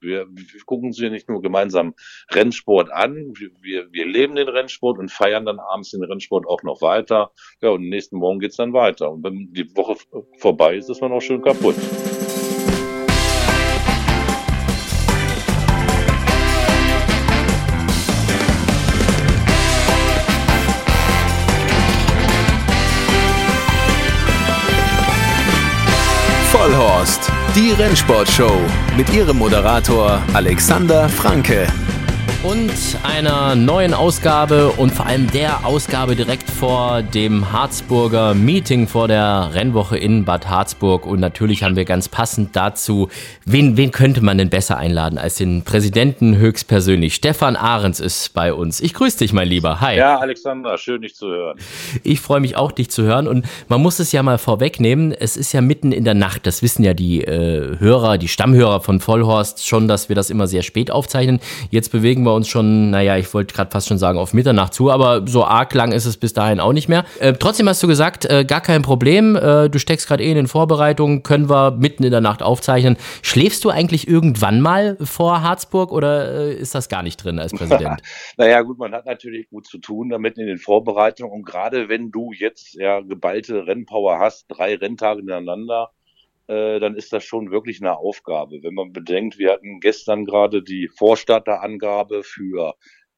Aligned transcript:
Wir, 0.00 0.26
wir 0.30 0.46
gucken 0.66 0.92
hier 0.92 1.10
nicht 1.10 1.28
nur 1.28 1.42
gemeinsam 1.42 1.94
Rennsport 2.30 2.90
an, 2.90 3.32
wir, 3.60 3.92
wir 3.92 4.06
leben 4.06 4.34
den 4.34 4.48
Rennsport 4.48 4.98
und 4.98 5.10
feiern 5.10 5.46
dann 5.46 5.58
abends 5.58 5.90
den 5.90 6.04
Rennsport 6.04 6.46
auch 6.46 6.62
noch 6.62 6.82
weiter. 6.82 7.32
Ja, 7.60 7.70
und 7.70 7.88
nächsten 7.88 8.16
Morgen 8.16 8.40
geht's 8.40 8.56
dann 8.56 8.72
weiter. 8.72 9.10
Und 9.10 9.24
wenn 9.24 9.52
die 9.52 9.68
Woche 9.76 9.96
vorbei 10.38 10.76
ist, 10.76 10.90
ist 10.90 11.00
man 11.00 11.12
auch 11.12 11.20
schön 11.20 11.42
kaputt. 11.42 11.76
Die 27.56 27.72
Rennsportshow 27.72 28.60
mit 28.96 29.12
ihrem 29.12 29.38
Moderator 29.38 30.22
Alexander 30.34 31.08
Franke 31.08 31.66
und 32.42 32.72
einer 33.02 33.54
neuen 33.54 33.92
Ausgabe 33.92 34.70
und 34.70 34.92
vor 34.92 35.04
allem 35.04 35.30
der 35.30 35.66
Ausgabe 35.66 36.16
direkt 36.16 36.48
vor 36.48 37.02
dem 37.02 37.52
Harzburger 37.52 38.32
Meeting 38.32 38.88
vor 38.88 39.08
der 39.08 39.50
Rennwoche 39.52 39.98
in 39.98 40.24
Bad 40.24 40.48
Harzburg. 40.48 41.04
Und 41.04 41.20
natürlich 41.20 41.62
haben 41.62 41.76
wir 41.76 41.84
ganz 41.84 42.08
passend 42.08 42.56
dazu, 42.56 43.10
wen, 43.44 43.76
wen 43.76 43.90
könnte 43.90 44.24
man 44.24 44.38
denn 44.38 44.48
besser 44.48 44.78
einladen 44.78 45.18
als 45.18 45.36
den 45.36 45.64
Präsidenten 45.64 46.38
höchstpersönlich? 46.38 47.14
Stefan 47.14 47.56
Ahrens 47.56 48.00
ist 48.00 48.32
bei 48.32 48.54
uns. 48.54 48.80
Ich 48.80 48.94
grüße 48.94 49.18
dich, 49.18 49.34
mein 49.34 49.48
Lieber. 49.48 49.82
Hi. 49.82 49.98
Ja, 49.98 50.18
Alexander, 50.18 50.78
schön 50.78 51.02
dich 51.02 51.14
zu 51.14 51.28
hören. 51.28 51.58
Ich 52.04 52.20
freue 52.20 52.40
mich 52.40 52.56
auch, 52.56 52.72
dich 52.72 52.90
zu 52.90 53.02
hören. 53.02 53.28
Und 53.28 53.44
man 53.68 53.82
muss 53.82 53.98
es 53.98 54.12
ja 54.12 54.22
mal 54.22 54.38
vorwegnehmen, 54.38 55.12
es 55.12 55.36
ist 55.36 55.52
ja 55.52 55.60
mitten 55.60 55.92
in 55.92 56.04
der 56.04 56.14
Nacht. 56.14 56.46
Das 56.46 56.62
wissen 56.62 56.84
ja 56.84 56.94
die 56.94 57.22
äh, 57.22 57.78
Hörer, 57.78 58.16
die 58.16 58.28
Stammhörer 58.28 58.80
von 58.80 59.00
Vollhorst 59.00 59.66
schon, 59.66 59.88
dass 59.88 60.08
wir 60.08 60.16
das 60.16 60.30
immer 60.30 60.46
sehr 60.46 60.62
spät 60.62 60.90
aufzeichnen. 60.90 61.40
Jetzt 61.70 61.92
bewegen 61.92 62.22
wir 62.22 62.29
wir 62.30 62.34
uns 62.34 62.48
schon, 62.48 62.90
naja, 62.90 63.16
ich 63.16 63.32
wollte 63.34 63.54
gerade 63.54 63.70
fast 63.70 63.88
schon 63.88 63.98
sagen, 63.98 64.18
auf 64.18 64.32
Mitternacht 64.32 64.72
zu, 64.74 64.90
aber 64.90 65.26
so 65.26 65.44
arg 65.44 65.74
lang 65.74 65.92
ist 65.92 66.06
es 66.06 66.16
bis 66.16 66.32
dahin 66.32 66.60
auch 66.60 66.72
nicht 66.72 66.88
mehr. 66.88 67.04
Äh, 67.18 67.34
trotzdem 67.34 67.68
hast 67.68 67.82
du 67.82 67.86
gesagt, 67.86 68.24
äh, 68.24 68.44
gar 68.44 68.60
kein 68.60 68.82
Problem, 68.82 69.36
äh, 69.36 69.68
du 69.68 69.78
steckst 69.78 70.06
gerade 70.08 70.22
eh 70.22 70.30
in 70.30 70.36
den 70.36 70.46
Vorbereitungen, 70.46 71.22
können 71.22 71.48
wir 71.48 71.72
mitten 71.72 72.04
in 72.04 72.10
der 72.10 72.20
Nacht 72.20 72.42
aufzeichnen. 72.42 72.96
Schläfst 73.22 73.64
du 73.64 73.70
eigentlich 73.70 74.08
irgendwann 74.08 74.60
mal 74.60 74.96
vor 75.00 75.42
Harzburg 75.42 75.92
oder 75.92 76.32
äh, 76.32 76.54
ist 76.54 76.74
das 76.74 76.88
gar 76.88 77.02
nicht 77.02 77.22
drin 77.22 77.38
als 77.38 77.52
Präsident? 77.52 78.00
naja, 78.36 78.62
gut, 78.62 78.78
man 78.78 78.92
hat 78.92 79.06
natürlich 79.06 79.48
gut 79.50 79.66
zu 79.66 79.78
tun 79.78 80.08
damit 80.10 80.38
in 80.38 80.46
den 80.46 80.58
Vorbereitungen 80.58 81.32
und 81.32 81.44
gerade 81.44 81.88
wenn 81.88 82.10
du 82.10 82.32
jetzt 82.32 82.74
ja 82.74 83.00
geballte 83.00 83.66
Rennpower 83.66 84.18
hast, 84.18 84.46
drei 84.48 84.76
Renntage 84.76 85.20
hintereinander, 85.20 85.90
äh, 85.92 85.99
dann 86.50 86.96
ist 86.96 87.12
das 87.12 87.24
schon 87.24 87.50
wirklich 87.50 87.80
eine 87.80 87.96
Aufgabe. 87.96 88.62
Wenn 88.62 88.74
man 88.74 88.92
bedenkt, 88.92 89.38
wir 89.38 89.52
hatten 89.52 89.80
gestern 89.80 90.24
gerade 90.24 90.62
die 90.62 90.88
Vorstatterangabe 90.88 92.22
für 92.22 92.74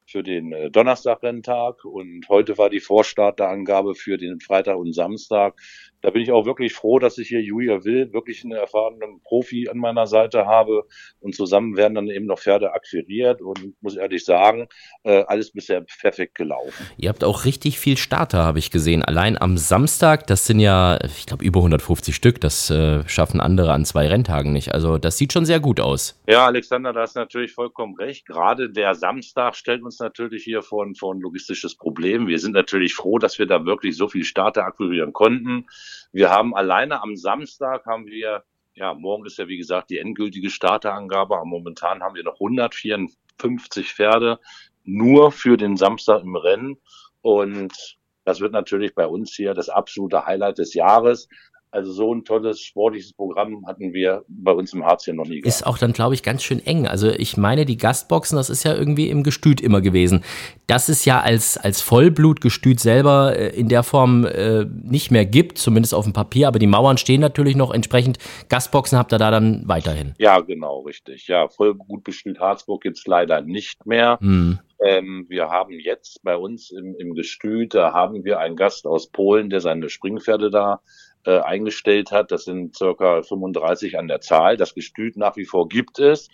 für 0.06 0.22
den 0.22 0.52
äh, 0.52 0.70
Donnerstag-Renntag 0.70 1.84
und 1.84 2.28
heute 2.28 2.58
war 2.58 2.68
die 2.68 2.80
Vorstatterangabe 2.80 3.94
für 3.94 4.18
den 4.18 4.40
Freitag 4.40 4.76
und 4.76 4.92
Samstag 4.92 5.58
da 6.02 6.10
bin 6.10 6.22
ich 6.22 6.32
auch 6.32 6.44
wirklich 6.44 6.74
froh, 6.74 6.98
dass 6.98 7.16
ich 7.18 7.28
hier 7.28 7.40
Julia 7.40 7.84
Will, 7.84 8.12
wirklich 8.12 8.42
einen 8.42 8.52
erfahrenen 8.52 9.22
Profi 9.22 9.68
an 9.68 9.78
meiner 9.78 10.06
Seite 10.06 10.46
habe. 10.46 10.84
Und 11.20 11.34
zusammen 11.34 11.76
werden 11.76 11.94
dann 11.94 12.08
eben 12.08 12.26
noch 12.26 12.40
Pferde 12.40 12.74
akquiriert 12.74 13.40
und 13.40 13.80
muss 13.80 13.96
ehrlich 13.96 14.24
sagen, 14.24 14.66
äh, 15.04 15.22
alles 15.28 15.52
bisher 15.52 15.80
perfekt 16.00 16.34
gelaufen. 16.34 16.86
Ihr 16.96 17.08
habt 17.08 17.22
auch 17.22 17.44
richtig 17.44 17.78
viel 17.78 17.96
Starter, 17.96 18.44
habe 18.44 18.58
ich 18.58 18.72
gesehen. 18.72 19.04
Allein 19.04 19.40
am 19.40 19.56
Samstag, 19.56 20.26
das 20.26 20.46
sind 20.46 20.58
ja, 20.58 20.98
ich 21.04 21.26
glaube, 21.26 21.44
über 21.44 21.60
150 21.60 22.14
Stück. 22.14 22.40
Das 22.40 22.68
äh, 22.68 23.08
schaffen 23.08 23.40
andere 23.40 23.72
an 23.72 23.84
zwei 23.84 24.08
Renntagen 24.08 24.52
nicht. 24.52 24.74
Also 24.74 24.98
das 24.98 25.16
sieht 25.16 25.32
schon 25.32 25.44
sehr 25.44 25.60
gut 25.60 25.78
aus. 25.78 26.20
Ja, 26.26 26.46
Alexander, 26.46 26.92
da 26.92 27.02
hast 27.02 27.14
natürlich 27.14 27.52
vollkommen 27.52 27.94
recht. 27.94 28.26
Gerade 28.26 28.70
der 28.70 28.96
Samstag 28.96 29.54
stellt 29.54 29.84
uns 29.84 30.00
natürlich 30.00 30.42
hier 30.42 30.62
vor, 30.62 30.84
vor 30.98 31.14
ein 31.14 31.20
logistisches 31.20 31.76
Problem. 31.76 32.26
Wir 32.26 32.40
sind 32.40 32.52
natürlich 32.52 32.94
froh, 32.94 33.18
dass 33.18 33.38
wir 33.38 33.46
da 33.46 33.64
wirklich 33.64 33.96
so 33.96 34.08
viele 34.08 34.24
Starter 34.24 34.64
akquirieren 34.64 35.12
konnten. 35.12 35.66
Wir 36.12 36.30
haben 36.30 36.54
alleine 36.54 37.02
am 37.02 37.16
Samstag 37.16 37.86
haben 37.86 38.06
wir, 38.06 38.44
ja, 38.74 38.94
morgen 38.94 39.26
ist 39.26 39.38
ja 39.38 39.48
wie 39.48 39.58
gesagt 39.58 39.90
die 39.90 39.98
endgültige 39.98 40.50
Starterangabe, 40.50 41.36
aber 41.36 41.44
momentan 41.44 42.02
haben 42.02 42.14
wir 42.14 42.24
noch 42.24 42.40
154 42.40 43.92
Pferde 43.92 44.40
nur 44.84 45.32
für 45.32 45.56
den 45.56 45.76
Samstag 45.76 46.22
im 46.22 46.36
Rennen 46.36 46.80
und 47.20 47.98
das 48.24 48.40
wird 48.40 48.52
natürlich 48.52 48.94
bei 48.94 49.06
uns 49.06 49.34
hier 49.34 49.54
das 49.54 49.68
absolute 49.68 50.26
Highlight 50.26 50.58
des 50.58 50.74
Jahres. 50.74 51.28
Also 51.72 51.90
so 51.90 52.14
ein 52.14 52.22
tolles 52.24 52.60
sportliches 52.60 53.14
Programm 53.14 53.64
hatten 53.66 53.94
wir 53.94 54.26
bei 54.28 54.52
uns 54.52 54.74
im 54.74 54.84
Harz 54.84 55.06
hier 55.06 55.14
noch 55.14 55.24
nie 55.24 55.40
gehabt. 55.40 55.46
Ist 55.46 55.66
auch 55.66 55.78
dann, 55.78 55.94
glaube 55.94 56.14
ich, 56.14 56.22
ganz 56.22 56.42
schön 56.42 56.64
eng. 56.66 56.86
Also 56.86 57.08
ich 57.08 57.38
meine, 57.38 57.64
die 57.64 57.78
Gastboxen, 57.78 58.36
das 58.36 58.50
ist 58.50 58.62
ja 58.62 58.74
irgendwie 58.74 59.08
im 59.08 59.22
Gestüt 59.22 59.58
immer 59.62 59.80
gewesen. 59.80 60.22
Das 60.66 60.90
ist 60.90 61.06
ja 61.06 61.20
als, 61.20 61.56
als 61.56 61.80
Vollblutgestüt 61.80 62.78
selber 62.78 63.38
äh, 63.38 63.58
in 63.58 63.70
der 63.70 63.84
Form 63.84 64.26
äh, 64.26 64.66
nicht 64.66 65.10
mehr 65.10 65.24
gibt, 65.24 65.56
zumindest 65.56 65.94
auf 65.94 66.04
dem 66.04 66.12
Papier, 66.12 66.46
aber 66.46 66.58
die 66.58 66.66
Mauern 66.66 66.98
stehen 66.98 67.22
natürlich 67.22 67.56
noch 67.56 67.72
entsprechend. 67.72 68.18
Gastboxen 68.50 68.98
habt 68.98 69.14
ihr 69.14 69.18
da 69.18 69.30
dann 69.30 69.62
weiterhin. 69.66 70.14
Ja, 70.18 70.40
genau, 70.40 70.80
richtig. 70.80 71.26
Ja, 71.26 71.48
Vollblutgestüt 71.48 72.38
Harzburg 72.38 72.82
gibt's 72.82 73.06
leider 73.06 73.40
nicht 73.40 73.86
mehr. 73.86 74.18
Hm. 74.20 74.58
Ähm, 74.84 75.26
wir 75.28 75.48
haben 75.48 75.78
jetzt 75.78 76.22
bei 76.22 76.36
uns 76.36 76.70
im, 76.70 76.96
im 76.98 77.14
Gestüt, 77.14 77.72
da 77.72 77.94
haben 77.94 78.24
wir 78.24 78.40
einen 78.40 78.56
Gast 78.56 78.86
aus 78.86 79.10
Polen, 79.10 79.48
der 79.48 79.60
seine 79.60 79.88
Springpferde 79.88 80.50
da 80.50 80.80
äh, 81.24 81.38
eingestellt 81.38 82.10
hat. 82.10 82.30
Das 82.32 82.44
sind 82.44 82.76
circa 82.76 83.22
35 83.22 83.98
an 83.98 84.08
der 84.08 84.20
Zahl. 84.20 84.56
Das 84.56 84.74
Gestüt 84.74 85.16
nach 85.16 85.36
wie 85.36 85.44
vor 85.44 85.68
gibt 85.68 85.98
es. 85.98 86.28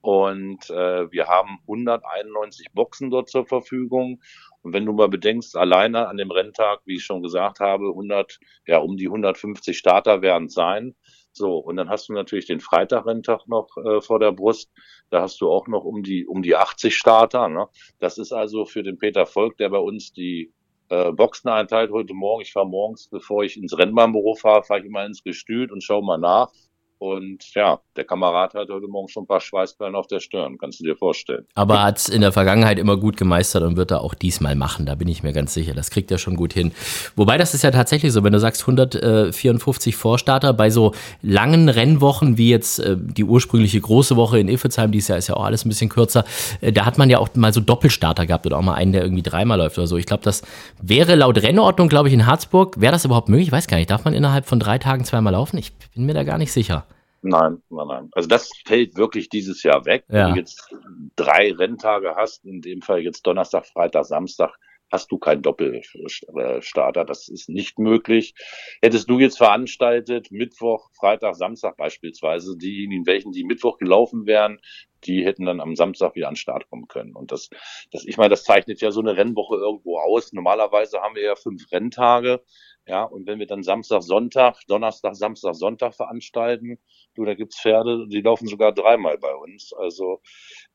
Und 0.00 0.68
äh, 0.70 1.10
wir 1.12 1.28
haben 1.28 1.60
191 1.62 2.72
Boxen 2.72 3.10
dort 3.10 3.28
zur 3.28 3.46
Verfügung. 3.46 4.20
Und 4.62 4.72
wenn 4.72 4.86
du 4.86 4.92
mal 4.92 5.08
bedenkst, 5.08 5.56
alleine 5.56 6.08
an 6.08 6.16
dem 6.16 6.30
Renntag, 6.30 6.80
wie 6.84 6.96
ich 6.96 7.04
schon 7.04 7.22
gesagt 7.22 7.60
habe, 7.60 7.88
100, 7.88 8.38
ja, 8.66 8.78
um 8.78 8.96
die 8.96 9.06
150 9.06 9.76
Starter 9.76 10.22
werden 10.22 10.46
es 10.46 10.54
sein. 10.54 10.94
So, 11.32 11.56
und 11.58 11.76
dann 11.76 11.88
hast 11.88 12.08
du 12.08 12.12
natürlich 12.12 12.46
den 12.46 12.60
Freitag-Renntag 12.60 13.48
noch 13.48 13.68
äh, 13.78 14.00
vor 14.00 14.18
der 14.18 14.32
Brust. 14.32 14.70
Da 15.10 15.22
hast 15.22 15.40
du 15.40 15.50
auch 15.50 15.66
noch 15.66 15.84
um 15.84 16.02
die, 16.02 16.26
um 16.26 16.42
die 16.42 16.56
80 16.56 16.96
Starter. 16.96 17.48
Ne? 17.48 17.68
Das 17.98 18.18
ist 18.18 18.32
also 18.32 18.66
für 18.66 18.82
den 18.82 18.98
Peter 18.98 19.24
Volk, 19.24 19.56
der 19.56 19.70
bei 19.70 19.78
uns 19.78 20.12
die 20.12 20.52
äh, 20.92 21.10
Boxen 21.12 21.48
einteilt 21.48 21.90
heute 21.90 22.12
Morgen. 22.12 22.42
Ich 22.42 22.52
fahre 22.52 22.68
morgens, 22.68 23.08
bevor 23.08 23.44
ich 23.44 23.56
ins 23.56 23.76
Rennbahnbüro 23.76 24.34
fahre, 24.34 24.62
fahre 24.62 24.80
ich 24.80 24.86
immer 24.86 25.04
ins 25.06 25.24
Gestüt 25.24 25.72
und 25.72 25.82
schaue 25.82 26.04
mal 26.04 26.18
nach. 26.18 26.52
Und 27.02 27.52
ja, 27.56 27.80
der 27.96 28.04
Kamerad 28.04 28.54
hat 28.54 28.68
heute 28.68 28.86
Morgen 28.86 29.08
schon 29.08 29.24
ein 29.24 29.26
paar 29.26 29.40
Schweißperlen 29.40 29.96
auf 29.96 30.06
der 30.06 30.20
Stirn, 30.20 30.56
kannst 30.56 30.78
du 30.78 30.84
dir 30.84 30.94
vorstellen. 30.94 31.48
Aber 31.56 31.82
hat 31.82 31.98
es 31.98 32.08
in 32.08 32.20
der 32.20 32.30
Vergangenheit 32.30 32.78
immer 32.78 32.96
gut 32.96 33.16
gemeistert 33.16 33.64
und 33.64 33.76
wird 33.76 33.90
er 33.90 34.02
auch 34.02 34.14
diesmal 34.14 34.54
machen, 34.54 34.86
da 34.86 34.94
bin 34.94 35.08
ich 35.08 35.24
mir 35.24 35.32
ganz 35.32 35.52
sicher. 35.52 35.74
Das 35.74 35.90
kriegt 35.90 36.12
er 36.12 36.18
schon 36.18 36.36
gut 36.36 36.52
hin. 36.52 36.70
Wobei 37.16 37.38
das 37.38 37.54
ist 37.54 37.62
ja 37.62 37.72
tatsächlich 37.72 38.12
so, 38.12 38.22
wenn 38.22 38.32
du 38.32 38.38
sagst 38.38 38.60
154 38.62 39.96
Vorstarter 39.96 40.52
bei 40.52 40.70
so 40.70 40.94
langen 41.22 41.68
Rennwochen 41.68 42.38
wie 42.38 42.50
jetzt 42.50 42.78
äh, 42.78 42.96
die 42.96 43.24
ursprüngliche 43.24 43.80
große 43.80 44.14
Woche 44.14 44.38
in 44.38 44.46
Iffezheim, 44.46 44.92
dieses 44.92 45.08
Jahr 45.08 45.18
ist 45.18 45.26
ja 45.26 45.34
auch 45.34 45.44
alles 45.44 45.64
ein 45.64 45.70
bisschen 45.70 45.88
kürzer, 45.88 46.24
äh, 46.60 46.70
da 46.70 46.86
hat 46.86 46.98
man 46.98 47.10
ja 47.10 47.18
auch 47.18 47.34
mal 47.34 47.52
so 47.52 47.60
Doppelstarter 47.60 48.26
gehabt 48.26 48.46
oder 48.46 48.58
auch 48.58 48.62
mal 48.62 48.74
einen, 48.74 48.92
der 48.92 49.02
irgendwie 49.02 49.24
dreimal 49.24 49.58
läuft 49.58 49.76
oder 49.76 49.88
so. 49.88 49.96
Ich 49.96 50.06
glaube, 50.06 50.22
das 50.22 50.42
wäre 50.80 51.16
laut 51.16 51.42
Rennordnung, 51.42 51.88
glaube 51.88 52.06
ich, 52.06 52.14
in 52.14 52.26
Harzburg, 52.26 52.80
wäre 52.80 52.92
das 52.92 53.04
überhaupt 53.04 53.28
möglich? 53.28 53.48
Ich 53.48 53.52
weiß 53.52 53.66
gar 53.66 53.78
nicht. 53.78 53.90
Darf 53.90 54.04
man 54.04 54.14
innerhalb 54.14 54.46
von 54.46 54.60
drei 54.60 54.78
Tagen 54.78 55.04
zweimal 55.04 55.32
laufen? 55.32 55.58
Ich 55.58 55.72
bin 55.96 56.06
mir 56.06 56.14
da 56.14 56.22
gar 56.22 56.38
nicht 56.38 56.52
sicher. 56.52 56.86
Nein, 57.22 57.62
nein, 57.70 57.86
nein. 57.86 58.08
Also 58.12 58.28
das 58.28 58.50
fällt 58.66 58.96
wirklich 58.96 59.28
dieses 59.28 59.62
Jahr 59.62 59.84
weg. 59.84 60.04
Ja. 60.08 60.26
Wenn 60.26 60.34
du 60.34 60.40
jetzt 60.40 60.74
drei 61.16 61.52
Renntage 61.52 62.14
hast, 62.16 62.44
in 62.44 62.60
dem 62.60 62.82
Fall 62.82 63.00
jetzt 63.00 63.26
Donnerstag, 63.26 63.66
Freitag, 63.66 64.04
Samstag, 64.06 64.58
hast 64.92 65.10
du 65.10 65.18
keinen 65.18 65.42
Doppelstarter. 65.42 67.04
Das 67.04 67.28
ist 67.28 67.48
nicht 67.48 67.78
möglich. 67.78 68.34
Hättest 68.82 69.08
du 69.08 69.18
jetzt 69.18 69.38
veranstaltet, 69.38 70.30
Mittwoch, 70.30 70.90
Freitag, 70.92 71.34
Samstag 71.34 71.78
beispielsweise, 71.78 72.56
diejenigen, 72.58 73.06
welchen 73.06 73.32
die 73.32 73.44
Mittwoch 73.44 73.78
gelaufen 73.78 74.26
wären, 74.26 74.60
die 75.04 75.24
hätten 75.24 75.46
dann 75.46 75.60
am 75.60 75.74
Samstag 75.74 76.14
wieder 76.14 76.28
an 76.28 76.34
den 76.34 76.36
Start 76.36 76.68
kommen 76.68 76.86
können. 76.88 77.16
Und 77.16 77.32
das, 77.32 77.48
das, 77.90 78.04
ich 78.04 78.18
meine, 78.18 78.28
das 78.28 78.44
zeichnet 78.44 78.80
ja 78.82 78.90
so 78.90 79.00
eine 79.00 79.16
Rennwoche 79.16 79.56
irgendwo 79.56 79.98
aus. 79.98 80.32
Normalerweise 80.32 81.00
haben 81.00 81.16
wir 81.16 81.22
ja 81.22 81.34
fünf 81.36 81.72
Renntage. 81.72 82.44
Ja, 82.86 83.04
und 83.04 83.26
wenn 83.26 83.38
wir 83.38 83.46
dann 83.46 83.62
Samstag, 83.62 84.02
Sonntag, 84.02 84.56
Donnerstag, 84.66 85.14
Samstag, 85.14 85.54
Sonntag 85.54 85.94
veranstalten, 85.94 86.78
du, 87.14 87.24
da 87.24 87.34
gibt's 87.34 87.60
Pferde, 87.60 88.08
die 88.08 88.20
laufen 88.20 88.48
sogar 88.48 88.72
dreimal 88.72 89.18
bei 89.18 89.34
uns. 89.34 89.72
Also 89.72 90.20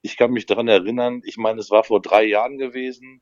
ich 0.02 0.16
kann 0.18 0.32
mich 0.32 0.46
daran 0.46 0.70
erinnern, 0.70 1.22
ich 1.26 1.38
meine, 1.38 1.60
es 1.60 1.70
war 1.70 1.84
vor 1.84 2.02
drei 2.02 2.24
Jahren 2.24 2.58
gewesen, 2.58 3.22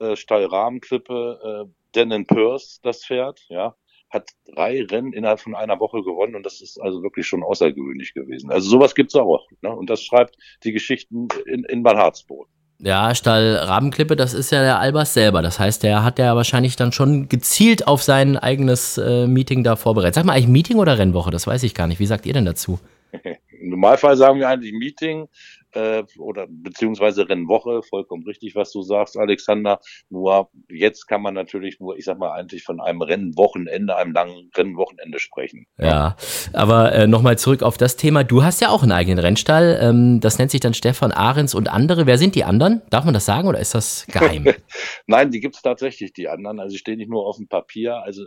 äh, 0.00 0.16
Stall 0.16 0.44
Rahmenklippe, 0.44 1.66
äh, 1.66 1.72
Denon 1.94 2.26
Purse, 2.26 2.78
das 2.82 3.06
Pferd, 3.06 3.40
ja, 3.48 3.74
hat 4.10 4.30
drei 4.44 4.84
Rennen 4.84 5.14
innerhalb 5.14 5.40
von 5.40 5.54
einer 5.54 5.80
Woche 5.80 6.02
gewonnen 6.02 6.34
und 6.36 6.44
das 6.44 6.60
ist 6.60 6.78
also 6.78 7.02
wirklich 7.02 7.26
schon 7.26 7.42
außergewöhnlich 7.42 8.12
gewesen. 8.12 8.50
Also 8.50 8.68
sowas 8.68 8.94
gibt's 8.94 9.14
auch. 9.14 9.46
Ne? 9.62 9.74
Und 9.74 9.88
das 9.88 10.02
schreibt 10.02 10.36
die 10.62 10.72
Geschichten 10.72 11.28
in, 11.46 11.64
in 11.64 11.82
Bad 11.82 11.96
Harzburg. 11.96 12.48
Ja, 12.78 13.14
Stall 13.14 13.56
Rabenklippe, 13.56 14.16
das 14.16 14.34
ist 14.34 14.52
ja 14.52 14.60
der 14.60 14.78
Albers 14.78 15.14
selber. 15.14 15.40
Das 15.40 15.58
heißt, 15.58 15.82
der 15.82 16.04
hat 16.04 16.18
ja 16.18 16.36
wahrscheinlich 16.36 16.76
dann 16.76 16.92
schon 16.92 17.28
gezielt 17.28 17.86
auf 17.86 18.02
sein 18.02 18.36
eigenes 18.36 18.98
äh, 18.98 19.26
Meeting 19.26 19.64
da 19.64 19.76
vorbereitet. 19.76 20.14
Sag 20.14 20.24
mal 20.24 20.34
eigentlich 20.34 20.48
Meeting 20.48 20.76
oder 20.76 20.98
Rennwoche? 20.98 21.30
Das 21.30 21.46
weiß 21.46 21.62
ich 21.62 21.74
gar 21.74 21.86
nicht. 21.86 22.00
Wie 22.00 22.06
sagt 22.06 22.26
ihr 22.26 22.34
denn 22.34 22.44
dazu? 22.44 22.78
Normalfall 23.62 24.16
sagen 24.16 24.38
wir 24.38 24.48
eigentlich 24.48 24.74
Meeting 24.74 25.28
äh, 25.76 26.04
oder 26.18 26.46
beziehungsweise 26.48 27.28
Rennwoche, 27.28 27.82
vollkommen 27.82 28.24
richtig, 28.24 28.54
was 28.54 28.72
du 28.72 28.82
sagst, 28.82 29.16
Alexander. 29.18 29.78
Nur 30.08 30.48
jetzt 30.70 31.06
kann 31.06 31.22
man 31.22 31.34
natürlich 31.34 31.78
nur, 31.80 31.96
ich 31.98 32.04
sag 32.04 32.18
mal, 32.18 32.32
eigentlich 32.32 32.64
von 32.64 32.80
einem 32.80 33.02
Rennwochenende, 33.02 33.96
einem 33.96 34.12
langen 34.12 34.50
Rennwochenende 34.56 35.18
sprechen. 35.18 35.66
Ja, 35.78 36.16
aber 36.52 36.92
äh, 36.92 37.06
nochmal 37.06 37.38
zurück 37.38 37.62
auf 37.62 37.76
das 37.76 37.96
Thema. 37.96 38.24
Du 38.24 38.42
hast 38.42 38.60
ja 38.60 38.70
auch 38.70 38.82
einen 38.82 38.92
eigenen 38.92 39.18
Rennstall. 39.18 39.78
Ähm, 39.80 40.20
das 40.20 40.38
nennt 40.38 40.50
sich 40.50 40.60
dann 40.60 40.74
Stefan 40.74 41.12
Ahrens 41.12 41.54
und 41.54 41.68
andere. 41.68 42.06
Wer 42.06 42.18
sind 42.18 42.34
die 42.34 42.44
anderen? 42.44 42.82
Darf 42.90 43.04
man 43.04 43.14
das 43.14 43.26
sagen 43.26 43.48
oder 43.48 43.60
ist 43.60 43.74
das 43.74 44.06
geheim? 44.10 44.46
Nein, 45.06 45.30
die 45.30 45.40
gibt 45.40 45.56
es 45.56 45.62
tatsächlich, 45.62 46.12
die 46.12 46.28
anderen. 46.28 46.60
Also 46.60 46.76
stehen 46.76 46.98
nicht 46.98 47.10
nur 47.10 47.26
auf 47.26 47.36
dem 47.36 47.48
Papier. 47.48 47.96
Also 47.96 48.24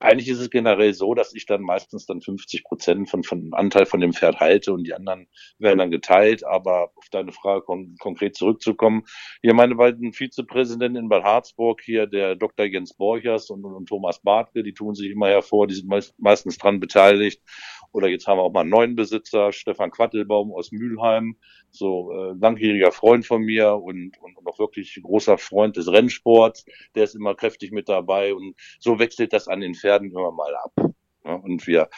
eigentlich 0.00 0.28
ist 0.28 0.40
es 0.40 0.50
generell 0.50 0.94
so, 0.94 1.14
dass 1.14 1.34
ich 1.34 1.46
dann 1.46 1.62
meistens 1.62 2.06
dann 2.06 2.20
50 2.20 2.64
Prozent 2.64 3.10
von, 3.10 3.22
von 3.22 3.50
Anteil 3.52 3.86
von 3.86 4.00
dem 4.00 4.12
Pferd 4.12 4.40
halte 4.40 4.72
und 4.72 4.84
die 4.84 4.94
anderen 4.94 5.28
werden 5.58 5.78
dann 5.78 5.90
geteilt. 5.90 6.44
Aber 6.44 6.90
auf 6.96 7.08
deine 7.10 7.32
Frage 7.32 7.62
kon 7.62 7.96
konkret 7.98 8.36
zurückzukommen, 8.36 9.04
hier 9.42 9.54
meine 9.54 9.74
beiden 9.74 10.12
Vizepräsidenten 10.12 10.96
in 10.96 11.08
Bad 11.08 11.24
Harzburg, 11.24 11.80
hier 11.82 12.06
der 12.06 12.36
Dr. 12.36 12.66
Jens 12.66 12.94
Borchers 12.94 13.50
und, 13.50 13.64
und 13.64 13.88
Thomas 13.88 14.20
Bartke, 14.20 14.62
die 14.62 14.74
tun 14.74 14.94
sich 14.94 15.10
immer 15.10 15.28
hervor, 15.28 15.66
die 15.66 15.74
sind 15.74 15.88
meist, 15.88 16.14
meistens 16.18 16.58
dran 16.58 16.80
beteiligt. 16.80 17.42
Oder 17.92 18.08
jetzt 18.08 18.26
haben 18.26 18.38
wir 18.38 18.42
auch 18.42 18.52
mal 18.52 18.60
einen 18.60 18.70
neuen 18.70 18.96
Besitzer, 18.96 19.52
Stefan 19.52 19.90
Quattelbaum 19.90 20.52
aus 20.52 20.72
Mülheim, 20.72 21.36
so 21.70 22.12
äh, 22.12 22.34
langjähriger 22.38 22.90
Freund 22.90 23.26
von 23.26 23.42
mir 23.42 23.74
und, 23.74 24.18
und, 24.20 24.36
und 24.36 24.46
auch 24.46 24.58
wirklich 24.58 24.98
großer 25.02 25.38
Freund 25.38 25.76
des 25.76 25.81
Rennsports. 25.88 26.64
Der 26.94 27.04
ist 27.04 27.14
immer 27.14 27.34
kräftig 27.34 27.72
mit 27.72 27.88
dabei 27.88 28.34
und 28.34 28.54
so 28.78 28.98
wechselt 28.98 29.32
das 29.32 29.48
an 29.48 29.60
den 29.60 29.74
Pferden 29.74 30.10
immer 30.10 30.32
mal 30.32 30.54
ab. 30.56 30.72
Und 31.24 31.66
wir 31.66 31.88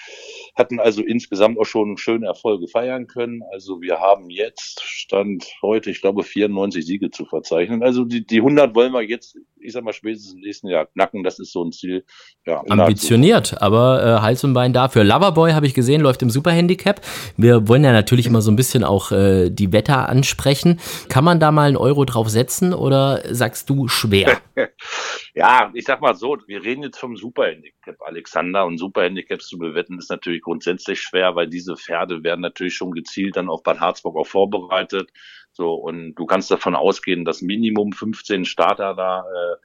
hatten 0.54 0.78
also 0.78 1.02
insgesamt 1.02 1.58
auch 1.58 1.64
schon 1.64 1.96
schöne 1.96 2.26
Erfolge 2.26 2.68
feiern 2.68 3.06
können. 3.06 3.42
Also 3.52 3.80
wir 3.80 3.98
haben 3.98 4.28
jetzt, 4.28 4.82
Stand 4.82 5.46
heute, 5.62 5.90
ich 5.90 6.02
glaube, 6.02 6.22
94 6.24 6.84
Siege 6.84 7.10
zu 7.10 7.24
verzeichnen. 7.24 7.82
Also 7.82 8.04
die, 8.04 8.26
die 8.26 8.38
100 8.38 8.74
wollen 8.74 8.92
wir 8.92 9.02
jetzt, 9.02 9.38
ich 9.64 9.72
sag 9.72 9.84
mal, 9.84 9.92
spätestens 9.92 10.34
im 10.34 10.40
nächsten 10.40 10.68
Jahr 10.68 10.86
knacken. 10.86 11.24
Das 11.24 11.38
ist 11.38 11.52
so 11.52 11.64
ein 11.64 11.72
Ziel. 11.72 12.04
Ja, 12.46 12.62
Ambitioniert, 12.68 13.60
aber 13.62 14.02
äh, 14.04 14.20
Hals 14.20 14.44
und 14.44 14.52
Bein 14.52 14.72
dafür. 14.72 15.04
Loverboy 15.04 15.52
habe 15.52 15.66
ich 15.66 15.74
gesehen, 15.74 16.00
läuft 16.00 16.22
im 16.22 16.30
Superhandicap. 16.30 17.00
Wir 17.36 17.66
wollen 17.68 17.84
ja 17.84 17.92
natürlich 17.92 18.26
immer 18.26 18.42
so 18.42 18.50
ein 18.50 18.56
bisschen 18.56 18.84
auch 18.84 19.10
äh, 19.12 19.50
die 19.50 19.72
Wetter 19.72 20.08
ansprechen. 20.08 20.80
Kann 21.08 21.24
man 21.24 21.40
da 21.40 21.50
mal 21.50 21.68
einen 21.68 21.76
Euro 21.76 22.04
drauf 22.04 22.28
setzen 22.28 22.74
oder 22.74 23.22
sagst 23.34 23.70
du 23.70 23.88
schwer? 23.88 24.38
ja, 25.34 25.70
ich 25.74 25.84
sag 25.84 26.00
mal 26.00 26.14
so, 26.14 26.36
wir 26.46 26.62
reden 26.62 26.82
jetzt 26.82 26.98
vom 26.98 27.16
Superhandicap, 27.16 27.96
Alexander, 28.00 28.66
und 28.66 28.78
Superhandicaps 28.78 29.48
zu 29.48 29.58
bewetten 29.58 29.98
ist 29.98 30.10
natürlich 30.10 30.42
grundsätzlich 30.42 31.00
schwer, 31.00 31.34
weil 31.34 31.48
diese 31.48 31.76
Pferde 31.76 32.22
werden 32.22 32.40
natürlich 32.40 32.74
schon 32.74 32.92
gezielt 32.92 33.36
dann 33.36 33.48
auf 33.48 33.62
Bad 33.62 33.80
Harzburg 33.80 34.16
auch 34.16 34.26
vorbereitet. 34.26 35.10
So, 35.54 35.74
und 35.74 36.16
du 36.16 36.26
kannst 36.26 36.50
davon 36.50 36.74
ausgehen, 36.74 37.24
dass 37.24 37.40
Minimum 37.40 37.92
15 37.92 38.44
Starter 38.44 38.94
da 38.94 39.20
äh, 39.20 39.56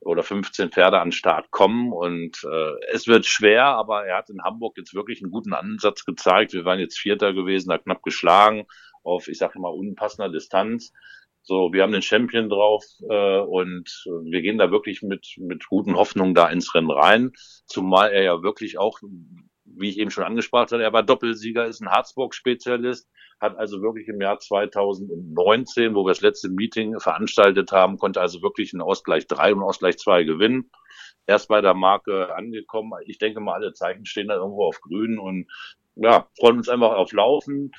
oder 0.00 0.22
15 0.22 0.70
Pferde 0.70 1.00
an 1.00 1.12
Start 1.12 1.50
kommen 1.50 1.92
und 1.92 2.42
äh, 2.44 2.72
es 2.92 3.06
wird 3.06 3.26
schwer, 3.26 3.66
aber 3.66 4.06
er 4.06 4.18
hat 4.18 4.30
in 4.30 4.42
Hamburg 4.42 4.78
jetzt 4.78 4.94
wirklich 4.94 5.22
einen 5.22 5.30
guten 5.30 5.52
Ansatz 5.52 6.04
gezeigt. 6.04 6.54
Wir 6.54 6.64
waren 6.64 6.78
jetzt 6.78 6.98
Vierter 6.98 7.34
gewesen, 7.34 7.68
da 7.68 7.76
knapp 7.78 8.02
geschlagen 8.02 8.66
auf, 9.02 9.28
ich 9.28 9.36
sage 9.36 9.58
mal, 9.58 9.68
unpassender 9.68 10.30
Distanz. 10.30 10.92
So, 11.42 11.72
wir 11.72 11.82
haben 11.82 11.92
den 11.92 12.02
Champion 12.02 12.48
drauf 12.48 12.84
äh, 13.08 13.38
und 13.38 14.04
wir 14.24 14.40
gehen 14.40 14.58
da 14.58 14.70
wirklich 14.70 15.02
mit, 15.02 15.36
mit 15.38 15.66
guten 15.68 15.96
Hoffnungen 15.96 16.34
da 16.34 16.48
ins 16.48 16.74
Rennen 16.74 16.90
rein. 16.90 17.32
Zumal 17.66 18.10
er 18.10 18.22
ja 18.22 18.42
wirklich 18.42 18.78
auch, 18.78 19.00
wie 19.66 19.90
ich 19.90 19.98
eben 19.98 20.10
schon 20.10 20.24
angesprochen 20.24 20.72
habe, 20.72 20.82
er 20.82 20.92
war 20.92 21.02
Doppelsieger, 21.02 21.66
ist 21.66 21.80
ein 21.80 21.90
Harzburg-Spezialist, 21.90 23.08
hat 23.40 23.56
also 23.56 23.82
wirklich 23.82 24.08
im 24.08 24.20
Jahr 24.20 24.38
2019, 24.38 25.94
wo 25.94 26.04
wir 26.04 26.10
das 26.10 26.20
letzte 26.20 26.48
Meeting 26.48 26.98
veranstaltet 26.98 27.72
haben, 27.72 27.98
konnte 27.98 28.20
also 28.20 28.42
wirklich 28.42 28.72
einen 28.72 28.82
Ausgleich 28.82 29.26
3 29.26 29.54
und 29.54 29.62
Ausgleich 29.62 29.98
2 29.98 30.24
gewinnen. 30.24 30.70
Erst 31.26 31.48
bei 31.48 31.60
der 31.60 31.74
Marke 31.74 32.34
angekommen. 32.34 32.92
Ich 33.04 33.18
denke 33.18 33.40
mal, 33.40 33.54
alle 33.54 33.72
Zeichen 33.72 34.06
stehen 34.06 34.28
da 34.28 34.36
irgendwo 34.36 34.64
auf 34.64 34.80
grün 34.80 35.18
und 35.18 35.48
ja, 35.96 36.28
freuen 36.38 36.58
uns 36.58 36.68
einfach 36.68 36.92
auf 36.92 37.12
Laufen. 37.12 37.72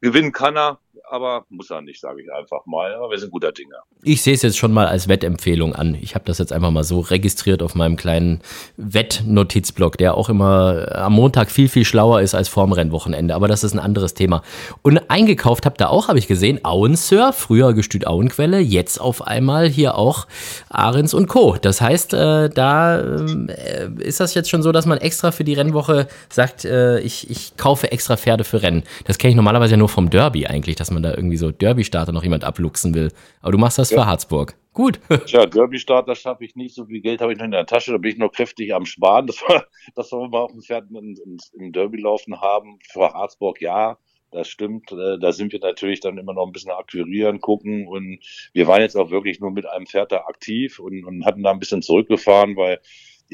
Gewinnen 0.00 0.32
kann 0.32 0.56
er, 0.56 0.80
aber 1.10 1.44
muss 1.48 1.70
er 1.70 1.80
nicht, 1.82 2.00
sage 2.00 2.22
ich 2.22 2.32
einfach 2.32 2.66
mal. 2.66 2.94
Aber 2.94 3.10
wir 3.10 3.18
sind 3.18 3.30
guter 3.30 3.52
Dinge. 3.52 3.74
Ich 4.02 4.22
sehe 4.22 4.34
es 4.34 4.42
jetzt 4.42 4.58
schon 4.58 4.72
mal 4.72 4.86
als 4.86 5.08
Wettempfehlung 5.08 5.74
an. 5.74 5.96
Ich 6.00 6.14
habe 6.14 6.24
das 6.24 6.38
jetzt 6.38 6.52
einfach 6.52 6.70
mal 6.70 6.84
so 6.84 7.00
registriert 7.00 7.62
auf 7.62 7.74
meinem 7.74 7.96
kleinen 7.96 8.40
Wettnotizblock, 8.76 9.98
der 9.98 10.16
auch 10.16 10.28
immer 10.28 10.88
am 10.92 11.14
Montag 11.14 11.50
viel, 11.50 11.68
viel 11.68 11.84
schlauer 11.84 12.20
ist 12.20 12.34
als 12.34 12.48
vorm 12.48 12.72
Rennwochenende. 12.72 13.34
Aber 13.34 13.48
das 13.48 13.64
ist 13.64 13.74
ein 13.74 13.78
anderes 13.78 14.14
Thema. 14.14 14.42
Und 14.82 15.10
eingekauft 15.10 15.66
habt 15.66 15.80
ihr 15.80 15.90
auch, 15.90 16.08
habe 16.08 16.18
ich 16.18 16.26
gesehen, 16.26 16.64
Auensir, 16.64 17.32
früher 17.32 17.74
Gestüt 17.74 18.06
Auenquelle, 18.06 18.58
jetzt 18.58 19.00
auf 19.00 19.26
einmal 19.26 19.68
hier 19.68 19.96
auch 19.96 20.26
Ahrens 20.68 21.14
und 21.14 21.28
Co. 21.28 21.56
Das 21.60 21.80
heißt, 21.80 22.14
äh, 22.14 22.50
da 22.50 22.98
äh, 22.98 23.90
ist 23.98 24.20
das 24.20 24.34
jetzt 24.34 24.50
schon 24.50 24.62
so, 24.62 24.72
dass 24.72 24.86
man 24.86 24.98
extra 24.98 25.32
für 25.32 25.44
die 25.44 25.54
Rennwoche 25.54 26.08
sagt, 26.28 26.64
äh, 26.64 27.00
ich, 27.00 27.30
ich 27.30 27.56
kaufe 27.56 27.92
extra 27.92 28.16
Pferde 28.16 28.44
für 28.44 28.62
Rennen. 28.62 28.84
Das 29.04 29.18
kenne 29.18 29.30
ich 29.30 29.36
normalerweise 29.36 29.72
ja 29.72 29.76
nur 29.76 29.88
vom 29.88 30.10
Derby 30.10 30.46
eigentlich, 30.46 30.76
dass 30.76 30.90
man 30.94 31.02
da 31.02 31.14
irgendwie 31.14 31.36
so 31.36 31.50
Derby-Starter 31.50 32.12
noch 32.12 32.22
jemand 32.22 32.44
abluchsen 32.44 32.94
will. 32.94 33.12
Aber 33.40 33.52
du 33.52 33.58
machst 33.58 33.78
das 33.78 33.90
ja. 33.90 33.98
für 33.98 34.06
Harzburg. 34.06 34.56
Gut. 34.72 35.00
Tja, 35.26 35.46
Derby-Starter 35.46 36.14
schaffe 36.14 36.44
ich 36.44 36.56
nicht. 36.56 36.74
So 36.74 36.86
viel 36.86 37.00
Geld 37.00 37.20
habe 37.20 37.32
ich 37.32 37.38
noch 37.38 37.44
in 37.44 37.52
der 37.52 37.66
Tasche. 37.66 37.92
Da 37.92 37.98
bin 37.98 38.10
ich 38.10 38.18
noch 38.18 38.32
kräftig 38.32 38.74
am 38.74 38.86
Sparen. 38.86 39.26
Das 39.26 39.40
war, 39.42 39.64
das 39.94 40.10
wir 40.10 40.28
mal 40.28 40.40
auf 40.40 40.52
dem 40.52 40.62
Pferd 40.62 40.86
im 40.90 41.72
Derby 41.72 42.00
laufen 42.00 42.40
haben. 42.40 42.78
Für 42.90 43.12
Harzburg 43.12 43.60
ja. 43.60 43.98
Das 44.34 44.48
stimmt. 44.48 44.90
Äh, 44.90 45.18
da 45.20 45.30
sind 45.30 45.52
wir 45.52 45.60
natürlich 45.60 46.00
dann 46.00 46.18
immer 46.18 46.34
noch 46.34 46.44
ein 46.44 46.52
bisschen 46.52 46.72
akquirieren, 46.72 47.40
gucken. 47.40 47.86
Und 47.86 48.18
wir 48.52 48.66
waren 48.66 48.80
jetzt 48.80 48.96
auch 48.96 49.10
wirklich 49.10 49.38
nur 49.38 49.52
mit 49.52 49.64
einem 49.64 49.86
Pferd 49.86 50.10
da 50.10 50.24
aktiv 50.26 50.80
und, 50.80 51.04
und 51.04 51.24
hatten 51.24 51.44
da 51.44 51.52
ein 51.52 51.60
bisschen 51.60 51.82
zurückgefahren, 51.82 52.56
weil 52.56 52.80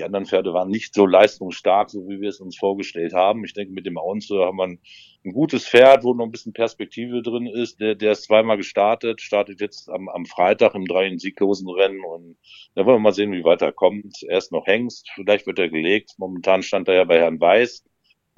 die 0.00 0.04
anderen 0.04 0.24
Pferde 0.24 0.54
waren 0.54 0.70
nicht 0.70 0.94
so 0.94 1.04
leistungsstark, 1.04 1.90
so 1.90 2.08
wie 2.08 2.22
wir 2.22 2.30
es 2.30 2.40
uns 2.40 2.56
vorgestellt 2.56 3.12
haben. 3.12 3.44
Ich 3.44 3.52
denke, 3.52 3.74
mit 3.74 3.84
dem 3.84 3.98
Aunze 3.98 4.38
haben 4.38 4.56
wir 4.56 4.64
ein, 4.64 4.80
ein, 5.26 5.32
gutes 5.32 5.68
Pferd, 5.68 6.04
wo 6.04 6.14
noch 6.14 6.24
ein 6.24 6.30
bisschen 6.30 6.54
Perspektive 6.54 7.20
drin 7.20 7.46
ist. 7.46 7.80
Der, 7.80 7.94
der 7.94 8.12
ist 8.12 8.24
zweimal 8.24 8.56
gestartet, 8.56 9.20
startet 9.20 9.60
jetzt 9.60 9.90
am, 9.90 10.08
am 10.08 10.24
Freitag 10.24 10.74
im 10.74 10.86
drei 10.86 11.14
sieglosen 11.18 11.68
Rennen 11.68 12.02
und 12.02 12.38
da 12.74 12.86
wollen 12.86 12.96
wir 12.96 13.00
mal 13.00 13.12
sehen, 13.12 13.32
wie 13.32 13.44
weiter 13.44 13.72
kommt. 13.72 14.22
Er 14.26 14.38
ist 14.38 14.52
noch 14.52 14.66
Hengst, 14.66 15.10
vielleicht 15.14 15.46
wird 15.46 15.58
er 15.58 15.68
gelegt. 15.68 16.14
Momentan 16.16 16.62
stand 16.62 16.88
er 16.88 16.94
ja 16.94 17.04
bei 17.04 17.18
Herrn 17.18 17.38
Weiß. 17.38 17.84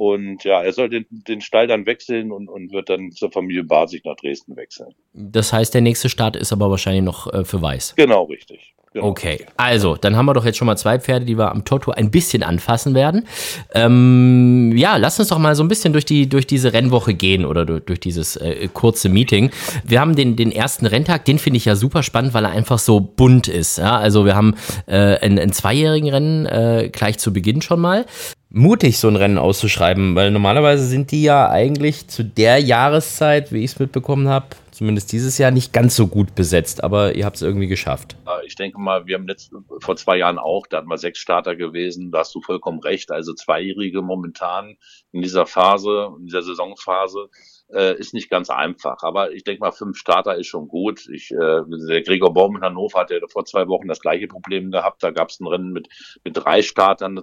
Und 0.03 0.43
ja, 0.43 0.61
er 0.61 0.73
soll 0.73 0.89
den, 0.89 1.07
den 1.11 1.41
Stall 1.41 1.69
dann 1.69 1.87
wechseln 1.87 2.33
und, 2.33 2.49
und 2.49 2.73
wird 2.73 2.89
dann 2.89 3.13
zur 3.13 3.31
Familie 3.31 3.63
Basig 3.63 4.05
nach 4.05 4.17
Dresden 4.17 4.57
wechseln. 4.57 4.93
Das 5.13 5.53
heißt, 5.53 5.73
der 5.75 5.81
nächste 5.81 6.09
Start 6.09 6.35
ist 6.35 6.53
aber 6.53 6.69
wahrscheinlich 6.71 7.05
noch 7.05 7.33
äh, 7.33 7.45
für 7.45 7.63
Weiß. 7.63 7.95
Genau, 7.95 8.25
richtig. 8.25 8.75
Genau. 8.95 9.07
Okay, 9.07 9.47
also, 9.57 9.95
dann 9.95 10.17
haben 10.17 10.27
wir 10.27 10.35
doch 10.35 10.45
jetzt 10.45 10.59
schon 10.59 10.67
mal 10.67 10.77
zwei 10.77 10.99
Pferde, 10.99 11.25
die 11.25 11.39
wir 11.39 11.53
am 11.53 11.65
Toto 11.65 11.93
ein 11.93 12.11
bisschen 12.11 12.43
anfassen 12.43 12.97
werden. 12.97 13.29
Ähm, 13.75 14.77
ja, 14.77 14.97
lass 14.97 15.21
uns 15.21 15.29
doch 15.29 15.39
mal 15.39 15.55
so 15.55 15.63
ein 15.63 15.69
bisschen 15.69 15.93
durch, 15.93 16.05
die, 16.05 16.29
durch 16.29 16.49
diese 16.49 16.73
Rennwoche 16.73 17.15
gehen 17.15 17.45
oder 17.45 17.65
durch, 17.65 17.85
durch 17.85 18.01
dieses 18.01 18.37
äh, 18.37 18.69
kurze 18.73 19.09
Meeting. 19.09 19.51
Wir 19.85 20.01
haben 20.01 20.17
den, 20.17 20.35
den 20.35 20.51
ersten 20.51 20.85
Renntag, 20.85 21.27
den 21.27 21.39
finde 21.39 21.59
ich 21.59 21.65
ja 21.65 21.77
super 21.77 22.03
spannend, 22.03 22.35
weil 22.35 22.45
er 22.45 22.51
einfach 22.51 22.81
so 22.81 22.99
bunt 23.01 23.47
ist. 23.47 23.79
Ja? 23.79 23.99
Also 23.99 24.27
wir 24.27 24.35
haben 24.35 24.57
äh, 24.87 25.17
einen, 25.19 25.39
einen 25.39 25.53
zweijährigen 25.53 26.11
Rennen 26.11 26.47
äh, 26.47 26.91
gleich 26.93 27.19
zu 27.19 27.33
Beginn 27.33 27.63
schon 27.63 27.81
mal 27.81 28.05
mutig, 28.53 28.99
so 28.99 29.09
ein 29.09 29.17
Rennen 29.17 29.39
auszuschreiben, 29.39 30.15
weil 30.15 30.31
normalerweise 30.31 30.87
sind 30.87 31.11
die 31.11 31.23
ja 31.23 31.49
eigentlich 31.49 32.09
zu 32.09 32.25
der 32.25 32.59
Jahreszeit, 32.59 33.53
wie 33.53 33.65
ich 33.65 33.73
es 33.73 33.79
mitbekommen 33.79 34.29
habe, 34.29 34.47
zumindest 34.71 35.13
dieses 35.13 35.39
Jahr 35.39 35.51
nicht 35.51 35.73
ganz 35.73 35.97
so 35.97 36.07
gut 36.07 36.35
besetzt, 36.35 36.85
aber 36.85 37.15
ihr 37.15 37.25
habt 37.25 37.37
es 37.37 37.43
irgendwie 37.43 37.67
geschafft. 37.67 38.17
Ich 38.47 38.55
denke 38.55 38.79
mal, 38.79 39.07
wir 39.07 39.17
haben 39.17 39.27
letzt, 39.27 39.53
vor 39.81 39.97
zwei 39.97 40.19
Jahren 40.19 40.39
auch, 40.39 40.67
da 40.67 40.79
hatten 40.79 40.89
wir 40.89 40.99
sechs 40.99 41.19
Starter 41.19 41.57
gewesen, 41.57 42.11
da 42.11 42.19
hast 42.19 42.35
du 42.35 42.41
vollkommen 42.43 42.81
recht, 42.81 43.11
also 43.11 43.33
Zweijährige 43.33 44.03
momentan 44.03 44.77
in 45.13 45.23
dieser 45.23 45.47
Phase, 45.47 46.11
in 46.19 46.27
dieser 46.27 46.43
Saisonphase 46.43 47.29
äh, 47.73 47.99
ist 47.99 48.15
nicht 48.15 48.31
ganz 48.31 48.51
einfach. 48.51 49.03
Aber 49.03 49.33
ich 49.33 49.45
denke 49.45 49.61
mal, 49.61 49.73
fünf 49.73 49.97
Starter 49.97 50.37
ist 50.37 50.47
schon 50.47 50.69
gut. 50.69 51.09
Ich, 51.09 51.31
äh, 51.31 51.63
der 51.89 52.03
Gregor 52.03 52.33
Baum 52.33 52.57
in 52.57 52.63
Hannover 52.63 53.01
hatte 53.01 53.21
vor 53.29 53.45
zwei 53.45 53.69
Wochen 53.69 53.89
das 53.89 54.01
gleiche 54.01 54.29
Problem 54.29 54.71
gehabt. 54.71 55.03
Da 55.03 55.11
gab 55.11 55.29
es 55.29 55.41
ein 55.41 55.47
Rennen 55.47 55.73
mit, 55.73 55.89
mit 56.25 56.37
drei 56.37 56.63
Startern. 56.63 57.21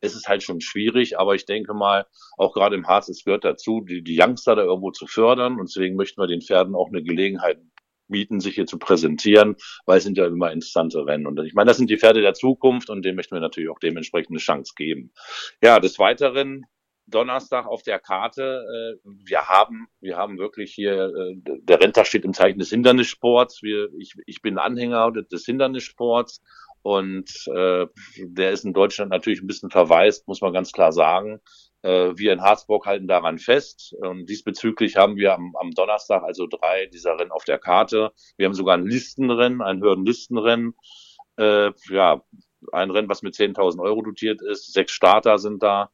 Es 0.00 0.14
ist 0.14 0.28
halt 0.28 0.42
schon 0.42 0.60
schwierig, 0.60 1.18
aber 1.18 1.34
ich 1.34 1.44
denke 1.44 1.74
mal, 1.74 2.06
auch 2.36 2.52
gerade 2.52 2.76
im 2.76 2.86
Harz, 2.86 3.08
es 3.08 3.24
gehört 3.24 3.44
dazu, 3.44 3.80
die, 3.80 4.02
die 4.02 4.20
Youngster 4.20 4.56
da 4.56 4.62
irgendwo 4.62 4.90
zu 4.90 5.06
fördern. 5.06 5.58
Und 5.58 5.68
deswegen 5.68 5.96
möchten 5.96 6.20
wir 6.20 6.26
den 6.26 6.42
Pferden 6.42 6.74
auch 6.74 6.88
eine 6.88 7.02
Gelegenheit 7.02 7.58
bieten, 8.10 8.40
sich 8.40 8.56
hier 8.56 8.66
zu 8.66 8.78
präsentieren, 8.78 9.56
weil 9.86 9.98
es 9.98 10.04
sind 10.04 10.18
ja 10.18 10.26
immer 10.26 10.52
interessante 10.52 11.06
Rennen. 11.06 11.26
Und 11.26 11.38
ich 11.44 11.54
meine, 11.54 11.68
das 11.68 11.76
sind 11.76 11.90
die 11.90 11.98
Pferde 11.98 12.20
der 12.20 12.34
Zukunft 12.34 12.90
und 12.90 13.04
denen 13.04 13.16
möchten 13.16 13.36
wir 13.36 13.40
natürlich 13.40 13.70
auch 13.70 13.78
dementsprechend 13.78 14.30
eine 14.30 14.40
Chance 14.40 14.74
geben. 14.76 15.12
Ja, 15.62 15.78
des 15.78 15.98
Weiteren 15.98 16.66
Donnerstag 17.10 17.66
auf 17.66 17.82
der 17.82 17.98
Karte. 17.98 18.98
Äh, 19.04 19.08
wir 19.24 19.48
haben, 19.48 19.88
wir 20.00 20.16
haben 20.16 20.38
wirklich 20.38 20.72
hier, 20.72 21.12
äh, 21.14 21.34
der 21.36 21.80
Renter 21.80 22.04
steht 22.04 22.24
im 22.24 22.34
Zeichen 22.34 22.58
des 22.58 22.70
Hindernissports. 22.70 23.62
Wir, 23.62 23.88
ich, 23.98 24.14
ich 24.26 24.42
bin 24.42 24.58
Anhänger 24.58 25.10
des 25.12 25.44
Hindernissports 25.44 26.42
und 26.82 27.46
äh, 27.48 27.86
der 28.16 28.52
ist 28.52 28.64
in 28.64 28.72
Deutschland 28.72 29.10
natürlich 29.10 29.42
ein 29.42 29.46
bisschen 29.46 29.70
verwaist, 29.70 30.26
muss 30.26 30.40
man 30.40 30.52
ganz 30.52 30.72
klar 30.72 30.92
sagen. 30.92 31.40
Äh, 31.82 32.12
wir 32.16 32.32
in 32.32 32.42
Harzburg 32.42 32.86
halten 32.86 33.06
daran 33.06 33.38
fest. 33.38 33.94
Und 34.00 34.26
diesbezüglich 34.26 34.96
haben 34.96 35.16
wir 35.16 35.34
am, 35.34 35.54
am 35.56 35.70
Donnerstag 35.72 36.22
also 36.22 36.46
drei 36.46 36.86
dieser 36.86 37.18
Rennen 37.18 37.32
auf 37.32 37.44
der 37.44 37.58
Karte. 37.58 38.12
Wir 38.36 38.46
haben 38.46 38.54
sogar 38.54 38.76
ein 38.76 38.86
Listenrennen, 38.86 39.60
ein 39.60 39.82
Hürdenlistenrennen. 39.82 40.74
Äh, 41.36 41.72
ja, 41.90 42.22
ein 42.72 42.90
Rennen, 42.90 43.08
was 43.08 43.22
mit 43.22 43.34
10.000 43.34 43.80
Euro 43.80 44.02
dotiert 44.02 44.42
ist. 44.42 44.72
Sechs 44.72 44.92
Starter 44.92 45.38
sind 45.38 45.62
da 45.62 45.90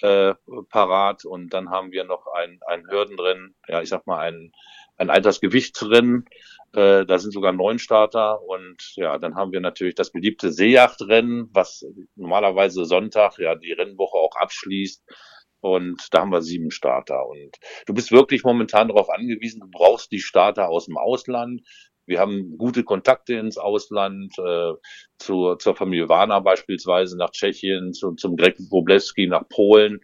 äh, 0.00 0.34
parat. 0.68 1.24
Und 1.24 1.52
dann 1.54 1.70
haben 1.70 1.92
wir 1.92 2.04
noch 2.04 2.26
ein, 2.34 2.60
ein 2.66 2.88
Hürdenrennen, 2.88 3.54
ja, 3.68 3.82
ich 3.82 3.88
sag 3.88 4.06
mal, 4.06 4.18
ein, 4.18 4.52
ein 4.96 5.10
Altersgewichtsrennen. 5.10 6.24
Äh, 6.72 7.06
da 7.06 7.18
sind 7.18 7.32
sogar 7.32 7.52
neun 7.52 7.78
Starter. 7.78 8.42
Und 8.42 8.94
ja, 8.96 9.18
dann 9.18 9.36
haben 9.36 9.52
wir 9.52 9.60
natürlich 9.60 9.94
das 9.94 10.12
beliebte 10.12 10.52
Seejachtrennen, 10.52 11.48
was 11.52 11.84
normalerweise 12.16 12.84
Sonntag 12.84 13.38
ja 13.38 13.54
die 13.54 13.72
Rennwoche 13.72 14.18
auch 14.18 14.36
abschließt. 14.36 15.02
Und 15.60 16.08
da 16.12 16.20
haben 16.20 16.32
wir 16.32 16.42
sieben 16.42 16.70
Starter. 16.70 17.26
Und 17.26 17.56
du 17.86 17.94
bist 17.94 18.12
wirklich 18.12 18.44
momentan 18.44 18.88
darauf 18.88 19.08
angewiesen, 19.08 19.60
du 19.60 19.70
brauchst 19.70 20.12
die 20.12 20.20
Starter 20.20 20.68
aus 20.68 20.86
dem 20.86 20.98
Ausland. 20.98 21.62
Wir 22.06 22.20
haben 22.20 22.58
gute 22.58 22.84
Kontakte 22.84 23.34
ins 23.34 23.58
Ausland, 23.58 24.38
äh, 24.38 24.72
zur, 25.18 25.58
zur 25.58 25.74
Familie 25.74 26.08
Warner 26.08 26.40
beispielsweise 26.40 27.16
nach 27.16 27.30
Tschechien, 27.30 27.92
zu, 27.92 28.12
zum 28.12 28.36
Greg 28.36 28.56
Wroblewski 28.70 29.26
nach 29.26 29.48
Polen. 29.48 30.00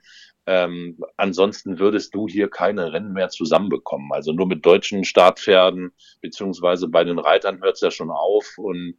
Ähm, 0.47 0.99
ansonsten 1.16 1.78
würdest 1.78 2.14
du 2.14 2.26
hier 2.26 2.49
keine 2.49 2.92
Rennen 2.92 3.12
mehr 3.12 3.28
zusammenbekommen. 3.28 4.11
Also 4.12 4.33
nur 4.33 4.47
mit 4.47 4.64
deutschen 4.64 5.04
Startpferden, 5.04 5.92
beziehungsweise 6.23 6.88
bei 6.88 7.04
den 7.04 7.19
Reitern 7.19 7.61
hört 7.62 7.75
es 7.75 7.83
ja 7.83 7.90
schon 7.90 8.11
auf 8.11 8.47
und 8.57 8.97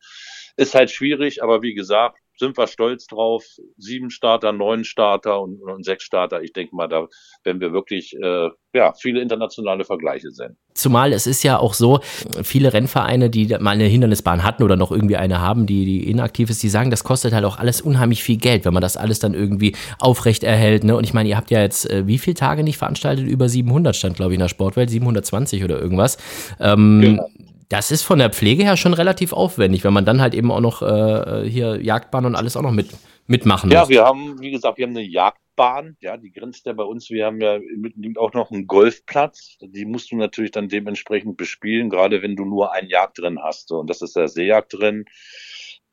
ist 0.56 0.76
halt 0.76 0.92
schwierig, 0.92 1.44
aber 1.44 1.62
wie 1.62 1.74
gesagt, 1.74 2.18
sind 2.42 2.58
wir 2.58 2.68
stolz 2.68 3.06
drauf. 3.06 3.46
Sieben 3.78 4.10
Starter, 4.10 4.52
neun 4.52 4.84
Starter 4.84 5.40
und, 5.40 5.62
und 5.62 5.86
sechs 5.86 6.04
Starter. 6.04 6.42
Ich 6.42 6.54
denke 6.54 6.76
mal, 6.76 6.88
da 6.88 7.08
werden 7.44 7.62
wir 7.62 7.72
wirklich 7.72 8.14
äh, 8.22 8.50
ja, 8.74 8.94
viele 9.00 9.22
internationale 9.22 9.86
Vergleiche 9.86 10.32
sehen. 10.32 10.58
Zumal 10.74 11.14
es 11.14 11.28
ist 11.28 11.44
ja 11.44 11.60
auch 11.60 11.76
so, 11.76 12.00
viele 12.42 12.74
Rennvereine, 12.74 13.30
die 13.30 13.48
mal 13.60 13.72
eine 13.72 13.84
Hindernisbahn 13.84 14.44
hatten 14.44 14.64
oder 14.64 14.76
noch 14.76 14.92
irgendwie 14.92 15.18
eine 15.18 15.40
haben, 15.40 15.68
die, 15.68 15.86
die 15.86 16.10
inaktiv 16.10 16.50
ist, 16.50 16.64
die 16.64 16.70
sagen, 16.70 16.90
das 16.90 17.04
kostet 17.04 17.34
halt 17.34 17.46
auch 17.46 17.60
alles 17.60 17.80
unheimlich 17.80 18.24
viel 18.24 18.38
Geld, 18.38 18.66
wenn 18.66 18.74
man 18.74 18.82
das 18.82 18.98
alles 18.98 19.20
dann 19.20 19.36
irgendwie 19.36 19.76
aufrecht 20.00 20.44
erhält. 20.44 20.84
Ne? 20.84 20.96
Und 20.96 21.04
ich 21.04 21.14
meine, 21.14 21.30
ihr 21.30 21.38
habt 21.38 21.52
ja 21.52 21.62
jetzt 21.62 21.90
äh, 21.90 22.08
wie 22.08 22.18
viele 22.18 22.36
Tage 22.36 22.64
nicht 22.64 22.80
veranstaltet? 22.80 23.28
Über 23.28 23.50
700 23.50 23.96
stand, 23.96 24.16
glaube 24.16 24.32
ich, 24.32 24.36
in 24.36 24.42
der 24.42 24.50
Sportwelt, 24.50 24.90
720 24.90 25.64
oder 25.64 25.80
irgendwas. 25.80 26.18
Ähm, 26.60 27.02
genau. 27.02 27.28
Das 27.72 27.90
ist 27.90 28.04
von 28.04 28.20
der 28.20 28.30
Pflege 28.30 28.64
her 28.64 28.76
schon 28.76 28.94
relativ 28.94 29.32
aufwendig, 29.32 29.86
wenn 29.86 29.94
man 29.94 30.04
dann 30.04 30.20
halt 30.20 30.34
eben 30.34 30.52
auch 30.52 30.60
noch 30.60 30.82
äh, 30.82 31.50
hier 31.50 31.82
Jagdbahn 31.82 32.26
und 32.26 32.36
alles 32.36 32.58
auch 32.58 32.62
noch 32.62 32.74
mit, 32.74 32.90
mitmachen 33.28 33.72
ja, 33.72 33.80
muss. 33.80 33.90
Ja, 33.90 33.96
wir 33.96 34.04
haben, 34.04 34.42
wie 34.42 34.52
gesagt, 34.52 34.78
wir 34.78 34.86
haben 34.86 34.98
eine 34.98 35.08
Jagdbahn, 35.08 35.96
ja, 36.02 36.18
die 36.18 36.34
grenzt 36.34 36.66
ja 36.66 36.74
bei 36.74 36.84
uns. 36.84 37.10
Wir 37.10 37.28
haben 37.28 37.40
ja 37.40 37.60
mit, 37.78 37.96
auch 38.18 38.34
noch 38.34 38.52
einen 38.52 38.68
Golfplatz. 38.68 39.58
Die 39.62 39.86
musst 39.86 40.12
du 40.12 40.18
natürlich 40.18 40.52
dann 40.52 40.68
dementsprechend 40.68 41.38
bespielen, 41.38 41.90
gerade 41.90 42.22
wenn 42.22 42.36
du 42.36 42.44
nur 42.44 42.74
ein 42.74 42.90
Jagd 42.90 43.20
drin 43.20 43.40
hast. 43.42 43.72
Und 43.72 43.90
das 43.90 44.02
ist 44.02 44.18
der 44.18 44.28
Seejagd 44.28 44.74
drin. 44.74 45.06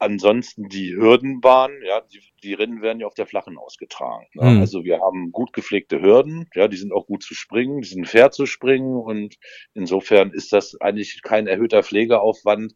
Ansonsten 0.01 0.69
die 0.69 0.95
Hürdenbahn, 0.95 1.73
ja, 1.85 2.01
die, 2.03 2.21
die 2.45 2.55
Rennen 2.55 2.83
werden 2.83 3.01
ja 3.01 3.07
auf 3.09 3.15
der 3.15 3.27
Flachen 3.27 3.59
ausgetragen. 3.59 4.27
Ne? 4.35 4.51
Mhm. 4.51 4.61
Also 4.61 4.85
wir 4.85 5.01
haben 5.01 5.33
gut 5.33 5.53
gepflegte 5.53 6.01
Hürden, 6.01 6.49
ja, 6.55 6.69
die 6.69 6.77
sind 6.77 6.93
auch 6.93 7.07
gut 7.07 7.25
zu 7.25 7.35
springen, 7.35 7.81
die 7.81 7.89
sind 7.89 8.07
fair 8.07 8.31
zu 8.31 8.47
springen 8.47 8.97
und 8.97 9.37
insofern 9.75 10.31
ist 10.31 10.53
das 10.53 10.81
eigentlich 10.81 11.21
kein 11.23 11.49
erhöhter 11.49 11.83
Pflegeaufwand. 11.83 12.75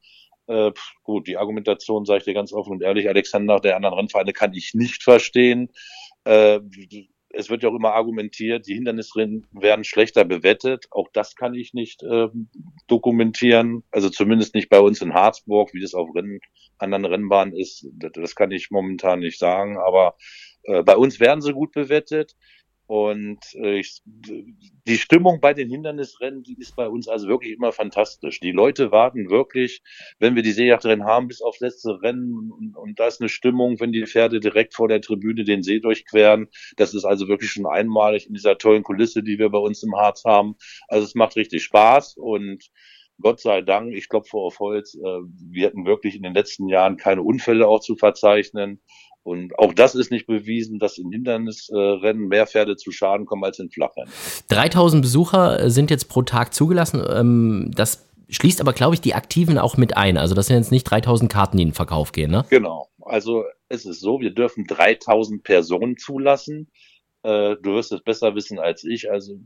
Äh, 0.49 0.73
gut, 1.05 1.29
die 1.29 1.37
Argumentation, 1.37 2.05
sage 2.05 2.19
ich 2.19 2.25
dir 2.25 2.35
ganz 2.35 2.53
offen 2.53 2.73
und 2.73 2.83
ehrlich, 2.83 3.09
Alexander, 3.09 3.61
der 3.61 3.77
anderen 3.77 3.95
Rennvereine 3.95 4.33
kann 4.33 4.53
ich 4.55 4.75
nicht 4.75 5.05
verstehen. 5.05 5.69
Äh, 6.25 6.59
es 7.35 7.51
wird 7.51 7.63
ja 7.63 7.69
auch 7.69 7.75
immer 7.75 7.95
argumentiert, 7.95 8.67
die 8.67 8.75
Hindernisrennen 8.75 9.47
werden 9.53 9.85
schlechter 9.85 10.25
bewettet. 10.25 10.87
Auch 10.91 11.09
das 11.13 11.35
kann 11.35 11.55
ich 11.55 11.75
nicht 11.75 12.03
äh, 12.03 12.29
dokumentieren. 12.87 13.83
Also 13.91 14.11
zumindest 14.11 14.55
nicht 14.55 14.69
bei 14.69 14.81
uns 14.81 15.01
in 15.03 15.15
Harzburg, 15.15 15.73
wie 15.75 15.81
das 15.81 15.95
auf 15.95 16.15
Rennen, 16.15 16.41
anderen 16.79 17.05
Rennbahnen 17.05 17.55
ist. 17.57 17.87
Das, 17.93 18.13
das 18.15 18.35
kann 18.35 18.51
ich 18.51 18.71
momentan 18.71 19.21
nicht 19.21 19.39
sagen. 19.39 19.79
Aber 19.79 20.17
äh, 20.65 20.83
bei 20.83 20.97
uns 20.97 21.21
werden 21.21 21.41
sie 21.41 21.53
gut 21.53 21.73
bewettet. 21.73 22.35
Und 22.93 23.55
äh, 23.55 23.79
ich, 23.79 24.03
die 24.05 24.99
Stimmung 24.99 25.41
bei 25.41 25.55
den 25.55 25.71
Hindernisrennen, 25.71 26.43
die 26.43 26.59
ist 26.59 26.77
bei 26.77 26.87
uns 26.87 27.09
also 27.09 27.27
wirklich 27.27 27.55
immer 27.55 27.73
fantastisch. 27.73 28.39
Die 28.41 28.53
Leute 28.53 28.93
warten 28.93 29.31
wirklich, 29.31 29.81
wenn 30.19 30.37
wir 30.37 30.43
die 30.43 30.53
Seejachtrennen 30.53 31.07
haben, 31.07 31.27
bis 31.27 31.41
aufs 31.41 31.61
letzte 31.61 32.03
Rennen. 32.03 32.51
Und, 32.53 32.77
und 32.77 33.01
da 33.01 33.07
ist 33.07 33.23
eine 33.23 33.31
Stimmung, 33.31 33.81
wenn 33.81 33.93
die 33.93 34.05
Pferde 34.05 34.41
direkt 34.41 34.75
vor 34.75 34.89
der 34.89 35.01
Tribüne 35.01 35.45
den 35.45 35.63
See 35.63 35.81
durchqueren. 35.81 36.49
Das 36.77 36.93
ist 36.93 37.07
also 37.07 37.29
wirklich 37.29 37.51
schon 37.53 37.65
einmalig 37.65 38.27
in 38.27 38.35
dieser 38.35 38.59
tollen 38.59 38.83
Kulisse, 38.83 39.23
die 39.23 39.39
wir 39.39 39.49
bei 39.49 39.57
uns 39.57 39.83
im 39.83 39.97
Harz 39.97 40.25
haben. 40.27 40.57
Also 40.87 41.07
es 41.07 41.15
macht 41.15 41.37
richtig 41.37 41.65
Spaß 41.65 42.19
und 42.19 42.71
Gott 43.23 43.41
sei 43.41 43.63
Dank, 43.63 43.95
ich 43.95 44.11
klopfe 44.11 44.37
auf 44.37 44.59
Holz, 44.59 44.95
äh, 44.97 45.01
wir 45.01 45.67
hatten 45.67 45.87
wirklich 45.87 46.15
in 46.17 46.25
den 46.25 46.35
letzten 46.35 46.69
Jahren 46.69 46.99
keine 46.99 47.23
Unfälle 47.23 47.69
auch 47.69 47.81
zu 47.81 47.97
verzeichnen. 47.97 48.83
Und 49.25 49.57
auch 49.59 49.73
das 49.73 49.95
ist 49.95 50.11
nicht 50.11 50.27
bewiesen, 50.27 50.79
dass 50.79 50.99
in 50.99 51.11
Hindernisrennen 51.13 52.27
mehr 52.27 52.47
Pferde 52.47 52.77
zu 52.77 52.91
Schaden 52.91 53.25
kommen 53.25 53.45
als 53.45 53.59
in 53.59 53.71
Flachrennen. 53.71 54.11
3000 54.49 55.01
Besucher 55.01 55.71
sind 55.71 55.91
jetzt 55.91 56.09
pro 56.09 56.23
Tag 56.23 56.53
zugelassen. 56.53 57.05
Ähm, 57.09 57.71
das 57.75 58.05
schließt 58.31 58.61
aber, 58.61 58.73
glaube 58.73 58.95
ich, 58.95 59.01
die 59.01 59.15
Aktiven 59.15 59.59
auch 59.59 59.77
mit 59.77 59.97
ein. 59.97 60.17
Also 60.17 60.35
das 60.35 60.47
sind 60.49 60.57
jetzt 60.57 60.73
nicht 60.73 60.85
3000 60.85 61.31
Karten, 61.31 61.57
die 61.57 61.63
in 61.63 61.69
den 61.69 61.75
Verkauf 61.75 62.13
gehen, 62.13 62.31
ne? 62.31 62.45
Genau. 62.51 62.89
Also 63.01 63.45
es 63.69 63.85
ist 63.85 64.01
so, 64.01 64.21
wir 64.21 64.31
dürfen 64.31 64.65
3000 64.67 65.43
Personen 65.45 65.97
zulassen. 65.99 66.69
Äh, 67.23 67.57
du 67.63 67.75
wirst 67.75 67.93
es 67.93 68.03
besser 68.03 68.35
wissen 68.35 68.59
als 68.59 68.83
ich. 68.85 69.11
Also 69.11 69.39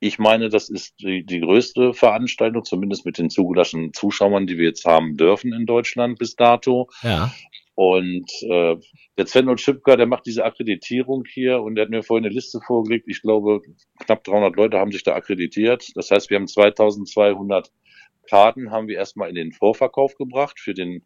ich 0.00 0.18
meine, 0.18 0.48
das 0.48 0.68
ist 0.68 0.94
die, 1.00 1.24
die 1.24 1.40
größte 1.40 1.94
Veranstaltung, 1.94 2.64
zumindest 2.64 3.06
mit 3.06 3.18
den 3.18 3.30
zugelassenen 3.30 3.92
Zuschauern, 3.92 4.46
die 4.46 4.58
wir 4.58 4.66
jetzt 4.66 4.84
haben 4.84 5.16
dürfen 5.16 5.52
in 5.52 5.66
Deutschland 5.66 6.18
bis 6.18 6.34
dato. 6.34 6.90
Ja. 7.02 7.32
Und 7.76 8.30
äh, 8.42 8.76
der 9.18 9.26
Sven 9.26 9.48
und 9.48 9.60
Schipka, 9.60 9.96
der 9.96 10.06
macht 10.06 10.26
diese 10.26 10.44
Akkreditierung 10.44 11.24
hier 11.28 11.60
und 11.60 11.74
der 11.74 11.84
hat 11.84 11.90
mir 11.90 12.02
vorhin 12.02 12.24
eine 12.24 12.34
Liste 12.34 12.60
vorgelegt. 12.64 13.06
Ich 13.08 13.20
glaube, 13.20 13.62
knapp 13.98 14.22
300 14.22 14.54
Leute 14.54 14.78
haben 14.78 14.92
sich 14.92 15.02
da 15.02 15.14
akkreditiert. 15.14 15.90
Das 15.96 16.10
heißt, 16.10 16.30
wir 16.30 16.36
haben 16.36 16.46
2200 16.46 17.72
Karten 18.28 18.70
haben 18.70 18.88
wir 18.88 18.96
erstmal 18.96 19.28
in 19.28 19.34
den 19.34 19.52
Vorverkauf 19.52 20.14
gebracht 20.14 20.58
für 20.60 20.72
den 20.72 21.04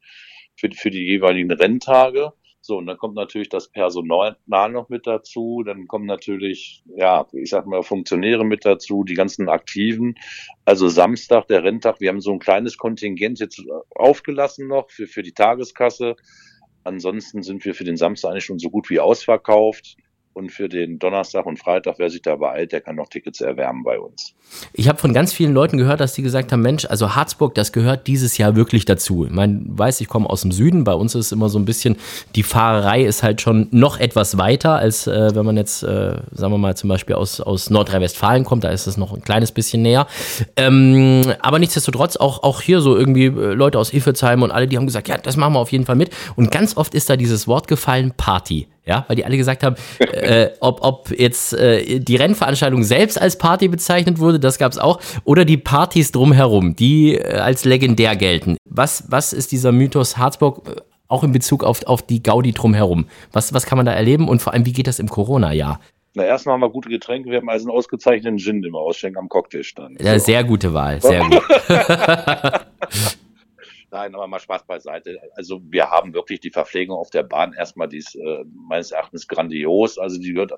für, 0.59 0.71
für 0.73 0.91
die 0.91 1.05
jeweiligen 1.05 1.51
Renntage. 1.51 2.33
So, 2.61 2.77
und 2.77 2.87
dann 2.87 2.99
kommt 2.99 3.15
natürlich 3.15 3.49
das 3.49 3.71
Personal 3.71 4.37
noch 4.47 4.89
mit 4.89 5.07
dazu, 5.07 5.63
dann 5.65 5.87
kommen 5.87 6.07
natürlich, 6.07 6.83
ja, 6.97 7.27
ich 7.33 7.51
sag 7.51 7.67
mal, 7.67 7.83
Funktionäre 7.83 8.45
mit 8.45 8.67
dazu, 8.67 9.05
die 9.05 9.15
ganzen 9.15 9.49
Aktiven. 9.49 10.17
Also 10.65 10.89
Samstag, 10.89 11.47
der 11.47 11.63
Renntag, 11.63 12.01
wir 12.01 12.11
haben 12.11 12.21
so 12.21 12.33
ein 12.33 12.41
kleines 12.41 12.77
Kontingent 12.77 13.39
jetzt 13.39 13.63
aufgelassen 13.95 14.69
noch 14.69 14.91
für, 14.91 15.07
für 15.07 15.23
die 15.23 15.33
Tageskasse. 15.33 16.17
Ansonsten 16.85 17.43
sind 17.43 17.65
wir 17.65 17.75
für 17.75 17.85
den 17.85 17.97
Samstag 17.97 18.31
eigentlich 18.31 18.45
schon 18.45 18.59
so 18.59 18.71
gut 18.71 18.91
wie 18.91 19.01
ausverkauft. 19.01 19.97
Und 20.39 20.53
für 20.53 20.69
den 20.69 21.01
Donnerstag 21.01 21.47
und 21.47 21.59
Freitag, 21.59 21.97
wer 21.99 22.11
sich 22.11 22.23
da 22.23 22.37
beeilt, 22.37 22.71
der 22.71 22.81
kann 22.81 22.95
noch 22.95 23.09
Tickets 23.09 23.41
erwärmen 23.41 23.83
bei 23.83 23.99
uns. 23.99 24.35
Ich 24.73 24.89
habe 24.89 24.97
von 24.97 25.13
ganz 25.13 25.33
vielen 25.33 25.53
Leuten 25.53 25.79
gehört, 25.79 25.99
dass 25.99 26.13
die 26.13 26.23
gesagt 26.23 26.53
haben, 26.53 26.63
Mensch, 26.63 26.85
also 26.85 27.17
Harzburg, 27.17 27.57
das 27.57 27.73
gehört 27.73 28.07
dieses 28.07 28.39
Jahr 28.39 28.55
wirklich 28.55 28.85
dazu. 28.85 29.25
Ich 29.25 29.33
meine, 29.33 29.63
weiß, 29.67 30.01
ich 30.01 30.07
komme 30.07 30.31
aus 30.31 30.43
dem 30.43 30.53
Süden, 30.53 30.85
bei 30.85 30.93
uns 30.93 31.17
ist 31.17 31.33
immer 31.33 31.49
so 31.49 31.59
ein 31.59 31.65
bisschen, 31.65 31.97
die 32.37 32.45
Fahrerei 32.45 33.03
ist 33.03 33.25
halt 33.25 33.41
schon 33.41 33.67
noch 33.73 33.99
etwas 33.99 34.39
weiter, 34.39 34.77
als 34.77 35.09
äh, 35.09 35.35
wenn 35.35 35.45
man 35.45 35.57
jetzt, 35.57 35.83
äh, 35.83 36.19
sagen 36.31 36.53
wir 36.53 36.59
mal, 36.59 36.77
zum 36.77 36.89
Beispiel 36.89 37.17
aus, 37.17 37.41
aus 37.41 37.69
Nordrhein-Westfalen 37.71 38.45
kommt, 38.45 38.63
da 38.63 38.71
ist 38.71 38.87
es 38.87 38.97
noch 38.97 39.13
ein 39.13 39.23
kleines 39.23 39.51
bisschen 39.51 39.83
näher. 39.83 40.07
Ähm, 40.55 41.35
aber 41.41 41.59
nichtsdestotrotz, 41.59 42.17
auch, 42.17 42.45
auch 42.45 42.61
hier 42.61 42.81
so 42.81 42.97
irgendwie 42.97 43.27
äh, 43.27 43.55
Leute 43.55 43.77
aus 43.77 43.93
Iffezheim 43.93 44.43
und 44.43 44.53
alle, 44.53 44.69
die 44.69 44.77
haben 44.77 44.87
gesagt, 44.87 45.09
ja, 45.09 45.19
das 45.19 45.37
machen 45.37 45.55
wir 45.55 45.59
auf 45.59 45.73
jeden 45.73 45.85
Fall 45.85 45.97
mit. 45.97 46.11
Und 46.37 46.53
ganz 46.53 46.77
oft 46.77 46.95
ist 46.95 47.11
da 47.11 47.17
dieses 47.17 47.49
Wort 47.49 47.67
gefallen, 47.67 48.13
Party. 48.17 48.69
Ja, 48.89 49.05
weil 49.07 49.17
die 49.17 49.25
alle 49.27 49.37
gesagt 49.37 49.63
haben, 49.63 49.77
äh, 49.99 50.49
ob, 50.61 50.81
ob 50.83 51.11
jetzt 51.11 51.53
äh, 51.53 52.01
die 52.01 52.17
Rennveranstaltung 52.17 52.83
selbst 52.83 53.21
als 53.21 53.37
Party 53.37 53.69
bezeichnet 53.69 54.19
wurde, 54.19 54.41
das 54.41 54.59
gab 54.59 54.73
es 54.73 54.79
auch, 54.79 54.99
oder 55.25 55.45
die 55.45 55.59
Partys 55.59 56.11
drumherum, 56.11 56.75
die 56.75 57.17
äh, 57.17 57.35
als 57.35 57.67
legendär 57.67 58.17
gelten. 58.17 58.57
Was, 58.65 59.05
was 59.09 59.35
ist 59.35 59.53
dieser 59.53 59.73
Mythos 59.73 60.17
Harzburg 60.17 60.67
äh, 60.67 60.81
auch 61.07 61.23
in 61.23 61.33
Bezug 61.33 61.65
auf, 61.65 61.85
auf 61.85 62.01
die 62.01 62.23
Gaudi 62.23 62.53
drumherum? 62.53 63.09
Was, 63.31 63.53
was 63.53 63.67
kann 63.67 63.77
man 63.77 63.85
da 63.85 63.93
erleben 63.93 64.27
und 64.27 64.41
vor 64.41 64.55
allem, 64.55 64.65
wie 64.65 64.73
geht 64.73 64.87
das 64.87 65.01
im 65.01 65.11
Corona-Jahr? 65.11 65.81
Na, 66.15 66.25
erstmal 66.25 66.55
haben 66.55 66.63
wir 66.63 66.71
gute 66.71 66.89
Getränke. 66.89 67.31
Wir 67.31 67.39
haben 67.39 67.51
also 67.51 67.69
einen 67.69 67.77
ausgezeichneten 67.77 68.39
Gin 68.39 68.65
im 68.65 68.75
Ausschenk 68.75 69.19
am 69.19 69.29
Cocktailstand. 69.29 70.01
Ja, 70.03 70.19
so. 70.19 70.25
sehr 70.25 70.45
gute 70.45 70.73
Wahl, 70.73 70.99
sehr 71.03 71.21
gut. 71.29 71.43
Nein, 73.91 74.15
aber 74.15 74.27
mal 74.27 74.39
Spaß 74.39 74.67
beiseite. 74.67 75.19
Also 75.35 75.63
wir 75.65 75.91
haben 75.91 76.13
wirklich 76.13 76.41
die 76.41 76.51
Verpflegung 76.51 76.97
auf 76.97 77.09
der 77.09 77.23
Bahn 77.23 77.55
erstmal, 77.55 77.89
die 77.89 77.99
ist 77.99 78.17
äh, 78.17 78.45
meines 78.53 78.91
Erachtens 78.91 79.27
grandios. 79.27 79.97
Also 79.97 80.21
die 80.21 80.35
gehört 80.35 80.53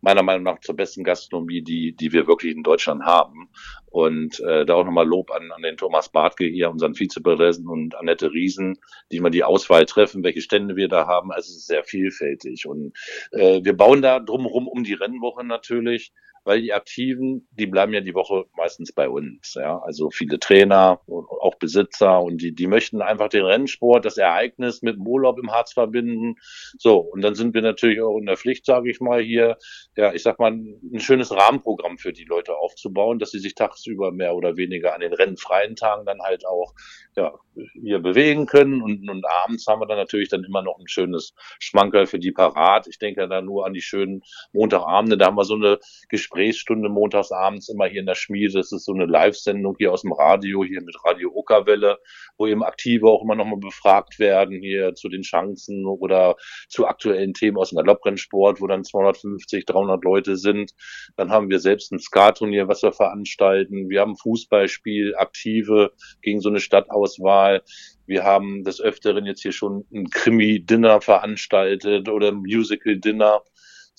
meiner 0.00 0.24
Meinung 0.24 0.42
nach 0.42 0.58
zur 0.58 0.74
besten 0.74 1.04
Gastronomie, 1.04 1.62
die, 1.62 1.94
die 1.94 2.12
wir 2.12 2.26
wirklich 2.26 2.56
in 2.56 2.64
Deutschland 2.64 3.04
haben. 3.04 3.50
Und 3.86 4.40
äh, 4.40 4.66
da 4.66 4.74
auch 4.74 4.84
nochmal 4.84 5.06
Lob 5.06 5.30
an, 5.30 5.52
an 5.52 5.62
den 5.62 5.76
Thomas 5.76 6.08
Bartke 6.08 6.44
hier, 6.44 6.68
unseren 6.70 6.96
Vizepräsidenten 6.96 7.68
und 7.68 7.94
Annette 7.94 8.32
Riesen, 8.32 8.78
die 9.12 9.20
mal 9.20 9.30
die 9.30 9.44
Auswahl 9.44 9.86
treffen, 9.86 10.24
welche 10.24 10.40
Stände 10.40 10.74
wir 10.74 10.88
da 10.88 11.06
haben. 11.06 11.30
Also 11.30 11.50
es 11.50 11.58
ist 11.58 11.66
sehr 11.68 11.84
vielfältig. 11.84 12.66
Und 12.66 12.96
äh, 13.30 13.62
wir 13.62 13.76
bauen 13.76 14.02
da 14.02 14.18
drumherum 14.18 14.66
um 14.66 14.82
die 14.82 14.94
Rennwoche 14.94 15.44
natürlich 15.44 16.12
weil 16.46 16.62
die 16.62 16.72
Aktiven, 16.72 17.48
die 17.50 17.66
bleiben 17.66 17.92
ja 17.92 18.00
die 18.00 18.14
Woche 18.14 18.44
meistens 18.56 18.92
bei 18.92 19.08
uns. 19.08 19.54
Ja, 19.54 19.80
also 19.80 20.10
viele 20.10 20.38
Trainer, 20.38 21.00
auch 21.08 21.56
Besitzer 21.56 22.22
und 22.22 22.40
die, 22.40 22.54
die 22.54 22.68
möchten 22.68 23.02
einfach 23.02 23.28
den 23.28 23.44
Rennsport, 23.44 24.04
das 24.04 24.16
Ereignis 24.16 24.80
mit 24.80 24.94
dem 24.94 25.06
Urlaub 25.06 25.38
im 25.40 25.50
Harz 25.50 25.72
verbinden. 25.72 26.36
So 26.78 26.98
und 26.98 27.22
dann 27.22 27.34
sind 27.34 27.52
wir 27.52 27.62
natürlich 27.62 28.00
auch 28.00 28.16
in 28.16 28.26
der 28.26 28.36
Pflicht, 28.36 28.64
sage 28.64 28.90
ich 28.90 29.00
mal 29.00 29.20
hier, 29.20 29.56
ja, 29.96 30.12
ich 30.12 30.22
sag 30.22 30.38
mal 30.38 30.52
ein 30.52 31.00
schönes 31.00 31.32
Rahmenprogramm 31.32 31.98
für 31.98 32.12
die 32.12 32.24
Leute 32.24 32.56
aufzubauen, 32.56 33.18
dass 33.18 33.32
sie 33.32 33.40
sich 33.40 33.56
tagsüber 33.56 34.12
mehr 34.12 34.36
oder 34.36 34.56
weniger 34.56 34.94
an 34.94 35.00
den 35.00 35.12
rennfreien 35.12 35.74
Tagen 35.74 36.06
dann 36.06 36.20
halt 36.22 36.46
auch 36.46 36.74
ja 37.16 37.34
hier 37.82 37.98
bewegen 37.98 38.46
können 38.46 38.82
und, 38.82 39.10
und 39.10 39.24
abends 39.26 39.66
haben 39.66 39.80
wir 39.80 39.86
dann 39.86 39.98
natürlich 39.98 40.28
dann 40.28 40.44
immer 40.44 40.62
noch 40.62 40.78
ein 40.78 40.86
schönes 40.88 41.34
Schmankerl 41.58 42.06
für 42.06 42.20
die 42.20 42.30
parat. 42.30 42.86
Ich 42.86 42.98
denke 42.98 43.26
da 43.26 43.42
nur 43.42 43.66
an 43.66 43.72
die 43.72 43.82
schönen 43.82 44.22
Montagabende, 44.52 45.16
da 45.16 45.26
haben 45.26 45.36
wir 45.36 45.44
so 45.44 45.54
eine 45.54 45.78
Gespräche 46.08 46.35
Gesprächsstunde 46.36 46.90
montags 46.90 47.32
abends 47.32 47.68
immer 47.70 47.86
hier 47.86 48.00
in 48.00 48.06
der 48.06 48.14
Schmiede. 48.14 48.52
Das 48.58 48.70
ist 48.70 48.84
so 48.84 48.92
eine 48.92 49.06
Live-Sendung 49.06 49.74
hier 49.78 49.92
aus 49.92 50.02
dem 50.02 50.12
Radio, 50.12 50.62
hier 50.64 50.82
mit 50.82 50.94
Radio 51.02 51.30
Uckerwelle, 51.34 51.98
wo 52.36 52.46
eben 52.46 52.62
Aktive 52.62 53.06
auch 53.06 53.22
immer 53.22 53.34
nochmal 53.34 53.58
befragt 53.58 54.18
werden, 54.18 54.60
hier 54.60 54.94
zu 54.94 55.08
den 55.08 55.22
Chancen 55.22 55.86
oder 55.86 56.36
zu 56.68 56.86
aktuellen 56.86 57.32
Themen 57.32 57.56
aus 57.56 57.70
dem 57.70 57.76
Galopprennsport, 57.76 58.60
wo 58.60 58.66
dann 58.66 58.84
250, 58.84 59.64
300 59.64 60.04
Leute 60.04 60.36
sind. 60.36 60.72
Dann 61.16 61.30
haben 61.30 61.48
wir 61.48 61.58
selbst 61.58 61.90
ein 61.90 61.98
Skaturnier, 61.98 62.68
was 62.68 62.82
wir 62.82 62.92
veranstalten. 62.92 63.88
Wir 63.88 64.02
haben 64.02 64.16
Fußballspiel, 64.16 65.14
Aktive 65.16 65.92
gegen 66.20 66.40
so 66.40 66.50
eine 66.50 66.60
Stadtauswahl. 66.60 67.62
Wir 68.06 68.24
haben 68.24 68.62
des 68.62 68.80
Öfteren 68.80 69.24
jetzt 69.24 69.42
hier 69.42 69.52
schon 69.52 69.86
ein 69.92 70.10
Krimi-Dinner 70.10 71.00
veranstaltet 71.00 72.08
oder 72.08 72.28
ein 72.28 72.36
Musical-Dinner. 72.36 73.42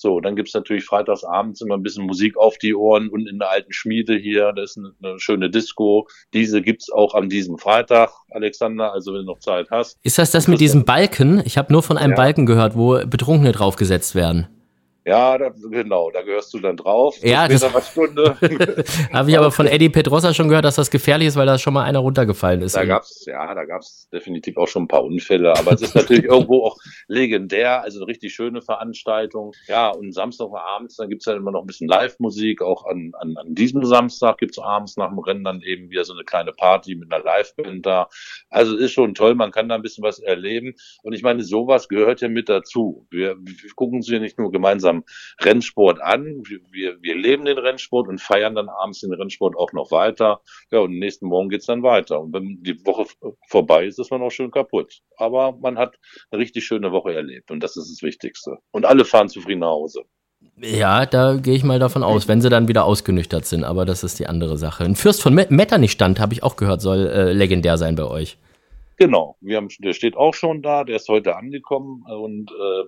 So, 0.00 0.20
dann 0.20 0.36
gibt's 0.36 0.54
natürlich 0.54 0.84
freitags 0.84 1.24
abends 1.24 1.60
immer 1.60 1.76
ein 1.76 1.82
bisschen 1.82 2.06
Musik 2.06 2.36
auf 2.36 2.56
die 2.56 2.74
Ohren 2.74 3.08
und 3.08 3.28
in 3.28 3.40
der 3.40 3.50
alten 3.50 3.72
Schmiede 3.72 4.16
hier, 4.16 4.52
da 4.54 4.62
ist 4.62 4.78
eine, 4.78 4.92
eine 5.02 5.18
schöne 5.18 5.50
Disco. 5.50 6.06
Diese 6.32 6.62
gibt's 6.62 6.90
auch 6.90 7.14
an 7.14 7.28
diesem 7.28 7.58
Freitag, 7.58 8.10
Alexander, 8.30 8.92
also 8.92 9.12
wenn 9.12 9.20
du 9.20 9.26
noch 9.26 9.40
Zeit 9.40 9.66
hast. 9.72 9.98
Ist 10.04 10.18
das 10.18 10.30
das 10.30 10.46
mit 10.46 10.60
diesem 10.60 10.84
Balken? 10.84 11.42
Ich 11.44 11.58
habe 11.58 11.72
nur 11.72 11.82
von 11.82 11.98
einem 11.98 12.12
ja. 12.12 12.16
Balken 12.16 12.46
gehört, 12.46 12.76
wo 12.76 13.04
Betrunkene 13.04 13.50
draufgesetzt 13.50 14.14
werden. 14.14 14.46
Ja, 15.04 15.38
da, 15.38 15.50
genau, 15.70 16.10
da 16.10 16.20
gehörst 16.20 16.52
du 16.52 16.58
dann 16.58 16.76
drauf. 16.76 17.16
Ja, 17.22 17.48
das 17.48 17.62
habe 19.12 19.30
ich 19.30 19.38
aber 19.38 19.50
von 19.50 19.66
Eddie 19.66 19.88
Pedrosa 19.88 20.34
schon 20.34 20.48
gehört, 20.48 20.66
dass 20.66 20.74
das 20.74 20.90
gefährlich 20.90 21.28
ist, 21.28 21.36
weil 21.36 21.46
da 21.46 21.56
schon 21.56 21.72
mal 21.72 21.84
einer 21.84 22.00
runtergefallen 22.00 22.60
ist. 22.60 22.76
Da 22.76 22.84
gab's, 22.84 23.24
ja, 23.24 23.54
da 23.54 23.64
gab's 23.64 24.10
definitiv 24.10 24.58
auch 24.58 24.68
schon 24.68 24.82
ein 24.82 24.88
paar 24.88 25.04
Unfälle, 25.04 25.56
aber 25.56 25.72
es 25.72 25.80
ist 25.80 25.94
natürlich 25.94 26.24
irgendwo 26.30 26.64
auch 26.64 26.76
legendär, 27.06 27.82
also 27.82 28.00
eine 28.00 28.06
richtig 28.06 28.34
schöne 28.34 28.60
Veranstaltung. 28.60 29.52
Ja, 29.66 29.88
und 29.88 30.12
Samstagabends, 30.12 30.96
dann 30.96 31.08
gibt's 31.08 31.24
ja 31.24 31.34
immer 31.34 31.52
noch 31.52 31.62
ein 31.62 31.66
bisschen 31.66 31.88
Live-Musik, 31.88 32.60
auch 32.60 32.84
an, 32.84 33.12
an, 33.18 33.36
an 33.38 33.54
diesem 33.54 33.84
Samstag 33.86 34.36
gibt's 34.36 34.58
abends 34.58 34.98
nach 34.98 35.08
dem 35.08 35.18
Rennen 35.20 35.44
dann 35.44 35.62
eben 35.62 35.88
wieder 35.88 36.04
so 36.04 36.12
eine 36.12 36.24
kleine 36.24 36.52
Party 36.52 36.96
mit 36.96 37.10
einer 37.10 37.24
Live-Band 37.24 37.86
da. 37.86 38.08
Also 38.50 38.76
ist 38.76 38.92
schon 38.92 39.14
toll, 39.14 39.34
man 39.34 39.52
kann 39.52 39.70
da 39.70 39.74
ein 39.74 39.82
bisschen 39.82 40.04
was 40.04 40.18
erleben. 40.18 40.74
Und 41.02 41.14
ich 41.14 41.22
meine, 41.22 41.42
sowas 41.42 41.88
gehört 41.88 42.20
ja 42.20 42.28
mit 42.28 42.50
dazu. 42.50 43.06
Wir, 43.10 43.36
wir 43.40 43.70
gucken 43.74 44.02
sie 44.02 44.18
nicht 44.20 44.38
nur 44.38 44.52
gemeinsam 44.52 44.97
unserem 44.98 45.04
Rennsport 45.40 46.00
an. 46.00 46.42
Wir, 46.70 46.96
wir 47.00 47.16
leben 47.16 47.44
den 47.44 47.58
Rennsport 47.58 48.08
und 48.08 48.20
feiern 48.20 48.54
dann 48.54 48.68
abends 48.68 49.00
den 49.00 49.12
Rennsport 49.12 49.56
auch 49.56 49.72
noch 49.72 49.90
weiter. 49.90 50.40
Ja, 50.70 50.80
und 50.80 50.98
nächsten 50.98 51.26
Morgen 51.26 51.48
geht's 51.48 51.66
dann 51.66 51.82
weiter. 51.82 52.20
Und 52.20 52.32
wenn 52.32 52.62
die 52.62 52.84
Woche 52.84 53.06
vorbei 53.48 53.86
ist, 53.86 53.98
ist 53.98 54.10
man 54.10 54.22
auch 54.22 54.30
schön 54.30 54.50
kaputt. 54.50 55.00
Aber 55.16 55.52
man 55.60 55.78
hat 55.78 55.96
eine 56.30 56.40
richtig 56.40 56.64
schöne 56.64 56.92
Woche 56.92 57.14
erlebt 57.14 57.50
und 57.50 57.62
das 57.62 57.76
ist 57.76 57.90
das 57.90 58.02
Wichtigste. 58.02 58.58
Und 58.70 58.86
alle 58.86 59.04
fahren 59.04 59.28
zufrieden 59.28 59.60
nach 59.60 59.68
Hause. 59.68 60.04
Ja, 60.56 61.04
da 61.06 61.34
gehe 61.34 61.54
ich 61.54 61.64
mal 61.64 61.80
davon 61.80 62.04
aus, 62.04 62.28
wenn 62.28 62.40
sie 62.40 62.48
dann 62.48 62.68
wieder 62.68 62.84
ausgenüchtert 62.84 63.44
sind, 63.44 63.64
aber 63.64 63.84
das 63.84 64.04
ist 64.04 64.20
die 64.20 64.26
andere 64.26 64.56
Sache. 64.56 64.84
Ein 64.84 64.94
Fürst 64.94 65.20
von 65.20 65.34
Metternich-Stand, 65.34 66.20
habe 66.20 66.32
ich 66.32 66.44
auch 66.44 66.54
gehört, 66.54 66.80
soll 66.80 67.08
äh, 67.08 67.32
legendär 67.32 67.76
sein 67.76 67.96
bei 67.96 68.04
euch. 68.04 68.38
Genau, 68.98 69.36
wir 69.40 69.58
haben, 69.58 69.68
der 69.78 69.92
steht 69.92 70.16
auch 70.16 70.34
schon 70.34 70.60
da, 70.60 70.82
der 70.82 70.96
ist 70.96 71.08
heute 71.08 71.36
angekommen 71.36 72.02
und 72.10 72.50
äh, 72.50 72.84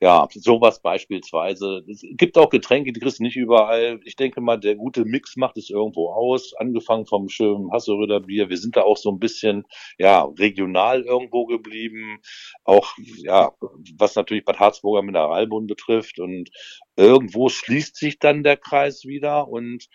ja, 0.00 0.28
sowas 0.32 0.80
beispielsweise. 0.80 1.84
Es 1.90 2.02
gibt 2.12 2.38
auch 2.38 2.48
Getränke, 2.48 2.92
die 2.92 3.00
kriegst 3.00 3.18
du 3.18 3.24
nicht 3.24 3.34
überall. 3.36 3.98
Ich 4.04 4.14
denke 4.14 4.40
mal, 4.40 4.56
der 4.56 4.76
gute 4.76 5.04
Mix 5.04 5.36
macht 5.36 5.56
es 5.58 5.68
irgendwo 5.68 6.10
aus, 6.12 6.54
angefangen 6.54 7.06
vom 7.06 7.28
schönen 7.28 7.72
Hasseröder 7.72 8.20
Bier. 8.20 8.48
Wir 8.50 8.56
sind 8.56 8.76
da 8.76 8.82
auch 8.82 8.96
so 8.96 9.10
ein 9.10 9.18
bisschen 9.18 9.64
ja 9.98 10.22
regional 10.38 11.02
irgendwo 11.02 11.44
geblieben, 11.46 12.20
auch 12.62 12.92
ja, 13.16 13.50
was 13.96 14.14
natürlich 14.14 14.44
Bad 14.44 14.60
Harzburger 14.60 15.02
Mineralbund 15.02 15.66
betrifft 15.66 16.20
und 16.20 16.50
irgendwo 16.94 17.48
schließt 17.48 17.96
sich 17.96 18.20
dann 18.20 18.44
der 18.44 18.56
Kreis 18.56 19.04
wieder 19.04 19.48
und 19.48 19.88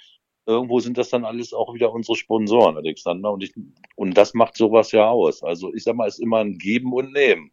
irgendwo 0.45 0.79
sind 0.79 0.97
das 0.97 1.09
dann 1.09 1.25
alles 1.25 1.53
auch 1.53 1.73
wieder 1.73 1.93
unsere 1.93 2.15
Sponsoren, 2.15 2.77
Alexander. 2.77 3.31
Und, 3.31 3.43
ich, 3.43 3.53
und 3.95 4.17
das 4.17 4.33
macht 4.33 4.57
sowas 4.57 4.91
ja 4.91 5.09
aus. 5.09 5.43
Also 5.43 5.73
ich 5.73 5.83
sag 5.83 5.95
mal, 5.95 6.07
es 6.07 6.15
ist 6.15 6.23
immer 6.23 6.39
ein 6.39 6.57
Geben 6.57 6.93
und 6.93 7.13
Nehmen. 7.13 7.51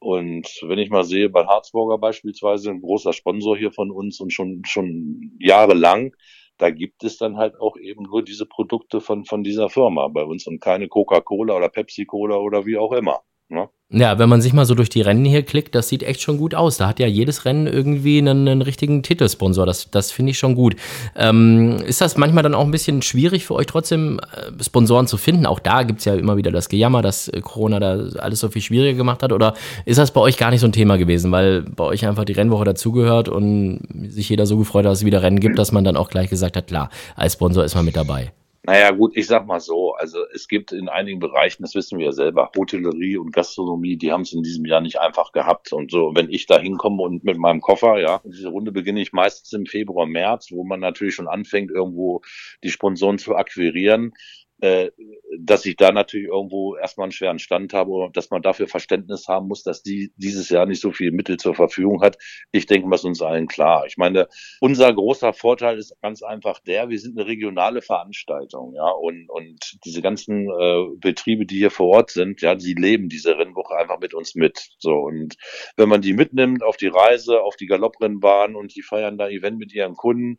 Und 0.00 0.46
wenn 0.62 0.78
ich 0.78 0.90
mal 0.90 1.04
sehe, 1.04 1.28
bei 1.28 1.46
Harzburger 1.46 1.98
beispielsweise, 1.98 2.70
ein 2.70 2.80
großer 2.80 3.12
Sponsor 3.12 3.56
hier 3.56 3.72
von 3.72 3.90
uns 3.90 4.20
und 4.20 4.32
schon, 4.32 4.62
schon 4.64 5.32
jahrelang, 5.40 6.14
da 6.56 6.70
gibt 6.70 7.04
es 7.04 7.18
dann 7.18 7.36
halt 7.36 7.58
auch 7.60 7.76
eben 7.76 8.04
nur 8.04 8.22
diese 8.22 8.46
Produkte 8.46 9.00
von, 9.00 9.24
von 9.24 9.42
dieser 9.42 9.68
Firma 9.70 10.08
bei 10.08 10.22
uns 10.22 10.46
und 10.46 10.60
keine 10.60 10.88
Coca-Cola 10.88 11.56
oder 11.56 11.68
Pepsi-Cola 11.68 12.36
oder 12.36 12.66
wie 12.66 12.76
auch 12.76 12.92
immer. 12.92 13.22
Ne? 13.48 13.68
Ja, 13.90 14.18
wenn 14.18 14.28
man 14.28 14.42
sich 14.42 14.52
mal 14.52 14.66
so 14.66 14.74
durch 14.74 14.90
die 14.90 15.00
Rennen 15.00 15.24
hier 15.24 15.42
klickt, 15.42 15.74
das 15.74 15.88
sieht 15.88 16.02
echt 16.02 16.20
schon 16.20 16.36
gut 16.36 16.54
aus. 16.54 16.76
Da 16.76 16.86
hat 16.86 17.00
ja 17.00 17.06
jedes 17.06 17.46
Rennen 17.46 17.66
irgendwie 17.66 18.18
einen, 18.18 18.46
einen 18.46 18.60
richtigen 18.60 19.02
Titelsponsor. 19.02 19.64
Das, 19.64 19.90
das 19.90 20.12
finde 20.12 20.32
ich 20.32 20.38
schon 20.38 20.54
gut. 20.54 20.76
Ähm, 21.16 21.78
ist 21.86 22.02
das 22.02 22.18
manchmal 22.18 22.42
dann 22.42 22.54
auch 22.54 22.66
ein 22.66 22.70
bisschen 22.70 23.00
schwierig 23.00 23.46
für 23.46 23.54
euch 23.54 23.64
trotzdem, 23.64 24.20
äh, 24.20 24.62
Sponsoren 24.62 25.06
zu 25.06 25.16
finden? 25.16 25.46
Auch 25.46 25.58
da 25.58 25.84
gibt 25.84 26.00
es 26.00 26.04
ja 26.04 26.14
immer 26.14 26.36
wieder 26.36 26.50
das 26.50 26.68
Gejammer, 26.68 27.00
dass 27.00 27.28
äh, 27.28 27.40
Corona 27.40 27.80
da 27.80 28.18
alles 28.18 28.40
so 28.40 28.50
viel 28.50 28.60
schwieriger 28.60 28.98
gemacht 28.98 29.22
hat. 29.22 29.32
Oder 29.32 29.54
ist 29.86 29.98
das 29.98 30.10
bei 30.10 30.20
euch 30.20 30.36
gar 30.36 30.50
nicht 30.50 30.60
so 30.60 30.66
ein 30.66 30.72
Thema 30.72 30.98
gewesen, 30.98 31.32
weil 31.32 31.62
bei 31.62 31.84
euch 31.84 32.06
einfach 32.06 32.26
die 32.26 32.34
Rennwoche 32.34 32.64
dazugehört 32.64 33.30
und 33.30 33.80
sich 34.08 34.28
jeder 34.28 34.44
so 34.44 34.58
gefreut 34.58 34.84
hat, 34.84 34.92
dass 34.92 34.98
es 34.98 35.06
wieder 35.06 35.22
Rennen 35.22 35.40
gibt, 35.40 35.58
dass 35.58 35.72
man 35.72 35.84
dann 35.84 35.96
auch 35.96 36.10
gleich 36.10 36.28
gesagt 36.28 36.58
hat, 36.58 36.66
klar, 36.66 36.90
als 37.16 37.32
Sponsor 37.32 37.64
ist 37.64 37.74
man 37.74 37.86
mit 37.86 37.96
dabei? 37.96 38.32
Naja, 38.68 38.90
gut, 38.90 39.16
ich 39.16 39.26
sag 39.26 39.46
mal 39.46 39.60
so, 39.60 39.94
also 39.94 40.18
es 40.34 40.46
gibt 40.46 40.72
in 40.72 40.90
einigen 40.90 41.20
Bereichen, 41.20 41.62
das 41.62 41.74
wissen 41.74 41.98
wir 41.98 42.04
ja 42.04 42.12
selber, 42.12 42.50
Hotellerie 42.54 43.16
und 43.16 43.32
Gastronomie, 43.32 43.96
die 43.96 44.12
haben 44.12 44.20
es 44.20 44.34
in 44.34 44.42
diesem 44.42 44.66
Jahr 44.66 44.82
nicht 44.82 45.00
einfach 45.00 45.32
gehabt. 45.32 45.72
Und 45.72 45.90
so, 45.90 46.12
wenn 46.14 46.28
ich 46.28 46.44
da 46.44 46.58
hinkomme 46.58 47.02
und 47.02 47.24
mit 47.24 47.38
meinem 47.38 47.62
Koffer, 47.62 47.98
ja, 47.98 48.20
diese 48.26 48.48
Runde 48.48 48.70
beginne 48.70 49.00
ich 49.00 49.14
meistens 49.14 49.54
im 49.54 49.64
Februar, 49.64 50.04
März, 50.04 50.48
wo 50.52 50.64
man 50.64 50.80
natürlich 50.80 51.14
schon 51.14 51.28
anfängt, 51.28 51.70
irgendwo 51.70 52.20
die 52.62 52.68
Sponsoren 52.68 53.16
zu 53.16 53.36
akquirieren 53.36 54.12
äh, 54.60 54.90
dass 55.38 55.64
ich 55.66 55.76
da 55.76 55.92
natürlich 55.92 56.28
irgendwo 56.28 56.76
erstmal 56.76 57.04
einen 57.04 57.12
schweren 57.12 57.38
Stand 57.38 57.72
habe 57.72 57.92
und 57.92 58.16
dass 58.16 58.30
man 58.30 58.42
dafür 58.42 58.66
Verständnis 58.66 59.28
haben 59.28 59.46
muss, 59.46 59.62
dass 59.62 59.82
die 59.82 60.12
dieses 60.16 60.48
Jahr 60.48 60.66
nicht 60.66 60.80
so 60.80 60.90
viel 60.90 61.12
Mittel 61.12 61.36
zur 61.36 61.54
Verfügung 61.54 62.02
hat. 62.02 62.18
Ich 62.50 62.66
denke, 62.66 62.90
was 62.90 63.04
uns 63.04 63.22
allen 63.22 63.46
klar. 63.46 63.84
Ich 63.86 63.96
meine, 63.96 64.28
unser 64.60 64.92
großer 64.92 65.32
Vorteil 65.32 65.78
ist 65.78 65.94
ganz 66.02 66.22
einfach 66.22 66.58
der, 66.60 66.88
wir 66.88 66.98
sind 66.98 67.18
eine 67.18 67.28
regionale 67.28 67.82
Veranstaltung, 67.82 68.74
ja, 68.74 68.88
und, 68.90 69.28
und 69.30 69.78
diese 69.84 70.02
ganzen 70.02 70.48
äh, 70.48 70.84
Betriebe, 70.96 71.46
die 71.46 71.58
hier 71.58 71.70
vor 71.70 71.88
Ort 71.88 72.10
sind, 72.10 72.40
ja, 72.42 72.54
die 72.54 72.74
leben 72.74 73.08
diese 73.08 73.38
Rennwoche 73.38 73.76
einfach 73.76 74.00
mit 74.00 74.14
uns 74.14 74.34
mit. 74.34 74.70
So, 74.78 74.94
und 74.94 75.36
wenn 75.76 75.88
man 75.88 76.02
die 76.02 76.14
mitnimmt 76.14 76.62
auf 76.64 76.76
die 76.76 76.88
Reise, 76.88 77.42
auf 77.42 77.56
die 77.56 77.66
Galopprennbahn 77.66 78.56
und 78.56 78.74
die 78.74 78.82
feiern 78.82 79.18
da 79.18 79.28
Event 79.28 79.58
mit 79.58 79.72
ihren 79.72 79.94
Kunden, 79.94 80.38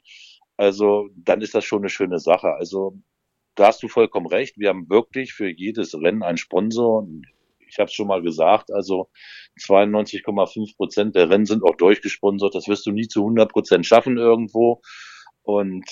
also 0.57 1.07
dann 1.15 1.41
ist 1.41 1.55
das 1.55 1.63
schon 1.63 1.79
eine 1.79 1.89
schöne 1.89 2.19
Sache. 2.19 2.53
Also 2.53 2.99
da 3.59 3.67
hast 3.67 3.83
du 3.83 3.89
vollkommen 3.89 4.27
recht. 4.27 4.57
Wir 4.57 4.69
haben 4.69 4.89
wirklich 4.89 5.33
für 5.33 5.49
jedes 5.49 5.93
Rennen 5.93 6.23
einen 6.23 6.37
Sponsor. 6.37 7.05
Ich 7.67 7.77
habe 7.77 7.89
es 7.89 7.93
schon 7.93 8.07
mal 8.07 8.21
gesagt, 8.21 8.71
also 8.71 9.09
92,5 9.59 10.77
Prozent 10.77 11.15
der 11.15 11.29
Rennen 11.29 11.45
sind 11.45 11.63
auch 11.63 11.75
durchgesponsert. 11.75 12.55
Das 12.55 12.69
wirst 12.69 12.85
du 12.85 12.91
nie 12.91 13.09
zu 13.09 13.19
100 13.19 13.51
Prozent 13.51 13.85
schaffen 13.85 14.17
irgendwo. 14.17 14.81
Und 15.41 15.89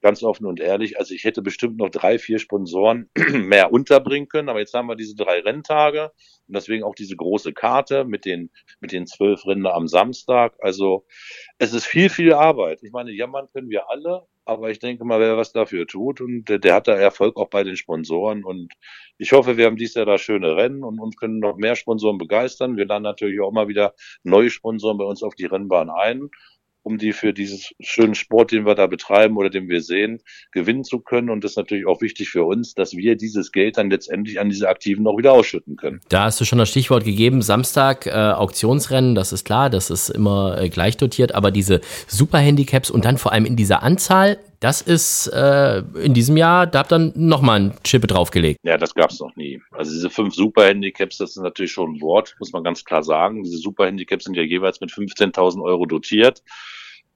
ganz 0.00 0.22
offen 0.22 0.46
und 0.46 0.60
ehrlich, 0.60 0.98
also 0.98 1.14
ich 1.14 1.24
hätte 1.24 1.40
bestimmt 1.40 1.78
noch 1.78 1.88
drei, 1.88 2.18
vier 2.18 2.38
Sponsoren 2.38 3.10
mehr 3.32 3.72
unterbringen 3.72 4.28
können, 4.28 4.48
aber 4.48 4.60
jetzt 4.60 4.74
haben 4.74 4.86
wir 4.86 4.96
diese 4.96 5.16
drei 5.16 5.40
Renntage 5.40 6.12
und 6.46 6.54
deswegen 6.54 6.84
auch 6.84 6.94
diese 6.94 7.16
große 7.16 7.54
Karte 7.54 8.04
mit 8.04 8.26
den, 8.26 8.50
mit 8.80 8.92
den 8.92 9.06
zwölf 9.06 9.46
Rennen 9.46 9.66
am 9.66 9.88
Samstag. 9.88 10.54
Also 10.60 11.06
es 11.58 11.72
ist 11.72 11.86
viel, 11.86 12.10
viel 12.10 12.34
Arbeit. 12.34 12.82
Ich 12.82 12.92
meine, 12.92 13.10
jammern 13.10 13.48
können 13.52 13.70
wir 13.70 13.88
alle, 13.88 14.26
Aber 14.48 14.70
ich 14.70 14.78
denke 14.78 15.04
mal, 15.04 15.20
wer 15.20 15.36
was 15.36 15.52
dafür 15.52 15.86
tut 15.86 16.22
und 16.22 16.46
der, 16.48 16.58
der 16.58 16.74
hat 16.74 16.88
da 16.88 16.94
Erfolg 16.94 17.36
auch 17.36 17.50
bei 17.50 17.64
den 17.64 17.76
Sponsoren 17.76 18.44
und 18.44 18.72
ich 19.18 19.32
hoffe, 19.32 19.58
wir 19.58 19.66
haben 19.66 19.76
dieses 19.76 19.94
Jahr 19.94 20.06
da 20.06 20.16
schöne 20.16 20.56
Rennen 20.56 20.84
und, 20.84 20.98
und 21.00 21.18
können 21.18 21.38
noch 21.38 21.58
mehr 21.58 21.76
Sponsoren 21.76 22.16
begeistern. 22.16 22.78
Wir 22.78 22.86
laden 22.86 23.02
natürlich 23.02 23.42
auch 23.42 23.52
mal 23.52 23.68
wieder 23.68 23.94
neue 24.22 24.48
Sponsoren 24.48 24.96
bei 24.96 25.04
uns 25.04 25.22
auf 25.22 25.34
die 25.34 25.44
Rennbahn 25.44 25.90
ein 25.90 26.30
um 26.88 26.96
die 26.96 27.12
für 27.12 27.34
dieses 27.34 27.70
schönen 27.80 28.14
Sport, 28.14 28.50
den 28.50 28.64
wir 28.64 28.74
da 28.74 28.86
betreiben 28.86 29.36
oder 29.36 29.50
den 29.50 29.68
wir 29.68 29.82
sehen, 29.82 30.20
gewinnen 30.52 30.84
zu 30.84 31.00
können. 31.00 31.28
Und 31.28 31.44
das 31.44 31.52
ist 31.52 31.56
natürlich 31.58 31.86
auch 31.86 32.00
wichtig 32.00 32.30
für 32.30 32.44
uns, 32.44 32.72
dass 32.72 32.96
wir 32.96 33.14
dieses 33.14 33.52
Geld 33.52 33.76
dann 33.76 33.90
letztendlich 33.90 34.40
an 34.40 34.48
diese 34.48 34.68
Aktiven 34.68 35.06
auch 35.06 35.18
wieder 35.18 35.32
ausschütten 35.32 35.76
können. 35.76 36.00
Da 36.08 36.24
hast 36.24 36.40
du 36.40 36.46
schon 36.46 36.58
das 36.58 36.70
Stichwort 36.70 37.04
gegeben, 37.04 37.42
Samstag 37.42 38.06
äh, 38.06 38.10
Auktionsrennen, 38.10 39.14
das 39.14 39.34
ist 39.34 39.44
klar, 39.44 39.68
das 39.68 39.90
ist 39.90 40.08
immer 40.08 40.58
äh, 40.58 40.70
gleich 40.70 40.96
dotiert, 40.96 41.34
aber 41.34 41.50
diese 41.50 41.82
Superhandicaps 42.06 42.90
und 42.90 43.04
dann 43.04 43.18
vor 43.18 43.32
allem 43.32 43.44
in 43.44 43.56
dieser 43.56 43.82
Anzahl, 43.82 44.38
das 44.60 44.82
ist 44.82 45.28
äh, 45.28 45.82
in 46.02 46.14
diesem 46.14 46.36
Jahr, 46.36 46.66
da 46.66 46.80
habt 46.80 46.92
ihr 46.92 47.12
nochmal 47.14 47.60
ein 47.60 47.74
Chippe 47.84 48.08
draufgelegt. 48.08 48.58
Ja, 48.64 48.76
das 48.76 48.94
gab 48.94 49.10
es 49.10 49.20
noch 49.20 49.36
nie. 49.36 49.62
Also 49.70 49.92
diese 49.92 50.10
fünf 50.10 50.34
Superhandicaps, 50.34 51.18
das 51.18 51.30
ist 51.30 51.42
natürlich 51.42 51.70
schon 51.70 51.94
ein 51.94 52.00
Wort, 52.00 52.34
muss 52.40 52.52
man 52.52 52.64
ganz 52.64 52.84
klar 52.84 53.04
sagen. 53.04 53.44
Diese 53.44 53.58
Superhandicaps 53.58 54.24
sind 54.24 54.34
ja 54.34 54.42
jeweils 54.42 54.80
mit 54.80 54.90
15.000 54.90 55.62
Euro 55.62 55.86
dotiert. 55.86 56.42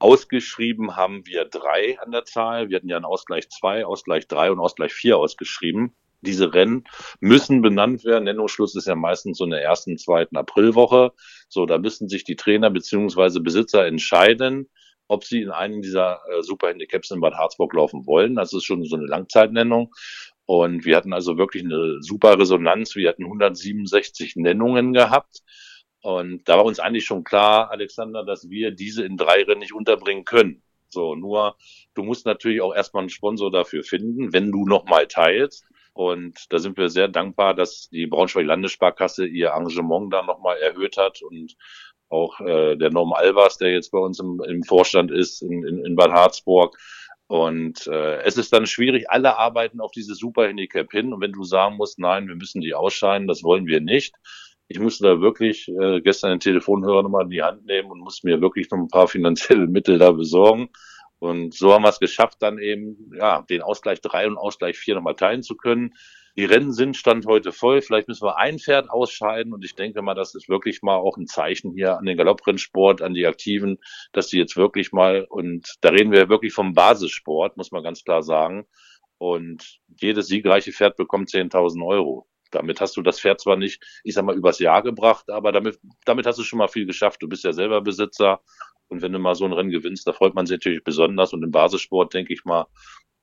Ausgeschrieben 0.02 0.96
haben 0.96 1.26
wir 1.26 1.44
drei 1.44 1.96
an 2.00 2.10
der 2.10 2.24
Zahl. 2.24 2.68
Wir 2.68 2.78
hatten 2.78 2.88
ja 2.88 2.96
einen 2.96 3.04
Ausgleich 3.04 3.48
zwei, 3.50 3.86
Ausgleich 3.86 4.26
drei 4.26 4.50
und 4.50 4.58
Ausgleich 4.58 4.92
vier 4.92 5.16
ausgeschrieben. 5.16 5.94
Diese 6.22 6.52
Rennen 6.52 6.84
müssen 7.20 7.62
benannt 7.62 8.04
werden. 8.04 8.24
Nennungsschluss 8.24 8.74
ist 8.74 8.88
ja 8.88 8.96
meistens 8.96 9.38
so 9.38 9.44
in 9.44 9.50
der 9.50 9.62
ersten, 9.62 9.96
zweiten 9.98 10.36
Aprilwoche. 10.36 11.12
So, 11.48 11.66
da 11.66 11.78
müssen 11.78 12.08
sich 12.08 12.24
die 12.24 12.34
Trainer 12.34 12.68
beziehungsweise 12.70 13.40
Besitzer 13.40 13.86
entscheiden, 13.86 14.68
ob 15.06 15.22
sie 15.22 15.42
in 15.42 15.50
einem 15.50 15.82
dieser 15.82 16.20
äh, 16.30 16.42
Superhandicaps 16.42 17.12
in 17.12 17.20
Bad 17.20 17.34
Harzburg 17.34 17.72
laufen 17.72 18.04
wollen. 18.04 18.34
Das 18.34 18.52
ist 18.52 18.64
schon 18.64 18.84
so 18.84 18.96
eine 18.96 19.06
Langzeitnennung. 19.06 19.94
Und 20.46 20.84
wir 20.84 20.96
hatten 20.96 21.12
also 21.12 21.38
wirklich 21.38 21.62
eine 21.62 22.02
super 22.02 22.36
Resonanz. 22.40 22.96
Wir 22.96 23.08
hatten 23.08 23.24
167 23.24 24.34
Nennungen 24.34 24.92
gehabt. 24.92 25.42
Und 26.02 26.48
da 26.48 26.56
war 26.56 26.64
uns 26.64 26.80
eigentlich 26.80 27.04
schon 27.04 27.24
klar, 27.24 27.70
Alexander, 27.70 28.24
dass 28.24 28.50
wir 28.50 28.72
diese 28.72 29.04
in 29.04 29.16
drei 29.16 29.44
Rennen 29.44 29.60
nicht 29.60 29.72
unterbringen 29.72 30.24
können. 30.24 30.62
So, 30.88 31.14
nur 31.14 31.56
du 31.94 32.02
musst 32.02 32.26
natürlich 32.26 32.60
auch 32.60 32.74
erstmal 32.74 33.02
einen 33.02 33.10
Sponsor 33.10 33.50
dafür 33.50 33.82
finden, 33.82 34.32
wenn 34.32 34.50
du 34.52 34.66
nochmal 34.66 35.06
teilst. 35.06 35.64
Und 35.94 36.46
da 36.50 36.58
sind 36.58 36.76
wir 36.76 36.88
sehr 36.88 37.08
dankbar, 37.08 37.54
dass 37.54 37.88
die 37.90 38.06
Braunschweig 38.06 38.46
Landessparkasse 38.46 39.26
ihr 39.26 39.50
Engagement 39.50 40.12
da 40.12 40.22
nochmal 40.22 40.58
erhöht 40.58 40.96
hat 40.96 41.22
und 41.22 41.54
auch 42.08 42.40
äh, 42.40 42.76
der 42.76 42.90
Norm 42.90 43.12
Albers, 43.12 43.56
der 43.58 43.72
jetzt 43.72 43.90
bei 43.90 43.98
uns 43.98 44.18
im, 44.20 44.42
im 44.46 44.62
Vorstand 44.64 45.10
ist 45.10 45.42
in, 45.42 45.64
in, 45.64 45.84
in 45.84 45.96
Bad 45.96 46.12
Harzburg. 46.12 46.76
Und 47.26 47.86
äh, 47.86 48.22
es 48.22 48.36
ist 48.36 48.52
dann 48.52 48.66
schwierig, 48.66 49.08
alle 49.08 49.38
arbeiten 49.38 49.80
auf 49.80 49.92
dieses 49.92 50.18
Superhandicap 50.18 50.90
hin. 50.90 51.12
Und 51.14 51.22
wenn 51.22 51.32
du 51.32 51.44
sagen 51.44 51.76
musst, 51.76 51.98
nein, 51.98 52.28
wir 52.28 52.34
müssen 52.34 52.60
die 52.60 52.74
ausscheiden, 52.74 53.28
das 53.28 53.42
wollen 53.42 53.66
wir 53.66 53.80
nicht, 53.80 54.14
ich 54.72 54.80
musste 54.80 55.04
da 55.04 55.20
wirklich 55.20 55.68
äh, 55.68 56.00
gestern 56.00 56.30
den 56.30 56.40
Telefonhörer 56.40 57.02
nochmal 57.02 57.24
in 57.24 57.30
die 57.30 57.42
Hand 57.42 57.66
nehmen 57.66 57.90
und 57.90 58.00
musste 58.00 58.26
mir 58.26 58.40
wirklich 58.40 58.70
noch 58.70 58.78
ein 58.78 58.88
paar 58.88 59.06
finanzielle 59.06 59.66
Mittel 59.66 59.98
da 59.98 60.12
besorgen. 60.12 60.70
Und 61.18 61.52
so 61.52 61.74
haben 61.74 61.82
wir 61.82 61.90
es 61.90 62.00
geschafft, 62.00 62.38
dann 62.40 62.58
eben 62.58 63.12
ja 63.14 63.42
den 63.42 63.60
Ausgleich 63.60 64.00
drei 64.00 64.26
und 64.26 64.38
Ausgleich 64.38 64.78
vier 64.78 64.94
nochmal 64.94 65.14
teilen 65.14 65.42
zu 65.42 65.56
können. 65.56 65.92
Die 66.38 66.46
Rennen 66.46 66.72
sind 66.72 66.96
Stand 66.96 67.26
heute 67.26 67.52
voll. 67.52 67.82
Vielleicht 67.82 68.08
müssen 68.08 68.24
wir 68.24 68.38
ein 68.38 68.58
Pferd 68.58 68.88
ausscheiden. 68.88 69.52
Und 69.52 69.62
ich 69.62 69.74
denke 69.74 70.00
mal, 70.00 70.14
das 70.14 70.34
ist 70.34 70.48
wirklich 70.48 70.80
mal 70.80 70.96
auch 70.96 71.18
ein 71.18 71.26
Zeichen 71.26 71.72
hier 71.72 71.98
an 71.98 72.06
den 72.06 72.16
Galopprennsport, 72.16 73.02
an 73.02 73.12
die 73.12 73.26
Aktiven, 73.26 73.78
dass 74.12 74.28
die 74.28 74.38
jetzt 74.38 74.56
wirklich 74.56 74.92
mal, 74.92 75.26
und 75.28 75.74
da 75.82 75.90
reden 75.90 76.12
wir 76.12 76.30
wirklich 76.30 76.54
vom 76.54 76.72
Basissport, 76.72 77.58
muss 77.58 77.72
man 77.72 77.82
ganz 77.82 78.04
klar 78.04 78.22
sagen. 78.22 78.64
Und 79.18 79.80
jedes 80.00 80.28
siegreiche 80.28 80.72
Pferd 80.72 80.96
bekommt 80.96 81.28
10.000 81.28 81.86
Euro. 81.86 82.26
Damit 82.52 82.80
hast 82.80 82.96
du 82.96 83.02
das 83.02 83.20
Pferd 83.20 83.40
zwar 83.40 83.56
nicht, 83.56 83.82
ich 84.04 84.14
sag 84.14 84.24
mal, 84.24 84.36
übers 84.36 84.58
Jahr 84.58 84.82
gebracht, 84.82 85.30
aber 85.30 85.52
damit, 85.52 85.78
damit 86.04 86.26
hast 86.26 86.38
du 86.38 86.44
schon 86.44 86.58
mal 86.58 86.68
viel 86.68 86.86
geschafft. 86.86 87.22
Du 87.22 87.28
bist 87.28 87.44
ja 87.44 87.52
selber 87.52 87.80
Besitzer. 87.80 88.40
Und 88.88 89.00
wenn 89.00 89.12
du 89.12 89.18
mal 89.18 89.34
so 89.34 89.46
ein 89.46 89.52
Rennen 89.52 89.70
gewinnst, 89.70 90.06
da 90.06 90.12
freut 90.12 90.34
man 90.34 90.46
sich 90.46 90.56
natürlich 90.56 90.84
besonders. 90.84 91.32
Und 91.32 91.42
im 91.42 91.50
Basissport, 91.50 92.12
denke 92.12 92.34
ich 92.34 92.44
mal, 92.44 92.66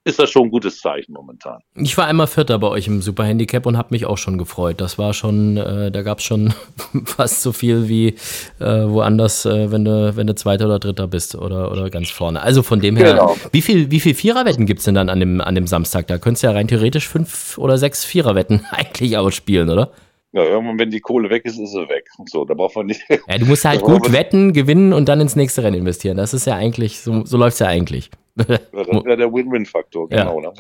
ist 0.06 0.18
das 0.18 0.30
schon 0.30 0.44
ein 0.44 0.52
gutes 0.52 0.80
Zeichen 0.80 1.14
momentan. 1.14 1.60
Ich 1.76 1.98
war 1.98 2.06
einmal 2.06 2.28
Vierter 2.28 2.58
bei 2.60 2.68
euch 2.68 2.88
im 2.88 3.02
Super 3.02 3.26
Handicap 3.26 3.66
und 3.66 3.78
habe 3.78 3.90
mich 3.92 4.06
auch 4.06 4.18
schon 4.18 4.38
gefreut. 4.38 4.80
Das 4.80 4.98
war 4.98 5.14
schon, 5.14 5.58
äh, 5.58 5.92
da 5.92 6.02
gab 6.02 6.20
es 6.20 6.24
schon 6.24 6.54
fast 7.06 7.42
so 7.42 7.52
viel 7.52 7.90
wie 7.90 8.16
äh, 8.60 8.66
woanders, 8.88 9.46
äh, 9.46 9.72
wenn 9.72 9.86
du 9.86 10.16
wenn 10.16 10.28
du 10.28 10.36
Zweiter 10.36 10.66
oder 10.66 10.80
Dritter 10.80 11.08
bist 11.08 11.36
oder, 11.36 11.72
oder 11.72 11.90
ganz 11.90 12.10
vorne. 12.10 12.42
Also 12.42 12.64
von 12.64 12.80
dem 12.80 12.96
her, 12.96 13.14
genau. 13.14 13.36
wie 13.52 13.62
viel 13.62 13.92
wie 13.92 14.00
viel 14.00 14.16
Viererwetten 14.16 14.66
gibt 14.66 14.80
es 14.80 14.86
denn 14.86 14.96
dann 14.96 15.10
an 15.10 15.20
dem 15.20 15.42
an 15.42 15.56
dem 15.56 15.68
Samstag? 15.68 16.08
Da 16.08 16.18
könntest 16.18 16.44
du 16.44 16.48
ja 16.48 16.54
rein 16.54 16.68
theoretisch 16.68 17.08
fünf 17.08 17.58
oder 17.58 17.78
sechs 17.78 18.06
Viererwetten 18.06 18.66
eigentlich 18.72 19.18
ausspielen, 19.18 19.70
oder? 19.70 19.92
Ja, 20.32 20.44
irgendwann, 20.44 20.78
wenn 20.78 20.92
die 20.92 21.00
Kohle 21.00 21.30
weg 21.32 21.44
ist, 21.46 21.58
ist 21.58 21.72
sie 21.72 21.90
weg. 21.90 22.08
So, 22.28 22.46
da 22.46 22.54
braucht 22.54 22.76
man 22.76 22.86
nicht. 22.86 23.02
Ja, 23.10 23.38
du 23.38 23.46
musst 23.46 23.66
halt 23.66 23.82
gut 23.84 24.12
wetten, 24.12 24.54
gewinnen 24.54 24.94
und 24.94 25.10
dann 25.10 25.20
ins 25.22 25.36
nächste 25.36 25.64
Rennen 25.64 25.80
investieren. 25.80 26.18
Das 26.18 26.36
ist 26.36 26.46
ja 26.46 26.54
eigentlich, 26.54 27.00
so, 27.00 27.26
so 27.26 27.36
läuft 27.36 27.54
es 27.54 27.60
ja 27.60 27.68
eigentlich. 27.68 28.12
Das 28.48 29.06
wäre 29.06 29.18
der 29.18 29.34
Win-Win-Faktor, 29.34 30.10
genau. 30.10 30.42
Ja. 30.42 30.54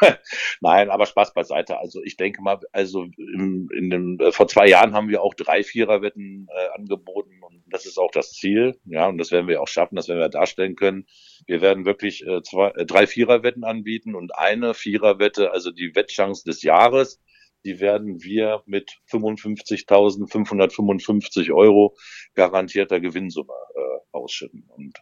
Nein, 0.60 0.90
aber 0.90 1.06
Spaß 1.06 1.34
beiseite. 1.34 1.78
Also 1.78 2.02
ich 2.02 2.16
denke 2.16 2.42
mal, 2.42 2.60
also 2.72 3.04
in, 3.16 3.68
in 3.76 3.90
dem, 3.90 4.18
äh, 4.20 4.32
vor 4.32 4.48
zwei 4.48 4.68
Jahren 4.68 4.94
haben 4.94 5.08
wir 5.08 5.22
auch 5.22 5.34
drei 5.34 5.62
Viererwetten 5.62 6.48
äh, 6.50 6.78
angeboten 6.78 7.42
und 7.42 7.62
das 7.66 7.86
ist 7.86 7.98
auch 7.98 8.10
das 8.10 8.32
Ziel. 8.32 8.78
Ja, 8.84 9.08
und 9.08 9.18
das 9.18 9.32
werden 9.32 9.48
wir 9.48 9.62
auch 9.62 9.68
schaffen, 9.68 9.96
das 9.96 10.08
werden 10.08 10.20
wir 10.20 10.28
darstellen 10.28 10.76
können. 10.76 11.06
Wir 11.46 11.60
werden 11.60 11.84
wirklich 11.84 12.26
äh, 12.26 12.42
zwei, 12.42 12.70
äh, 12.70 12.86
drei 12.86 13.06
Viererwetten 13.06 13.64
anbieten 13.64 14.14
und 14.14 14.34
eine 14.34 14.74
Viererwette, 14.74 15.52
also 15.52 15.70
die 15.70 15.94
Wettchance 15.94 16.44
des 16.44 16.62
Jahres 16.62 17.20
die 17.64 17.80
werden 17.80 18.22
wir 18.22 18.62
mit 18.66 18.98
55.555 19.10 21.52
Euro 21.54 21.96
garantierter 22.34 23.00
Gewinnsumme 23.00 23.54
äh, 23.74 23.98
ausschütten. 24.12 24.68
Und 24.68 25.00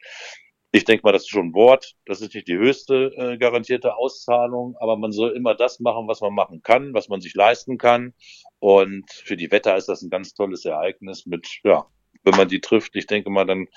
ich 0.72 0.84
denke 0.84 1.02
mal, 1.04 1.12
das 1.12 1.22
ist 1.22 1.30
schon 1.30 1.48
ein 1.48 1.54
Wort. 1.54 1.94
Das 2.06 2.22
ist 2.22 2.34
nicht 2.34 2.48
die 2.48 2.56
höchste 2.56 3.12
äh, 3.16 3.36
garantierte 3.36 3.94
Auszahlung, 3.96 4.74
aber 4.80 4.96
man 4.96 5.12
soll 5.12 5.32
immer 5.32 5.54
das 5.54 5.80
machen, 5.80 6.08
was 6.08 6.22
man 6.22 6.34
machen 6.34 6.62
kann, 6.62 6.94
was 6.94 7.08
man 7.08 7.20
sich 7.20 7.34
leisten 7.34 7.76
kann. 7.76 8.14
Und 8.58 9.10
für 9.10 9.36
die 9.36 9.50
Wetter 9.50 9.76
ist 9.76 9.88
das 9.88 10.02
ein 10.02 10.10
ganz 10.10 10.32
tolles 10.32 10.64
Ereignis 10.64 11.26
mit, 11.26 11.46
ja, 11.62 11.84
wenn 12.24 12.36
man 12.36 12.48
die 12.48 12.60
trifft, 12.60 12.96
ich 12.96 13.06
denke 13.06 13.28
mal, 13.28 13.44
dann 13.44 13.68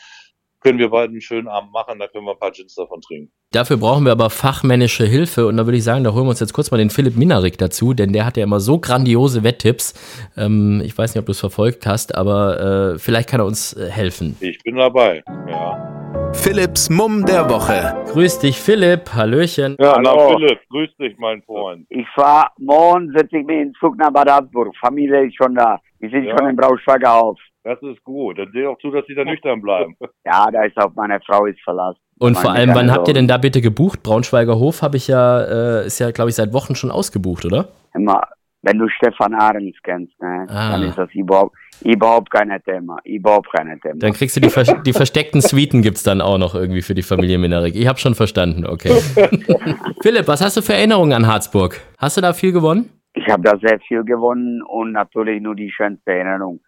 können 0.62 0.80
wir 0.80 0.90
beide 0.90 1.12
einen 1.12 1.22
schönen 1.22 1.48
Abend 1.48 1.72
machen, 1.74 2.00
da 2.00 2.08
können 2.08 2.26
wir 2.26 2.32
ein 2.32 2.40
paar 2.40 2.52
Gins 2.52 2.74
davon 2.74 3.00
trinken. 3.02 3.32
Dafür 3.52 3.78
brauchen 3.78 4.06
wir 4.06 4.12
aber 4.12 4.32
fachmännische 4.32 5.06
Hilfe 5.06 5.46
und 5.46 5.58
da 5.58 5.68
würde 5.68 5.78
ich 5.78 5.84
sagen, 5.84 6.04
da 6.04 6.14
holen 6.14 6.26
wir 6.26 6.32
uns 6.32 6.40
jetzt 6.40 6.54
kurz 6.54 6.72
mal 6.72 6.78
den 6.78 6.90
Philipp 6.90 7.18
Minarik 7.18 7.58
dazu, 7.58 7.94
denn 7.94 8.14
der 8.14 8.26
hat 8.26 8.36
ja 8.38 8.44
immer 8.44 8.60
so 8.60 8.80
grandiose 8.80 9.44
Wetttipps. 9.44 9.94
Ähm, 10.38 10.82
ich 10.84 10.98
weiß 10.98 11.14
nicht, 11.14 11.20
ob 11.20 11.26
du 11.28 11.34
es 11.34 11.40
verfolgt 11.40 11.86
hast, 11.86 12.16
aber 12.16 12.94
äh, 12.94 13.00
vielleicht 13.00 13.30
kann 13.30 13.42
er 13.42 13.46
uns 13.46 13.74
äh, 13.74 13.90
helfen. 13.92 14.38
Ich 14.40 14.64
bin 14.64 14.78
dabei, 14.78 15.24
ja. 15.48 16.15
Philipps 16.34 16.90
Mumm 16.90 17.26
der 17.26 17.50
Woche. 17.50 17.96
Grüß 18.12 18.40
dich, 18.40 18.60
Philipp. 18.60 19.14
Hallöchen. 19.14 19.76
Ja, 19.80 19.96
Hallo. 19.96 20.38
Philipp, 20.38 20.60
grüß 20.70 20.90
dich, 20.98 21.18
mein 21.18 21.42
Freund. 21.44 21.86
Ich 21.90 22.06
fahr 22.16 22.52
morgen, 22.58 23.12
setze 23.16 23.38
ich 23.38 23.46
mich 23.46 23.58
in 23.58 23.68
den 23.70 23.74
Zug 23.80 23.98
nach 23.98 24.12
Bad 24.12 24.30
Harzburg. 24.30 24.76
Familie 24.80 25.28
ist 25.28 25.36
schon 25.36 25.56
da. 25.56 25.80
Die 26.02 26.10
sind 26.10 26.26
ja. 26.26 26.38
schon 26.38 26.50
im 26.50 26.56
Braunschweiger 26.56 27.10
Haus. 27.10 27.38
Das 27.64 27.82
ist 27.82 28.04
gut. 28.04 28.38
Dann 28.38 28.52
sehe 28.52 28.70
auch 28.70 28.78
zu, 28.80 28.92
dass 28.92 29.06
Sie 29.08 29.16
da 29.16 29.24
nüchtern 29.24 29.62
bleiben. 29.62 29.96
Ja, 30.26 30.50
da 30.52 30.64
ist 30.64 30.78
auch 30.78 30.92
meine 30.96 31.20
Frau 31.22 31.46
ist 31.46 31.62
verlassen. 31.64 32.00
Und 32.20 32.38
vor 32.38 32.52
allem, 32.52 32.74
wann 32.74 32.92
habt 32.92 33.08
ihr 33.08 33.14
denn 33.14 33.28
da 33.28 33.38
bitte 33.38 33.62
gebucht? 33.62 34.02
Braunschweiger 34.04 34.58
Hof 34.58 34.82
habe 34.82 34.98
ich 34.98 35.08
ja, 35.08 35.42
äh, 35.82 35.86
ist 35.86 36.00
ja, 36.00 36.12
glaube 36.12 36.30
ich, 36.30 36.36
seit 36.36 36.54
Wochen 36.54 36.76
schon 36.76 36.92
ausgebucht, 36.92 37.46
oder? 37.46 37.68
Immer, 37.94 38.22
wenn 38.66 38.80
du 38.80 38.90
Stefan 38.90 39.34
Ahrens 39.36 39.76
kennst, 39.84 40.20
ne, 40.20 40.48
ah. 40.50 40.72
dann 40.72 40.84
ist 40.84 40.98
das 40.98 41.10
überhaupt, 41.14 41.56
überhaupt 41.84 42.32
kein 42.32 42.52
Thema. 42.64 42.98
Überhaupt 43.04 43.52
kein 43.54 43.80
Thema. 43.80 43.96
Dann 44.00 44.14
kriegst 44.14 44.36
du 44.36 44.42
die, 44.42 44.50
die 44.86 44.94
versteckten 44.94 45.42
Suiten 45.42 45.84
gibt's 45.84 46.04
dann 46.04 46.20
auch 46.20 46.40
noch 46.40 46.56
irgendwie 46.56 46.82
für 46.82 46.96
die 46.96 47.04
Familie 47.04 47.38
Minarik. 47.38 47.76
Ich 47.76 47.88
habe 47.88 48.00
schon 48.00 48.16
verstanden, 48.16 48.66
okay. 48.66 48.90
Philipp, 50.02 50.28
was 50.28 50.42
hast 50.42 50.58
du 50.58 50.62
für 50.62 50.74
Erinnerungen 50.74 51.14
an 51.14 51.28
Harzburg? 51.28 51.80
Hast 52.00 52.18
du 52.18 52.22
da 52.22 52.34
viel 52.34 52.52
gewonnen? 52.52 52.90
Ich 53.14 53.28
habe 53.30 53.44
da 53.44 53.58
sehr 53.62 53.80
viel 53.88 54.04
gewonnen 54.04 54.62
und 54.64 54.92
natürlich 54.92 55.42
nur 55.42 55.56
die 55.56 55.72
schönste 55.72 56.12
Erinnerung 56.12 56.60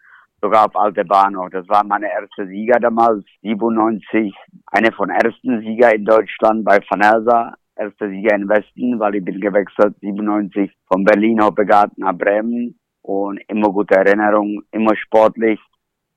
sogar 0.42 0.68
auf 0.68 0.76
Alte 0.76 1.04
Bahnhof. 1.04 1.50
Das 1.52 1.68
war 1.68 1.84
meine 1.84 2.12
erste 2.12 2.48
Sieger 2.48 2.80
damals, 2.80 3.26
97. 3.42 4.34
Eine 4.68 4.92
von 4.92 5.10
ersten 5.10 5.62
Sieger 5.62 5.96
in 5.96 6.06
Deutschland 6.06 6.64
bei 6.64 6.80
Van 6.90 7.02
Elsa. 7.02 7.56
Erster 7.78 8.10
Sieger 8.10 8.36
im 8.36 8.50
Westen, 8.50 9.00
weil 9.00 9.16
ich 9.16 9.26
bin 9.26 9.40
gewechselt, 9.40 9.96
97, 10.02 10.72
von 10.88 11.04
Berlin 11.04 11.42
Hoppegarten 11.42 12.04
nach 12.04 12.18
Bremen. 12.18 12.80
Und 13.02 13.40
immer 13.48 13.72
gute 13.72 13.96
Erinnerung, 13.96 14.64
immer 14.72 14.96
sportlich, 14.98 15.60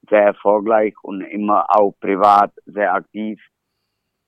sehr 0.09 0.23
erfolgreich 0.23 0.95
und 1.03 1.21
immer 1.21 1.65
auch 1.69 1.93
privat 2.01 2.53
sehr 2.67 2.93
aktiv. 2.93 3.41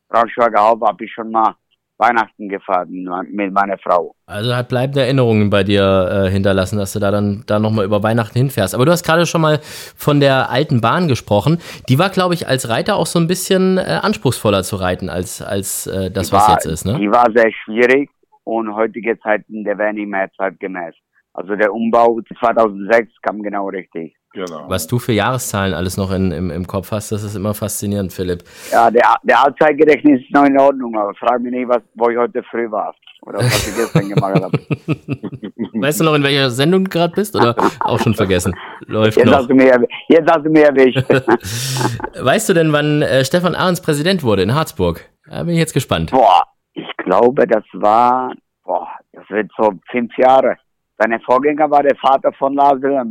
Braunschweiger 0.09 0.61
Haupt 0.61 0.87
habe 0.87 1.05
ich 1.05 1.13
schon 1.13 1.31
mal 1.31 1.57
Weihnachten 2.03 2.49
gefahren 2.49 3.09
mit 3.31 3.53
meiner 3.53 3.79
Frau. 3.79 4.15
Also 4.27 4.55
hat 4.55 4.69
bleibende 4.69 5.03
Erinnerungen 5.03 5.51
bei 5.51 5.63
dir 5.63 6.27
äh, 6.27 6.31
hinterlassen, 6.31 6.79
dass 6.79 6.93
du 6.93 6.99
da 6.99 7.11
dann 7.11 7.45
da 7.47 7.59
nochmal 7.59 7.85
über 7.85 8.03
Weihnachten 8.03 8.39
hinfährst. 8.39 8.75
Aber 8.75 8.85
du 8.85 8.93
hast 8.93 9.05
gerade 9.05 9.25
schon 9.27 9.41
mal 9.41 9.61
von 9.63 10.21
der 10.21 10.51
alten 10.51 10.81
Bahn 10.81 11.09
gesprochen. 11.09 11.59
Die 11.89 11.99
war, 11.99 12.11
glaube 12.11 12.35
ich, 12.35 12.49
als 12.49 12.69
Reiter 12.69 12.97
auch 12.97 13.07
so 13.07 13.19
ein 13.19 13.29
bisschen 13.29 13.79
äh, 13.79 14.01
anspruchsvoller 14.03 14.63
zu 14.63 14.77
reiten 14.77 15.09
als, 15.09 15.41
als 15.41 15.87
äh, 15.87 16.11
das, 16.11 16.33
was 16.33 16.49
jetzt 16.49 16.67
ist. 16.67 16.85
Ne? 16.85 16.99
Die 16.99 17.11
war 17.11 17.31
sehr 17.35 17.51
schwierig 17.65 18.11
und 18.45 18.75
heutige 18.75 19.19
Zeiten, 19.21 19.65
der 19.65 19.79
wäre 19.79 19.93
nicht 19.93 20.09
mehr 20.09 20.29
zeitgemäß. 20.37 20.95
Also 21.35 21.57
der 21.57 21.73
Umbau 21.73 22.21
2006 22.41 23.13
kam 23.23 23.43
genau 23.43 23.69
richtig. 23.69 24.15
Genau. 24.35 24.65
Was 24.69 24.87
du 24.87 24.99
für 24.99 25.13
Jahreszahlen 25.13 25.75
alles 25.75 25.97
noch 25.97 26.11
in, 26.11 26.33
im, 26.33 26.51
im 26.51 26.67
Kopf 26.67 26.91
hast, 26.91 27.13
das 27.13 27.23
ist 27.23 27.37
immer 27.37 27.53
faszinierend, 27.53 28.13
Philipp. 28.13 28.45
Ja, 28.71 28.91
der, 28.91 29.17
der 29.23 29.45
Allzeitgedächtnis 29.45 30.23
ist 30.23 30.33
noch 30.33 30.45
in 30.45 30.59
Ordnung, 30.59 30.97
aber 30.97 31.13
frag 31.15 31.43
mich 31.43 31.53
nicht, 31.53 31.69
was, 31.69 31.83
wo 31.95 32.09
ich 32.09 32.17
heute 32.17 32.43
früh 32.45 32.71
war. 32.71 32.95
Oder 33.23 33.39
was 33.39 33.69
ich 33.69 33.77
gestern 33.77 34.09
gemacht 34.09 34.43
habe. 34.43 34.59
Weißt 35.81 36.01
du 36.01 36.05
noch, 36.05 36.15
in 36.15 36.23
welcher 36.23 36.51
Sendung 36.51 36.85
du 36.85 36.91
gerade 36.91 37.15
bist? 37.15 37.37
Oder 37.37 37.55
auch 37.81 38.01
schon 38.01 38.15
vergessen? 38.15 38.55
Läuft 38.87 39.17
jetzt 39.17 39.27
noch. 39.27 39.35
Hast 39.35 39.51
du 39.51 39.55
mir, 39.55 39.87
jetzt 40.09 40.31
hast 40.31 40.45
du 40.45 40.51
mir 40.51 40.67
erwischt. 40.67 41.05
weißt 42.21 42.49
du 42.49 42.55
denn, 42.55 42.73
wann 42.73 43.03
äh, 43.03 43.25
Stefan 43.25 43.55
Ahrens 43.55 43.81
Präsident 43.81 44.23
wurde 44.23 44.43
in 44.43 44.55
Harzburg? 44.55 45.09
Da 45.29 45.45
bin 45.45 45.55
ich 45.55 45.61
jetzt 45.61 45.73
gespannt. 45.73 46.11
Boah, 46.11 46.43
ich 46.75 46.97
glaube, 46.99 47.47
das 47.47 47.65
war, 47.75 48.33
boah, 48.65 48.89
das 49.13 49.25
wird 49.31 49.51
so 49.57 49.73
fünf 49.91 50.17
Jahre. 50.19 50.57
Seine 51.03 51.19
Vorgänger 51.21 51.69
war 51.69 51.83
der 51.83 51.97
Vater 51.97 52.33
von 52.35 52.55
Lars 52.55 52.81
Wilhelm 52.81 53.11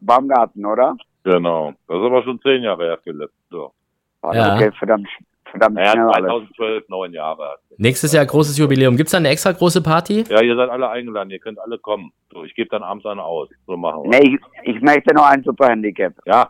Baumgarten, 0.00 0.64
oder? 0.64 0.96
Genau. 1.24 1.72
Das 1.88 1.96
ist 1.98 2.04
aber 2.04 2.22
schon 2.22 2.40
zehn 2.40 2.62
Jahre 2.62 2.84
her, 2.84 2.98
Philipp. 3.02 3.30
So. 3.50 3.72
Ja. 4.32 4.54
Okay, 4.54 4.70
verdammt, 4.78 5.08
verdammt 5.50 5.76
ja, 5.76 5.90
schnell 5.90 6.08
2012, 6.12 6.58
alles. 6.60 6.88
neun 6.88 7.12
Jahre. 7.12 7.56
Nächstes 7.78 8.12
Jahr 8.12 8.24
großes 8.26 8.58
Jubiläum. 8.58 8.96
Gibt 8.96 9.08
es 9.08 9.12
da 9.12 9.18
eine 9.18 9.30
extra 9.30 9.50
große 9.50 9.82
Party? 9.82 10.24
Ja, 10.28 10.40
ihr 10.40 10.54
seid 10.54 10.70
alle 10.70 10.88
eingeladen. 10.88 11.30
Ihr 11.30 11.40
könnt 11.40 11.58
alle 11.58 11.78
kommen. 11.78 12.12
So, 12.32 12.44
ich 12.44 12.54
gebe 12.54 12.68
dann 12.68 12.84
abends 12.84 13.04
eine 13.06 13.24
aus. 13.24 13.48
So 13.66 13.76
machen 13.76 14.04
wir. 14.04 14.20
Nee, 14.20 14.38
ich, 14.64 14.76
ich 14.76 14.80
möchte 14.80 15.12
noch 15.12 15.26
ein 15.26 15.42
Superhandicap. 15.42 16.12
Ja, 16.24 16.48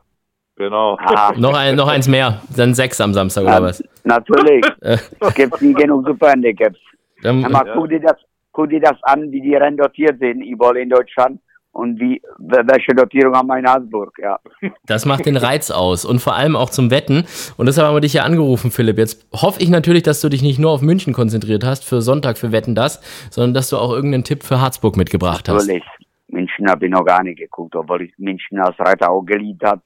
genau. 0.56 0.98
Ah. 1.00 1.32
noch, 1.38 1.56
ein, 1.56 1.74
noch 1.74 1.88
eins 1.88 2.06
mehr. 2.06 2.42
Dann 2.54 2.74
sechs 2.74 3.00
am 3.00 3.14
Samstag, 3.14 3.44
Na, 3.46 3.56
oder 3.56 3.66
was? 3.68 3.82
Natürlich. 4.04 4.62
es 4.80 5.34
gibt 5.34 5.62
nie 5.62 5.72
genug 5.72 6.06
Superhandicaps. 6.06 6.78
Dann, 7.22 7.40
mal, 7.40 7.66
ja. 7.66 7.72
guck, 7.72 7.88
dir 7.88 8.00
das, 8.00 8.16
guck 8.52 8.70
dir 8.70 8.80
das 8.80 9.02
an, 9.02 9.30
wie 9.32 9.40
die 9.40 9.54
Rennen 9.54 9.76
dotiert 9.76 10.18
sind, 10.18 10.42
überall 10.42 10.76
in 10.76 10.90
Deutschland. 10.90 11.40
Und 11.74 11.98
wie, 11.98 12.20
welche 12.38 12.94
Dotierung 12.94 13.34
haben 13.34 13.46
wir 13.46 13.58
in 13.58 13.66
Habsburg, 13.66 14.14
ja. 14.18 14.38
Das 14.86 15.06
macht 15.06 15.24
den 15.24 15.38
Reiz 15.38 15.70
aus 15.70 16.04
und 16.04 16.18
vor 16.20 16.36
allem 16.36 16.54
auch 16.54 16.68
zum 16.68 16.90
Wetten. 16.90 17.24
Und 17.56 17.64
deshalb 17.64 17.88
haben 17.88 17.96
wir 17.96 18.02
dich 18.02 18.12
ja 18.12 18.24
angerufen, 18.24 18.70
Philipp. 18.70 18.98
Jetzt 18.98 19.26
hoffe 19.32 19.62
ich 19.62 19.70
natürlich, 19.70 20.02
dass 20.02 20.20
du 20.20 20.28
dich 20.28 20.42
nicht 20.42 20.58
nur 20.58 20.70
auf 20.70 20.82
München 20.82 21.14
konzentriert 21.14 21.64
hast 21.64 21.88
für 21.88 22.02
Sonntag 22.02 22.36
für 22.36 22.52
Wetten 22.52 22.74
das, 22.74 23.00
sondern 23.30 23.54
dass 23.54 23.70
du 23.70 23.78
auch 23.78 23.90
irgendeinen 23.90 24.24
Tipp 24.24 24.42
für 24.42 24.60
Harzburg 24.60 24.98
mitgebracht 24.98 25.48
hast. 25.48 25.66
Natürlich. 25.66 25.84
München 26.28 26.68
habe 26.68 26.86
ich 26.86 26.92
noch 26.92 27.04
gar 27.04 27.22
nicht 27.22 27.38
geguckt, 27.38 27.74
obwohl 27.74 28.02
ich 28.02 28.12
München 28.18 28.58
als 28.60 28.78
Reiter 28.78 29.10
auch 29.10 29.22
geliebt 29.22 29.64
habe. 29.64 29.80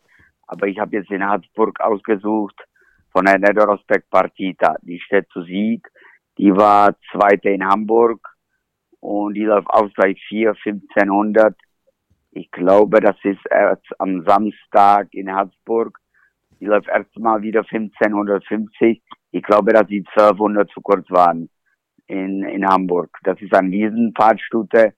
Aber 0.49 0.67
ich 0.67 0.79
habe 0.81 0.97
jetzt 0.97 1.11
in 1.11 1.25
Harzburg 1.25 1.81
ausgesucht 1.81 2.57
von 3.13 3.25
der 3.27 3.39
Nedorospekt 3.39 4.11
Partita. 4.11 4.75
Die 4.83 4.99
steht 4.99 5.29
zu 5.33 5.43
Sieg. 5.43 5.87
Die 6.39 6.55
war 6.55 6.97
zweite 7.13 7.51
in 7.51 7.65
Hamburg 7.65 8.36
und 9.01 9.35
die 9.35 9.45
läuft 9.45 9.69
Ausgleich 9.69 10.23
4, 10.29 10.55
1500. 10.65 11.57
Ich 12.33 12.51
glaube, 12.51 13.01
das 13.01 13.17
ist 13.23 13.41
erst 13.51 13.87
am 13.99 14.25
Samstag 14.25 15.09
in 15.13 15.33
Harzburg. 15.33 15.99
Die 16.61 16.67
läuft 16.67 16.89
erstmal 16.89 17.43
wieder 17.43 17.61
1550. 17.61 19.03
Ich 19.31 19.43
glaube, 19.43 19.73
dass 19.73 19.87
die 19.87 20.05
1200 20.15 20.71
zu 20.71 20.81
kurz 20.81 21.11
waren 21.11 21.49
in, 22.07 22.43
in 22.43 22.67
Hamburg. 22.67 23.11
Das 23.23 23.41
ist 23.41 23.55
eine 23.55 23.71
Riesenfahrtstute 23.71 24.95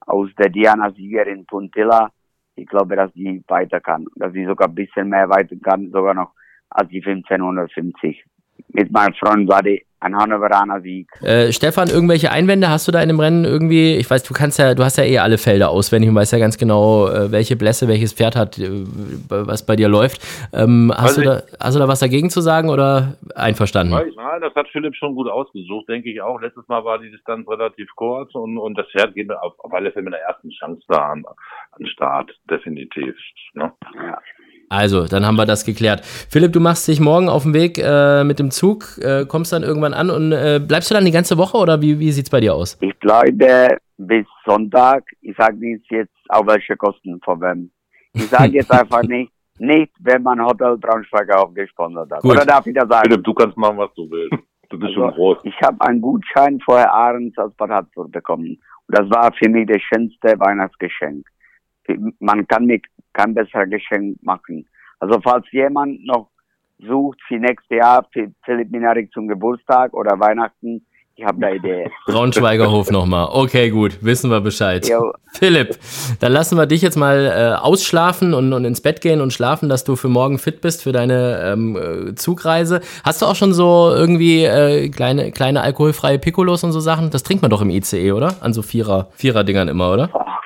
aus 0.00 0.28
der 0.38 0.50
Diana-Siegerin 0.50 1.46
Puntilla. 1.46 2.10
Ich 2.56 2.66
glaube, 2.66 2.96
dass 2.96 3.12
die 3.12 3.42
weiter 3.48 3.80
kann. 3.80 4.06
Dass 4.16 4.32
sie 4.32 4.44
sogar 4.44 4.68
ein 4.68 4.74
bisschen 4.74 5.08
mehr 5.08 5.28
weiter 5.28 5.56
kann, 5.62 5.90
sogar 5.90 6.14
noch 6.14 6.32
als 6.70 6.88
die 6.88 7.04
1550. 7.04 8.24
Mit 8.68 8.92
meinem 8.92 9.14
Freund 9.14 9.50
die 9.64 9.84
ein 10.04 10.16
Hannoveraner 10.16 10.80
Sieg. 10.82 11.08
Äh, 11.22 11.50
Stefan, 11.52 11.88
irgendwelche 11.88 12.30
Einwände 12.30 12.68
hast 12.68 12.86
du 12.86 12.92
da 12.92 13.00
in 13.00 13.08
dem 13.08 13.18
Rennen 13.18 13.44
irgendwie? 13.44 13.96
Ich 13.96 14.08
weiß, 14.08 14.22
du 14.22 14.34
kannst 14.34 14.58
ja, 14.58 14.74
du 14.74 14.84
hast 14.84 14.98
ja 14.98 15.04
eh 15.04 15.18
alle 15.18 15.38
Felder 15.38 15.70
auswendig 15.70 16.10
und 16.10 16.16
weißt 16.16 16.32
ja 16.32 16.38
ganz 16.38 16.58
genau, 16.58 17.08
äh, 17.08 17.32
welche 17.32 17.56
Blässe 17.56 17.88
welches 17.88 18.12
Pferd 18.12 18.36
hat, 18.36 18.58
äh, 18.58 18.84
was 19.28 19.64
bei 19.64 19.76
dir 19.76 19.88
läuft. 19.88 20.20
Ähm, 20.52 20.92
hast, 20.94 21.16
du 21.16 21.22
da, 21.22 21.42
hast 21.58 21.74
du 21.74 21.78
da 21.80 21.88
was 21.88 22.00
dagegen 22.00 22.30
zu 22.30 22.40
sagen 22.40 22.68
oder 22.68 23.16
einverstanden? 23.34 23.94
Nein, 23.94 24.40
das 24.40 24.54
hat 24.54 24.68
Philipp 24.68 24.94
schon 24.94 25.14
gut 25.14 25.28
ausgesucht, 25.28 25.88
denke 25.88 26.10
ich 26.10 26.20
auch. 26.20 26.40
Letztes 26.40 26.68
Mal 26.68 26.84
war 26.84 26.98
die 26.98 27.10
Distanz 27.10 27.48
relativ 27.48 27.88
kurz 27.96 28.34
und, 28.34 28.58
und 28.58 28.76
das 28.76 28.86
Pferd 28.88 29.14
geht 29.14 29.30
auf, 29.30 29.58
auf 29.58 29.72
alle 29.72 29.90
Fälle 29.92 30.04
mit 30.04 30.14
der 30.14 30.22
ersten 30.22 30.50
Chance 30.50 30.82
da 30.88 31.12
an, 31.12 31.24
an 31.72 31.86
Start, 31.86 32.30
definitiv. 32.50 33.14
Ne? 33.54 33.72
Ja. 33.94 34.18
Also, 34.68 35.06
dann 35.06 35.26
haben 35.26 35.36
wir 35.36 35.46
das 35.46 35.64
geklärt. 35.64 36.04
Philipp, 36.04 36.52
du 36.52 36.60
machst 36.60 36.88
dich 36.88 37.00
morgen 37.00 37.28
auf 37.28 37.42
den 37.44 37.54
Weg 37.54 37.78
äh, 37.78 38.24
mit 38.24 38.38
dem 38.38 38.50
Zug, 38.50 38.98
äh, 39.00 39.24
kommst 39.26 39.52
dann 39.52 39.62
irgendwann 39.62 39.94
an 39.94 40.10
und 40.10 40.32
äh, 40.32 40.60
bleibst 40.66 40.90
du 40.90 40.94
dann 40.94 41.04
die 41.04 41.10
ganze 41.12 41.36
Woche 41.38 41.56
oder 41.56 41.80
wie, 41.80 41.98
wie 41.98 42.12
sieht 42.12 42.26
es 42.26 42.30
bei 42.30 42.40
dir 42.40 42.54
aus? 42.54 42.76
Ich 42.80 42.98
bleibe 42.98 43.78
bis 43.98 44.26
Sonntag. 44.44 45.04
Ich 45.20 45.36
sage 45.36 45.56
nicht 45.56 45.84
jetzt, 45.90 46.14
auf 46.28 46.46
welche 46.46 46.76
Kosten 46.76 47.20
von 47.24 47.40
wem. 47.40 47.70
Ich 48.12 48.26
sage 48.28 48.52
jetzt 48.52 48.70
einfach 48.80 49.02
nicht, 49.02 49.32
nicht, 49.58 49.92
wenn 50.00 50.22
man 50.22 50.44
Hotel 50.44 50.76
Braunschweiger 50.78 51.44
aufgesponsert 51.44 52.10
hat. 52.10 52.22
Gut. 52.22 52.32
Oder 52.32 52.44
darf 52.44 52.66
ich 52.66 52.74
das 52.74 52.88
sagen? 52.88 53.08
Philipp, 53.08 53.24
du 53.24 53.34
kannst 53.34 53.56
machen, 53.56 53.78
was 53.78 53.94
du 53.94 54.10
willst. 54.10 54.34
Du 54.70 54.78
bist 54.78 54.90
Also, 54.96 55.02
schon 55.02 55.14
groß. 55.14 55.38
Ich 55.44 55.60
habe 55.62 55.80
einen 55.82 56.00
Gutschein 56.00 56.58
vorher 56.64 56.92
Ahrens 56.92 57.36
als 57.38 57.54
Bad 57.54 57.70
Harzburg 57.70 58.10
bekommen. 58.10 58.58
Und 58.86 58.98
das 58.98 59.08
war 59.10 59.32
für 59.32 59.48
mich 59.48 59.68
das 59.68 59.80
schönste 59.82 60.34
Weihnachtsgeschenk. 60.40 61.26
Man 62.18 62.46
kann 62.48 62.64
mir 62.64 62.80
kein 63.14 63.34
besseres 63.34 63.70
Geschenk 63.70 64.22
machen. 64.22 64.66
Also 65.00 65.20
falls 65.22 65.50
jemand 65.52 66.04
noch 66.04 66.28
sucht 66.78 67.18
für 67.26 67.38
nächstes 67.38 67.78
Jahr 67.78 68.06
für 68.12 68.30
Philipp 68.44 68.70
Minarik 68.70 69.12
zum 69.12 69.28
Geburtstag 69.28 69.94
oder 69.94 70.18
Weihnachten, 70.18 70.84
ich 71.16 71.24
habe 71.24 71.40
da 71.40 71.48
Idee. 71.48 71.88
Braunschweiger 72.06 72.70
Hof 72.72 72.90
nochmal. 72.90 73.28
Okay, 73.30 73.70
gut, 73.70 74.02
wissen 74.02 74.30
wir 74.30 74.40
Bescheid. 74.40 74.88
Jo. 74.88 75.12
Philipp, 75.32 75.78
dann 76.18 76.32
lassen 76.32 76.58
wir 76.58 76.66
dich 76.66 76.82
jetzt 76.82 76.96
mal 76.96 77.26
äh, 77.26 77.64
ausschlafen 77.64 78.34
und, 78.34 78.52
und 78.52 78.64
ins 78.64 78.80
Bett 78.80 79.00
gehen 79.00 79.20
und 79.20 79.32
schlafen, 79.32 79.68
dass 79.68 79.84
du 79.84 79.94
für 79.94 80.08
morgen 80.08 80.38
fit 80.38 80.60
bist 80.60 80.82
für 80.82 80.90
deine 80.90 81.52
ähm, 81.52 81.76
äh, 81.76 82.14
Zugreise. 82.16 82.80
Hast 83.04 83.22
du 83.22 83.26
auch 83.26 83.36
schon 83.36 83.52
so 83.52 83.92
irgendwie 83.94 84.44
äh, 84.44 84.88
kleine, 84.88 85.30
kleine 85.30 85.60
alkoholfreie 85.60 86.18
Piccolos 86.18 86.64
und 86.64 86.72
so 86.72 86.80
Sachen? 86.80 87.10
Das 87.10 87.22
trinkt 87.22 87.42
man 87.42 87.50
doch 87.50 87.62
im 87.62 87.70
ICE, 87.70 88.10
oder? 88.10 88.34
An 88.40 88.52
so 88.52 88.62
Vierer, 88.62 89.08
Vierer-Dingern 89.12 89.68
immer, 89.68 89.92
oder? 89.92 90.10
Ach, 90.12 90.42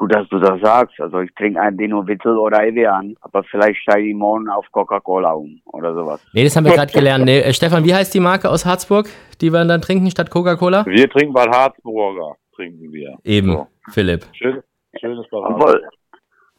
gut, 0.00 0.14
dass 0.14 0.26
du 0.30 0.38
das 0.38 0.58
sagst. 0.62 0.98
Also 0.98 1.20
ich 1.20 1.30
trinke 1.34 1.60
einen 1.60 1.76
Dino 1.76 2.06
Witzel 2.06 2.38
oder 2.38 2.64
Evian, 2.66 3.14
aber 3.20 3.44
vielleicht 3.44 3.80
steige 3.82 4.08
ich 4.08 4.14
morgen 4.14 4.48
auf 4.48 4.64
Coca-Cola 4.72 5.32
um 5.32 5.60
oder 5.66 5.94
sowas. 5.94 6.24
Nee, 6.32 6.44
das 6.44 6.56
haben 6.56 6.64
wir 6.64 6.72
gerade 6.72 6.92
gelernt. 6.98 7.26
Nee, 7.26 7.40
äh, 7.40 7.52
Stefan, 7.52 7.84
wie 7.84 7.94
heißt 7.94 8.14
die 8.14 8.20
Marke 8.20 8.48
aus 8.48 8.64
Harzburg, 8.64 9.06
die 9.42 9.52
wir 9.52 9.62
dann 9.66 9.82
trinken 9.82 10.10
statt 10.10 10.30
Coca-Cola? 10.30 10.86
Wir 10.86 11.08
trinken 11.10 11.34
Bad 11.34 11.50
Harzburger, 11.54 12.34
trinken 12.56 12.90
wir. 12.92 13.18
Eben, 13.24 13.52
So. 13.52 13.66
Philipp. 13.90 14.24
Schön, 14.32 14.62
schönes. 14.98 15.26
Obwohl, 15.30 15.82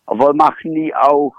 obwohl 0.06 0.34
machen 0.36 0.76
die 0.76 0.94
auch 0.96 1.34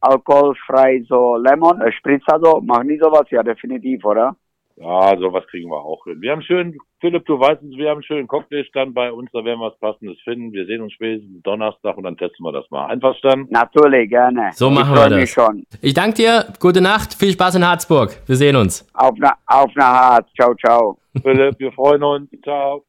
alkoholfrei 0.00 1.04
so 1.08 1.36
Lemon, 1.36 1.80
äh, 1.82 1.92
Spritzer 1.92 2.40
so, 2.42 2.60
machen 2.62 2.88
die 2.88 2.98
sowas? 2.98 3.26
Ja, 3.30 3.44
definitiv, 3.44 4.04
oder? 4.04 4.34
Ja, 4.76 5.16
sowas 5.18 5.44
kriegen 5.50 5.70
wir 5.70 5.76
auch 5.80 6.02
hin. 6.04 6.20
Wir 6.20 6.32
haben 6.32 6.42
schön, 6.42 6.76
Philipp, 7.00 7.24
du 7.26 7.38
weißt 7.38 7.62
es, 7.62 7.76
wir 7.76 7.90
haben 7.90 7.98
einen 7.98 8.02
schönen 8.02 8.26
Cocktailstand 8.26 8.92
bei 8.92 9.12
uns, 9.12 9.30
da 9.32 9.44
werden 9.44 9.60
wir 9.60 9.66
was 9.70 9.78
Passendes 9.78 10.18
finden. 10.24 10.52
Wir 10.52 10.66
sehen 10.66 10.80
uns 10.82 10.92
spätestens 10.94 11.40
Donnerstag 11.44 11.96
und 11.96 12.02
dann 12.02 12.16
testen 12.16 12.44
wir 12.44 12.50
das 12.50 12.68
mal. 12.70 12.86
Einverstanden? 12.86 13.46
Natürlich, 13.50 14.10
gerne. 14.10 14.50
So 14.54 14.68
ich 14.70 14.74
machen 14.74 14.94
wir 14.96 15.08
das. 15.08 15.28
schon. 15.30 15.64
Ich 15.80 15.94
danke 15.94 16.16
dir, 16.16 16.46
gute 16.58 16.80
Nacht, 16.80 17.14
viel 17.14 17.30
Spaß 17.32 17.54
in 17.54 17.66
Harzburg. 17.66 18.16
Wir 18.26 18.34
sehen 18.34 18.56
uns. 18.56 18.84
Auf 18.94 19.14
na, 19.18 19.34
auf 19.46 19.70
na 19.76 19.84
Hart. 19.84 20.26
Ciao, 20.34 20.54
ciao. 20.56 20.98
Philipp, 21.22 21.56
wir 21.60 21.70
freuen 21.70 22.02
uns. 22.02 22.28
Ciao. 22.42 22.84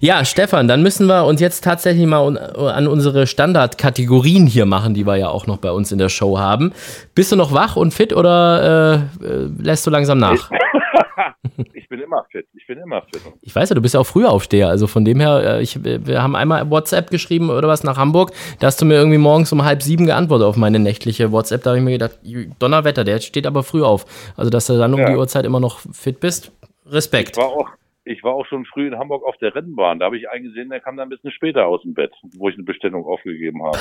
Ja, 0.00 0.24
Stefan, 0.24 0.66
dann 0.66 0.82
müssen 0.82 1.06
wir 1.06 1.24
uns 1.24 1.40
jetzt 1.40 1.62
tatsächlich 1.62 2.06
mal 2.06 2.26
un- 2.26 2.36
an 2.38 2.88
unsere 2.88 3.28
Standardkategorien 3.28 4.46
hier 4.48 4.66
machen, 4.66 4.94
die 4.94 5.06
wir 5.06 5.14
ja 5.16 5.28
auch 5.28 5.46
noch 5.46 5.58
bei 5.58 5.70
uns 5.70 5.92
in 5.92 5.98
der 5.98 6.08
Show 6.08 6.36
haben. 6.38 6.72
Bist 7.14 7.30
du 7.30 7.36
noch 7.36 7.52
wach 7.52 7.76
und 7.76 7.94
fit 7.94 8.12
oder 8.12 9.04
äh, 9.22 9.24
äh, 9.24 9.48
lässt 9.62 9.86
du 9.86 9.90
langsam 9.90 10.18
nach? 10.18 10.50
Ich 11.74 11.88
bin 11.88 12.00
immer 12.00 12.24
fit. 12.30 12.46
Ich 12.54 12.66
bin 12.66 12.78
immer 12.78 13.02
fit. 13.02 13.20
Ich 13.42 13.54
weiß 13.54 13.70
ja, 13.70 13.74
du 13.74 13.80
bist 13.80 13.94
ja 13.94 14.00
auch 14.00 14.06
Frühaufsteher, 14.06 14.68
also 14.68 14.86
von 14.86 15.04
dem 15.04 15.18
her, 15.20 15.56
äh, 15.56 15.62
ich, 15.62 15.82
wir 15.82 16.22
haben 16.22 16.36
einmal 16.36 16.70
WhatsApp 16.70 17.10
geschrieben 17.10 17.50
oder 17.50 17.66
was 17.66 17.82
nach 17.82 17.96
Hamburg, 17.96 18.32
da 18.60 18.68
hast 18.68 18.80
du 18.80 18.84
mir 18.84 18.94
irgendwie 18.94 19.18
morgens 19.18 19.52
um 19.52 19.64
halb 19.64 19.82
sieben 19.82 20.06
geantwortet 20.06 20.46
auf 20.46 20.56
meine 20.56 20.78
nächtliche 20.78 21.32
WhatsApp, 21.32 21.62
da 21.64 21.70
habe 21.70 21.78
ich 21.78 21.84
mir 21.84 21.92
gedacht, 21.92 22.18
Donnerwetter, 22.58 23.04
der 23.04 23.18
steht 23.20 23.46
aber 23.46 23.62
früh 23.62 23.82
auf. 23.82 24.06
Also, 24.36 24.50
dass 24.50 24.66
du 24.66 24.78
dann 24.78 24.94
um 24.94 25.00
Ja. 25.00 25.10
die 25.10 25.16
Uhrzeit 25.16 25.44
immer 25.44 25.60
noch 25.60 25.80
fit 25.92 26.20
bist, 26.20 26.52
Respekt. 26.86 27.30
Ich 27.32 27.36
war 27.36 27.48
auch, 27.48 27.66
ich 28.08 28.24
war 28.24 28.34
auch 28.34 28.46
schon 28.46 28.64
früh 28.64 28.86
in 28.86 28.98
Hamburg 28.98 29.24
auf 29.24 29.36
der 29.36 29.54
Rennbahn. 29.54 29.98
Da 29.98 30.06
habe 30.06 30.16
ich 30.16 30.28
einen 30.30 30.44
gesehen, 30.44 30.70
der 30.70 30.80
kam 30.80 30.96
dann 30.96 31.06
ein 31.06 31.10
bisschen 31.10 31.30
später 31.30 31.66
aus 31.66 31.82
dem 31.82 31.94
Bett, 31.94 32.12
wo 32.36 32.48
ich 32.48 32.54
eine 32.54 32.64
Bestellung 32.64 33.04
aufgegeben 33.04 33.62
habe. 33.62 33.78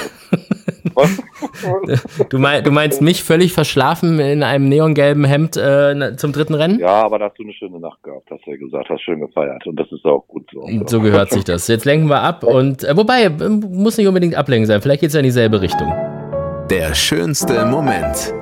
du, 2.30 2.40
mein, 2.40 2.64
du, 2.64 2.72
meinst 2.72 3.02
mich 3.02 3.24
völlig 3.24 3.54
verschlafen 3.54 4.20
in 4.20 4.44
einem 4.44 4.68
neongelben 4.70 5.26
Hemd 5.26 5.58
äh, 5.58 6.16
zum 6.18 6.34
dritten 6.34 6.56
Rennen? 6.56 6.80
Ja, 6.80 7.04
aber 7.04 7.20
da 7.20 7.26
hast 7.26 7.38
du 7.38 7.44
eine 7.44 7.54
schöne 7.54 7.80
Nacht 7.80 8.02
gehabt, 8.04 8.30
hast 8.30 8.46
du 8.46 8.52
ja 8.52 8.58
gesagt, 8.58 8.90
hast 8.90 9.02
schön 9.02 9.20
gefeiert 9.20 9.66
und 9.68 9.80
das 9.80 9.92
ist 9.92 10.06
auch 10.06 10.28
gut 10.28 10.50
so. 10.52 10.68
So 10.86 11.02
gehört 11.02 11.32
sich 11.32 11.44
das. 11.44 11.68
Jetzt 11.68 11.86
lenken 11.86 12.08
wir 12.08 12.22
ab 12.22 12.44
und 12.44 12.84
äh, 12.84 12.98
wobei, 12.98 13.30
muss 13.30 13.98
nicht 13.98 14.08
unbedingt 14.08 14.36
ablenken 14.36 14.66
sein, 14.66 14.82
vielleicht 14.82 15.02
geht 15.02 15.10
es 15.10 15.14
ja 15.14 15.20
in 15.20 15.26
dieselbe 15.26 15.62
Richtung. 15.62 16.17
Der 16.70 16.94
schönste 16.96 17.66
Moment. 17.66 18.34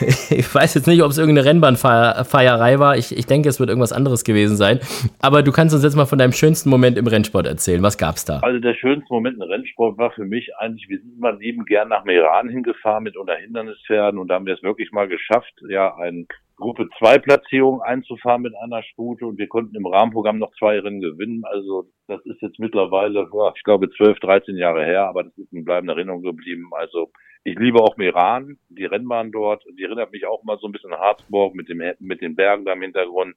ich 0.30 0.54
weiß 0.54 0.74
jetzt 0.74 0.86
nicht, 0.86 1.02
ob 1.02 1.10
es 1.10 1.16
irgendeine 1.16 1.48
Rennbahnfeierei 1.48 2.78
war. 2.78 2.98
Ich, 2.98 3.16
ich 3.16 3.24
denke, 3.24 3.48
es 3.48 3.60
wird 3.60 3.70
irgendwas 3.70 3.94
anderes 3.94 4.24
gewesen 4.24 4.56
sein. 4.56 4.80
Aber 5.22 5.42
du 5.42 5.52
kannst 5.52 5.74
uns 5.74 5.82
jetzt 5.82 5.96
mal 5.96 6.04
von 6.04 6.18
deinem 6.18 6.32
schönsten 6.32 6.68
Moment 6.68 6.98
im 6.98 7.06
Rennsport 7.06 7.46
erzählen. 7.46 7.82
Was 7.82 7.96
gab's 7.96 8.26
da? 8.26 8.40
Also 8.40 8.58
der 8.58 8.74
schönste 8.74 9.06
Moment 9.10 9.36
im 9.36 9.42
Rennsport 9.42 9.96
war 9.96 10.10
für 10.10 10.26
mich 10.26 10.50
eigentlich, 10.58 10.86
wir 10.90 10.98
sind 10.98 11.18
mal 11.18 11.38
lieben 11.38 11.64
gern 11.64 11.88
nach 11.88 12.04
Meran 12.04 12.50
hingefahren 12.50 13.04
mit 13.04 13.16
unter 13.16 13.36
Hindernispferden 13.36 14.20
und 14.20 14.28
da 14.28 14.34
haben 14.34 14.46
wir 14.46 14.54
es 14.54 14.62
wirklich 14.62 14.92
mal 14.92 15.08
geschafft, 15.08 15.54
ja, 15.70 15.96
ein 15.96 16.26
Gruppe 16.56 16.88
2 16.98 17.18
Platzierung 17.20 17.80
einzufahren 17.80 18.42
mit 18.42 18.52
einer 18.62 18.82
Stute 18.82 19.26
und 19.26 19.38
wir 19.38 19.48
konnten 19.48 19.74
im 19.74 19.86
Rahmenprogramm 19.86 20.38
noch 20.38 20.52
zwei 20.58 20.78
Rennen 20.78 21.00
gewinnen. 21.00 21.42
Also 21.44 21.86
das 22.06 22.20
ist 22.26 22.42
jetzt 22.42 22.58
mittlerweile, 22.58 23.28
ich 23.56 23.64
glaube, 23.64 23.90
12, 23.90 24.20
13 24.20 24.56
Jahre 24.56 24.84
her, 24.84 25.06
aber 25.06 25.24
das 25.24 25.36
ist 25.38 25.52
in 25.52 25.64
bleibender 25.64 25.94
Erinnerung 25.94 26.22
geblieben. 26.22 26.70
Also 26.72 27.10
ich 27.44 27.58
liebe 27.58 27.80
auch 27.80 27.96
Meran, 27.96 28.58
die 28.68 28.84
Rennbahn 28.84 29.32
dort. 29.32 29.64
Die 29.78 29.84
erinnert 29.84 30.12
mich 30.12 30.26
auch 30.26 30.44
mal 30.44 30.58
so 30.58 30.68
ein 30.68 30.72
bisschen 30.72 30.92
an 30.92 31.00
Harzburg 31.00 31.54
mit 31.54 31.68
dem 31.68 31.82
mit 31.98 32.20
den 32.20 32.36
Bergen 32.36 32.64
da 32.64 32.72
im 32.72 32.82
Hintergrund. 32.82 33.34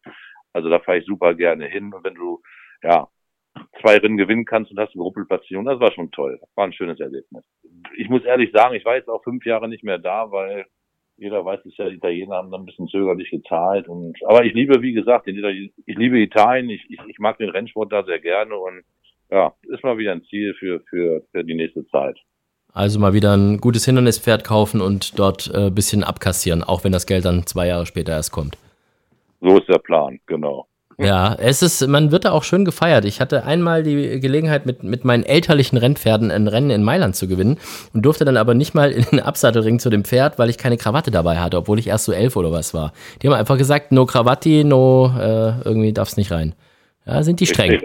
Also 0.53 0.69
da 0.69 0.79
fahre 0.79 0.99
ich 0.99 1.05
super 1.05 1.33
gerne 1.33 1.65
hin. 1.65 1.93
Und 1.93 2.03
wenn 2.03 2.15
du 2.15 2.41
ja 2.83 3.07
zwei 3.81 3.97
Rennen 3.97 4.17
gewinnen 4.17 4.45
kannst 4.45 4.71
und 4.71 4.79
hast 4.79 4.93
eine 4.93 5.01
Gruppelplatzierung, 5.01 5.65
das 5.65 5.79
war 5.79 5.91
schon 5.91 6.11
toll. 6.11 6.37
Das 6.39 6.49
war 6.55 6.65
ein 6.65 6.73
schönes 6.73 6.99
Erlebnis. 6.99 7.43
Ich 7.97 8.09
muss 8.09 8.23
ehrlich 8.23 8.51
sagen, 8.51 8.75
ich 8.75 8.85
war 8.85 8.95
jetzt 8.95 9.09
auch 9.09 9.23
fünf 9.23 9.45
Jahre 9.45 9.67
nicht 9.67 9.83
mehr 9.83 9.97
da, 9.97 10.31
weil 10.31 10.65
jeder 11.17 11.45
weiß 11.45 11.65
es 11.65 11.77
ja, 11.77 11.89
die 11.89 11.95
Italiener 11.95 12.35
haben 12.35 12.51
dann 12.51 12.61
ein 12.61 12.65
bisschen 12.65 12.87
zögerlich 12.87 13.31
gezahlt. 13.31 13.87
Und 13.87 14.17
aber 14.25 14.45
ich 14.45 14.53
liebe, 14.53 14.81
wie 14.81 14.93
gesagt, 14.93 15.27
den, 15.27 15.71
ich 15.85 15.97
liebe 15.97 16.19
Italien, 16.19 16.69
ich, 16.69 16.85
ich, 16.89 16.99
ich 17.07 17.19
mag 17.19 17.37
den 17.37 17.49
Rennsport 17.49 17.91
da 17.91 18.03
sehr 18.03 18.19
gerne 18.19 18.55
und 18.55 18.83
ja, 19.31 19.53
ist 19.63 19.83
mal 19.83 19.97
wieder 19.97 20.11
ein 20.11 20.23
Ziel 20.25 20.53
für, 20.53 20.81
für, 20.81 21.25
für 21.31 21.43
die 21.43 21.55
nächste 21.55 21.87
Zeit. 21.87 22.19
Also 22.75 22.99
mal 22.99 23.13
wieder 23.13 23.35
ein 23.35 23.61
gutes 23.61 23.85
Hindernispferd 23.85 24.43
kaufen 24.43 24.81
und 24.81 25.17
dort 25.17 25.49
ein 25.55 25.67
äh, 25.67 25.71
bisschen 25.71 26.03
abkassieren, 26.03 26.61
auch 26.61 26.83
wenn 26.83 26.91
das 26.91 27.05
Geld 27.05 27.23
dann 27.23 27.47
zwei 27.47 27.67
Jahre 27.67 27.85
später 27.85 28.11
erst 28.11 28.33
kommt. 28.33 28.57
So 29.39 29.57
ist 29.57 29.69
der 29.69 29.79
Plan, 29.79 30.19
genau. 30.27 30.67
Ja, 30.97 31.35
es 31.35 31.61
ist, 31.61 31.87
man 31.87 32.11
wird 32.11 32.25
da 32.25 32.31
auch 32.31 32.43
schön 32.43 32.65
gefeiert. 32.65 33.05
Ich 33.05 33.21
hatte 33.21 33.45
einmal 33.45 33.83
die 33.83 34.19
Gelegenheit, 34.19 34.65
mit, 34.65 34.83
mit 34.83 35.05
meinen 35.05 35.23
elterlichen 35.23 35.77
Rennpferden 35.77 36.31
ein 36.31 36.49
Rennen 36.49 36.69
in 36.69 36.83
Mailand 36.83 37.15
zu 37.15 37.29
gewinnen 37.29 37.59
und 37.93 38.01
durfte 38.05 38.25
dann 38.25 38.35
aber 38.35 38.53
nicht 38.53 38.73
mal 38.75 38.91
in 38.91 39.03
den 39.03 39.21
Absattelring 39.21 39.79
zu 39.79 39.89
dem 39.89 40.03
Pferd, 40.03 40.37
weil 40.37 40.49
ich 40.49 40.57
keine 40.57 40.77
Krawatte 40.77 41.11
dabei 41.11 41.37
hatte, 41.37 41.57
obwohl 41.57 41.79
ich 41.79 41.87
erst 41.87 42.05
so 42.05 42.11
elf 42.11 42.35
oder 42.35 42.51
was 42.51 42.73
war. 42.73 42.91
Die 43.21 43.27
haben 43.27 43.35
einfach 43.35 43.57
gesagt, 43.57 43.93
no 43.93 44.05
Krawatti, 44.05 44.65
no, 44.65 45.13
äh, 45.17 45.61
irgendwie 45.63 45.93
darf's 45.93 46.17
nicht 46.17 46.31
rein. 46.31 46.55
Ja, 47.05 47.23
sind 47.23 47.39
die 47.39 47.47
streng. 47.47 47.79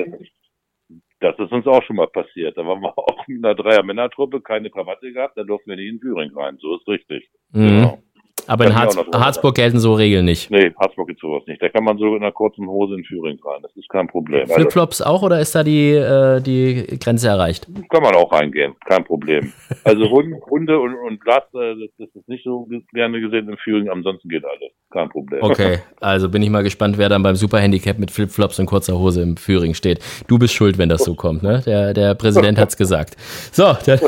Das 1.20 1.38
ist 1.38 1.52
uns 1.52 1.66
auch 1.66 1.82
schon 1.82 1.96
mal 1.96 2.08
passiert. 2.08 2.56
Da 2.56 2.66
waren 2.66 2.80
wir 2.80 2.96
auch 2.96 3.26
mit 3.28 3.44
einer 3.44 3.54
Dreier-Männertruppe, 3.54 4.40
keine 4.40 4.70
Krawatte 4.70 5.12
gehabt, 5.12 5.36
da 5.36 5.44
durften 5.44 5.70
wir 5.70 5.76
nicht 5.76 5.88
in 5.88 6.00
Thüringen 6.00 6.36
rein. 6.36 6.56
So 6.60 6.76
ist 6.76 6.88
richtig. 6.88 7.28
Mhm. 7.52 7.68
Genau. 7.68 8.02
Aber 8.46 8.66
in 8.66 8.74
Harz, 8.74 8.96
Harzburg 9.12 9.54
gelten 9.54 9.78
so 9.78 9.94
Regeln 9.94 10.24
nicht. 10.24 10.50
Nee, 10.50 10.72
Harzburg 10.78 11.08
gibt 11.08 11.20
sowas 11.20 11.42
nicht. 11.46 11.62
Da 11.62 11.68
kann 11.68 11.84
man 11.84 11.98
so 11.98 12.16
in 12.16 12.22
einer 12.22 12.32
kurzen 12.32 12.66
Hose 12.66 12.94
in 12.94 13.04
Thüringen 13.04 13.38
rein. 13.44 13.60
Das 13.62 13.74
ist 13.76 13.88
kein 13.88 14.08
Problem. 14.08 14.42
Also 14.42 14.54
Flipflops 14.54 15.00
also, 15.00 15.14
auch 15.14 15.22
oder 15.22 15.40
ist 15.40 15.54
da 15.54 15.62
die, 15.62 15.92
äh, 15.92 16.40
die 16.40 16.98
Grenze 16.98 17.28
erreicht? 17.28 17.68
Kann 17.90 18.02
man 18.02 18.14
auch 18.14 18.32
reingehen, 18.32 18.74
kein 18.86 19.04
Problem. 19.04 19.52
Also 19.84 20.10
Hunde, 20.10 20.80
und, 20.80 20.94
und 20.94 21.20
Glas, 21.20 21.44
äh, 21.54 21.74
das 21.98 22.08
ist 22.14 22.28
nicht 22.28 22.44
so 22.44 22.68
gerne 22.92 23.20
gesehen 23.20 23.48
in 23.48 23.56
Thüringen, 23.56 23.90
ansonsten 23.90 24.28
geht 24.28 24.44
alles. 24.44 24.72
Kein 24.90 25.08
Problem. 25.08 25.42
Okay, 25.42 25.78
also 26.00 26.28
bin 26.28 26.42
ich 26.42 26.50
mal 26.50 26.62
gespannt, 26.62 26.98
wer 26.98 27.08
dann 27.08 27.22
beim 27.22 27.36
Superhandicap 27.36 27.98
mit 27.98 28.10
Flipflops 28.10 28.58
und 28.58 28.66
kurzer 28.66 28.98
Hose 28.98 29.22
im 29.22 29.36
Thüringen 29.36 29.74
steht. 29.74 30.00
Du 30.26 30.38
bist 30.38 30.54
schuld, 30.54 30.78
wenn 30.78 30.88
das 30.88 31.04
so 31.04 31.14
kommt, 31.14 31.42
ne? 31.42 31.62
Der, 31.64 31.94
der 31.94 32.14
Präsident 32.14 32.58
hat's 32.58 32.76
gesagt. 32.76 33.16
So, 33.52 33.76
dann 33.86 34.00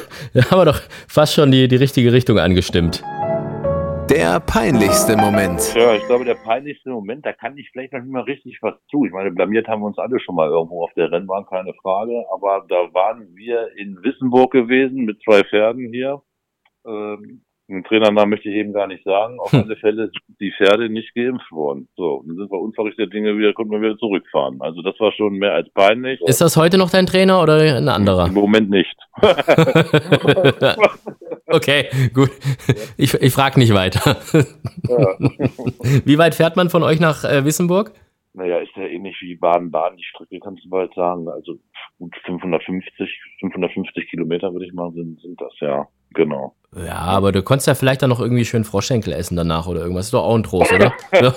haben 0.50 0.58
wir 0.58 0.64
doch 0.64 0.80
fast 1.08 1.34
schon 1.34 1.50
die, 1.52 1.68
die 1.68 1.76
richtige 1.76 2.12
Richtung 2.12 2.38
angestimmt. 2.38 3.02
Der 4.12 4.40
peinlichste 4.40 5.16
Moment. 5.16 5.74
Ja, 5.74 5.94
ich 5.94 6.04
glaube, 6.04 6.26
der 6.26 6.34
peinlichste 6.34 6.90
Moment, 6.90 7.24
da 7.24 7.32
kann 7.32 7.56
ich 7.56 7.70
vielleicht 7.70 7.94
noch 7.94 8.00
nicht 8.00 8.12
mal 8.12 8.24
richtig 8.24 8.58
was 8.60 8.74
zu. 8.90 9.06
Ich 9.06 9.10
meine, 9.10 9.30
blamiert 9.30 9.68
haben 9.68 9.80
wir 9.80 9.86
uns 9.86 9.96
alle 9.96 10.20
schon 10.20 10.34
mal 10.34 10.50
irgendwo 10.50 10.84
auf 10.84 10.92
der 10.92 11.10
Rennbahn, 11.10 11.46
keine 11.46 11.72
Frage. 11.80 12.22
Aber 12.30 12.66
da 12.68 12.92
waren 12.92 13.34
wir 13.34 13.74
in 13.74 13.96
Wissenburg 14.02 14.52
gewesen 14.52 15.06
mit 15.06 15.22
zwei 15.22 15.42
Pferden 15.44 15.90
hier. 15.90 16.20
Ähm, 16.86 17.42
den 17.72 17.84
Trainernamen 17.84 18.30
möchte 18.30 18.48
ich 18.48 18.54
eben 18.56 18.72
gar 18.72 18.86
nicht 18.86 19.04
sagen. 19.04 19.38
Auf 19.40 19.52
hm. 19.52 19.62
alle 19.62 19.76
Fälle 19.76 20.08
sind 20.08 20.22
die 20.40 20.52
Pferde 20.52 20.88
nicht 20.88 21.14
geimpft 21.14 21.50
worden. 21.50 21.88
So, 21.96 22.22
dann 22.26 22.36
sind 22.36 22.50
wir 22.50 22.60
unverrichtete 22.60 23.08
Dinge 23.08 23.36
wieder, 23.36 23.52
konnten 23.52 23.72
wir 23.72 23.80
wieder 23.80 23.96
zurückfahren. 23.96 24.60
Also 24.60 24.82
das 24.82 24.98
war 25.00 25.12
schon 25.12 25.34
mehr 25.34 25.54
als 25.54 25.70
peinlich. 25.70 26.20
Ist 26.22 26.40
das 26.40 26.56
heute 26.56 26.78
noch 26.78 26.90
dein 26.90 27.06
Trainer 27.06 27.42
oder 27.42 27.56
ein 27.58 27.88
anderer? 27.88 28.26
Im 28.26 28.34
Moment 28.34 28.70
nicht. 28.70 28.96
okay, 31.46 31.86
gut. 32.14 32.30
Ich, 32.96 33.14
ich 33.14 33.32
frage 33.32 33.58
nicht 33.58 33.74
weiter. 33.74 34.16
Wie 36.04 36.18
weit 36.18 36.34
fährt 36.34 36.56
man 36.56 36.70
von 36.70 36.82
euch 36.82 37.00
nach 37.00 37.24
äh, 37.24 37.44
Wissenburg? 37.44 37.92
Naja, 38.34 38.58
ist 38.58 38.74
ja 38.76 38.86
ähnlich 38.86 39.16
wie 39.20 39.36
Baden-Baden. 39.36 39.98
Die 39.98 40.04
Strecke 40.04 40.40
kannst 40.40 40.64
du 40.64 40.70
bald 40.70 40.94
sagen. 40.94 41.28
Also 41.28 41.58
gut 41.98 42.14
550, 42.24 43.20
550 43.40 44.08
Kilometer 44.08 44.52
würde 44.52 44.66
ich 44.66 44.72
mal 44.72 44.90
sind, 44.92 45.20
sind 45.20 45.40
das 45.40 45.52
ja. 45.60 45.86
Genau. 46.14 46.54
Ja, 46.74 47.00
aber 47.00 47.32
du 47.32 47.42
konntest 47.42 47.68
ja 47.68 47.74
vielleicht 47.74 48.00
dann 48.00 48.08
noch 48.08 48.20
irgendwie 48.20 48.46
schön 48.46 48.64
Froschschenkel 48.64 49.12
essen 49.12 49.36
danach 49.36 49.66
oder 49.66 49.80
irgendwas. 49.82 50.06
Ist 50.06 50.14
doch 50.14 50.24
auch 50.24 50.34
ein 50.34 50.42
Trost, 50.42 50.72
oder? 50.72 50.94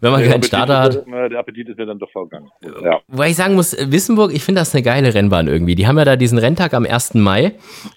Wenn 0.00 0.12
man 0.12 0.22
keinen 0.22 0.42
Starter 0.42 0.80
hat. 0.80 1.06
Der 1.06 1.38
Appetit 1.38 1.70
ist 1.70 1.78
ja 1.78 1.86
dann 1.86 1.98
doch 1.98 2.10
vergangen. 2.10 2.50
Ja. 2.82 3.00
Wobei 3.08 3.30
ich 3.30 3.36
sagen 3.36 3.54
muss, 3.54 3.74
Wissenburg, 3.74 4.34
ich 4.34 4.44
finde 4.44 4.60
das 4.60 4.74
eine 4.74 4.82
geile 4.82 5.14
Rennbahn 5.14 5.48
irgendwie. 5.48 5.76
Die 5.76 5.86
haben 5.86 5.96
ja 5.96 6.04
da 6.04 6.16
diesen 6.16 6.36
Renntag 6.36 6.74
am 6.74 6.84
1. 6.84 7.14
Mai 7.14 7.54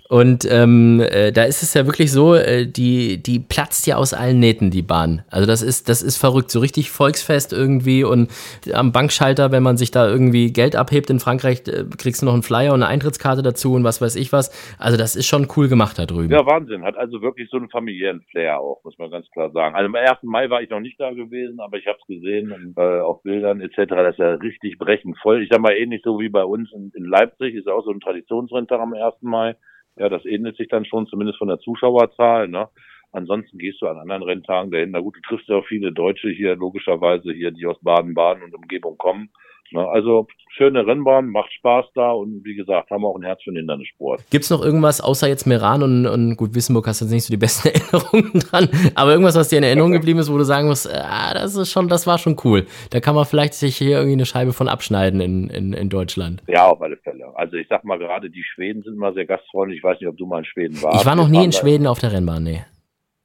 und 0.08 0.48
ähm, 0.50 1.02
äh, 1.02 1.34
da 1.34 1.44
ist 1.44 1.64
es 1.64 1.74
ja 1.74 1.86
wirklich 1.86 2.14
so, 2.14 2.36
äh, 2.36 2.66
die, 2.66 3.22
die 3.22 3.40
platzt 3.40 3.86
ja 3.86 3.98
aus 3.98 4.14
allen 4.14 4.40
Nähten, 4.40 4.72
die 4.72 4.84
Bahn. 4.84 5.24
Also 5.30 5.46
das 5.46 5.62
ist, 5.62 5.90
das 5.90 6.02
ist 6.02 6.16
verrückt, 6.16 6.50
so 6.50 6.62
richtig 6.62 6.92
Volksfest 6.92 7.52
irgendwie 7.52 8.06
und 8.06 8.32
am 8.72 8.94
Bankschalter, 8.94 9.52
wenn 9.52 9.64
man 9.64 9.76
sich 9.76 9.92
da 9.92 10.08
irgendwie 10.08 10.54
Geld 10.54 10.78
abhebt 10.78 11.10
in 11.10 11.20
Frankreich, 11.20 11.64
äh, 11.68 11.84
kriegst 11.98 12.22
du 12.22 12.26
noch 12.26 12.34
einen 12.34 12.44
Flyer 12.44 12.74
und 12.74 12.84
eine 12.84 12.88
Eintrittskarte 12.88 13.42
dazu 13.42 13.74
und 13.74 13.84
was 13.84 14.00
weiß 14.00 14.16
ich 14.16 14.32
was. 14.32 14.50
Also 14.78 14.98
das 14.98 15.18
ist 15.18 15.26
schon 15.26 15.50
cool 15.58 15.68
gemacht 15.68 16.00
da 16.00 16.06
drüben. 16.06 16.32
Ja, 16.32 16.46
Wahnsinn. 16.54 16.84
Hat 16.84 16.98
also 16.98 17.22
wirklich 17.22 17.50
so 17.50 17.58
einen 17.58 17.70
familiären 17.70 18.22
Flair 18.30 18.60
auch, 18.60 18.84
muss 18.84 18.98
man 18.98 19.12
ganz 19.12 19.30
klar 19.32 19.52
sagen. 19.52 19.76
Also 19.76 19.88
am 19.88 19.96
1. 19.96 20.24
Mai 20.24 20.50
war 20.50 20.62
ich 20.62 20.70
noch 20.70 20.80
nicht 20.80 21.00
da 21.00 21.12
gewesen, 21.12 21.60
aber 21.60 21.78
ich 21.78 21.88
habe 21.88 21.98
es 22.00 22.08
gesehen 22.08 22.74
äh, 22.78 23.00
auf 23.00 23.24
Bildern 23.24 23.62
etc. 23.62 23.76
Das 23.88 24.14
ist 24.14 24.20
ja 24.20 24.34
richtig 24.36 24.78
brechend 24.78 25.18
voll. 25.20 25.42
Ich 25.44 25.50
sag 25.52 25.62
mal 25.62 25.76
ähnlich 25.76 26.02
so 26.04 26.20
wie 26.20 26.30
bei 26.30 26.44
uns 26.44 26.72
in, 26.74 26.92
in 26.96 27.06
Leipzig, 27.06 27.56
ist 27.56 27.68
auch 27.68 27.84
so 27.84 27.92
ein 27.92 28.00
Traditionsrenntag 28.00 28.80
am 28.80 28.94
1. 28.94 29.16
Mai. 29.22 29.56
Ja, 29.98 30.10
das 30.10 30.26
ähnelt 30.26 30.58
sich 30.58 30.68
dann 30.68 30.86
schon, 30.86 31.08
zumindest 31.08 31.38
von 31.38 31.48
der 31.48 31.60
Zuschauerzahl. 31.60 32.48
Ne? 32.48 32.68
Ansonsten 33.12 33.58
gehst 33.58 33.82
du 33.82 33.88
an 33.88 33.98
anderen 33.98 34.24
Renntagen 34.24 34.72
dahin. 34.72 34.92
Na 34.92 35.00
gut, 35.00 35.16
du 35.16 35.22
triffst 35.22 35.48
ja 35.48 35.58
auch 35.58 35.66
viele 35.66 35.92
Deutsche 35.92 36.30
hier, 36.30 36.56
logischerweise 36.56 37.32
hier, 37.32 37.52
die 37.52 37.66
aus 37.68 37.80
Baden-Baden 37.82 38.44
und 38.44 38.56
Umgebung 38.56 38.98
kommen. 38.98 39.30
Ne? 39.72 39.88
Also 39.88 40.28
schöne 40.56 40.86
Rennbahn, 40.86 41.30
macht 41.30 41.52
Spaß 41.54 41.86
da 41.96 42.12
und 42.12 42.44
wie 42.44 42.56
gesagt, 42.56 42.92
haben 42.92 43.02
wir 43.02 43.08
auch 43.08 43.16
ein 43.16 43.24
Herz 43.24 43.42
für 43.44 43.52
den 43.52 43.58
Hindernissport. 43.58 44.22
Gibt 44.30 44.44
es 44.44 44.50
noch 44.50 44.64
irgendwas, 44.64 45.02
außer 45.02 45.28
jetzt 45.28 45.46
Meran 45.46 45.84
und, 45.84 46.06
und 46.06 46.36
gut, 46.38 46.54
Wissenburg 46.54 46.88
hast 46.88 47.02
du 47.02 47.06
jetzt 47.06 47.12
nicht 47.12 47.26
so 47.26 47.34
die 47.34 47.38
besten 47.38 47.70
Erinnerungen 47.74 48.40
dran, 48.40 48.70
aber 48.96 49.12
irgendwas, 49.12 49.36
was 49.36 49.50
dir 49.50 49.58
in 49.58 49.64
Erinnerung 49.64 49.92
geblieben 49.92 50.20
ist, 50.20 50.32
wo 50.32 50.38
du 50.38 50.44
sagen 50.44 50.68
musst, 50.68 50.90
ah, 50.94 51.34
das 51.34 51.56
ist 51.56 51.72
schon, 51.72 51.88
das 51.88 52.08
war 52.08 52.18
schon 52.18 52.38
cool. 52.44 52.66
Da 52.92 53.00
kann 53.00 53.16
man 53.16 53.26
vielleicht 53.26 53.56
sich 53.56 53.78
hier 53.78 53.98
irgendwie 53.98 54.14
eine 54.14 54.26
Scheibe 54.26 54.54
von 54.54 54.68
abschneiden 54.68 55.22
in, 55.22 55.50
in, 55.50 55.74
in 55.74 55.90
Deutschland. 55.90 56.44
Ja, 56.48 56.68
auf 56.68 56.82
alle 56.82 56.98
Fälle. 56.98 57.26
Also 57.36 57.58
ich 57.58 57.68
sag 57.68 57.84
mal 57.84 57.98
gerade, 57.98 58.30
die 58.30 58.44
Schweden 58.44 58.84
sind 58.84 58.94
immer 58.94 59.14
sehr 59.14 59.26
gastfreundlich. 59.26 59.80
Ich 59.80 59.84
weiß 59.84 60.00
nicht, 60.00 60.10
ob 60.10 60.18
du 60.18 60.26
mal 60.26 60.40
in 60.40 60.46
Schweden 60.46 60.82
warst. 60.82 61.02
Ich 61.02 61.06
war 61.06 61.16
noch 61.16 61.28
nie 61.28 61.44
in 61.44 61.52
Schweden 61.52 61.88
auf 61.88 62.00
der 62.00 62.12
Rennbahn, 62.12 62.44
nee. 62.44 62.64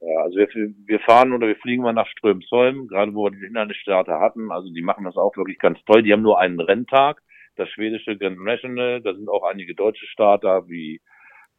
Ja, 0.00 0.22
also 0.22 0.36
wir, 0.36 0.48
wir 0.86 1.00
fahren 1.00 1.32
oder 1.32 1.48
wir 1.48 1.56
fliegen 1.56 1.82
mal 1.82 1.92
nach 1.92 2.06
Strömsholm, 2.06 2.86
gerade 2.86 3.14
wo 3.14 3.24
wir 3.24 3.30
die 3.32 3.44
Hindernisstarter 3.44 4.20
hatten. 4.20 4.52
Also 4.52 4.72
die 4.72 4.82
machen 4.82 5.04
das 5.04 5.16
auch 5.16 5.36
wirklich 5.36 5.58
ganz 5.58 5.78
toll. 5.84 6.02
Die 6.02 6.12
haben 6.12 6.22
nur 6.22 6.38
einen 6.38 6.60
Renntag, 6.60 7.20
das 7.56 7.68
schwedische 7.70 8.16
Grand 8.16 8.42
National. 8.42 9.00
Da 9.02 9.14
sind 9.14 9.28
auch 9.28 9.42
einige 9.42 9.74
deutsche 9.74 10.06
Starter 10.06 10.68
wie 10.68 11.00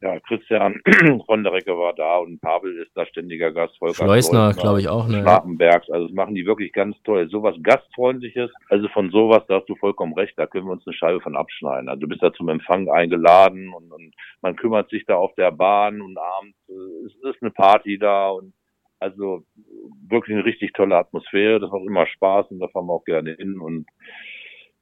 ja, 0.02 0.18
Christian 0.20 0.80
von 1.26 1.44
der 1.44 1.52
Recke 1.52 1.76
war 1.76 1.92
da 1.92 2.18
und 2.18 2.40
Pavel 2.40 2.78
ist 2.78 2.90
da 2.94 3.04
ständiger 3.06 3.52
Gast. 3.52 3.76
Volker 3.78 3.94
Schleusner, 3.94 4.54
glaube 4.54 4.80
ich, 4.80 4.88
auch. 4.88 5.06
Ne? 5.06 5.20
Schlapenbergs, 5.20 5.90
also 5.90 6.06
das 6.06 6.14
machen 6.14 6.34
die 6.34 6.46
wirklich 6.46 6.72
ganz 6.72 6.96
toll. 7.04 7.28
Sowas 7.28 7.54
Gastfreundliches, 7.62 8.50
also 8.70 8.88
von 8.88 9.10
sowas, 9.10 9.42
da 9.48 9.56
hast 9.56 9.68
du 9.68 9.76
vollkommen 9.76 10.14
recht, 10.14 10.34
da 10.38 10.46
können 10.46 10.66
wir 10.66 10.72
uns 10.72 10.86
eine 10.86 10.94
Scheibe 10.94 11.20
von 11.20 11.36
abschneiden. 11.36 11.88
Also 11.88 12.00
du 12.00 12.08
bist 12.08 12.22
da 12.22 12.32
zum 12.32 12.48
Empfang 12.48 12.88
eingeladen 12.88 13.72
und, 13.74 13.92
und 13.92 14.14
man 14.40 14.56
kümmert 14.56 14.88
sich 14.88 15.04
da 15.04 15.16
auf 15.16 15.34
der 15.34 15.50
Bahn 15.50 16.00
und 16.00 16.16
abends 16.16 16.56
äh, 16.68 17.06
es 17.06 17.14
ist 17.34 17.42
eine 17.42 17.50
Party 17.50 17.98
da 17.98 18.30
und 18.30 18.54
also 19.00 19.44
wirklich 20.08 20.34
eine 20.34 20.44
richtig 20.44 20.72
tolle 20.72 20.96
Atmosphäre, 20.96 21.60
das 21.60 21.70
macht 21.70 21.86
immer 21.86 22.06
Spaß 22.06 22.50
und 22.50 22.60
da 22.60 22.68
fahren 22.68 22.86
wir 22.86 22.94
auch 22.94 23.04
gerne 23.04 23.34
hin 23.34 23.58
und 23.58 23.86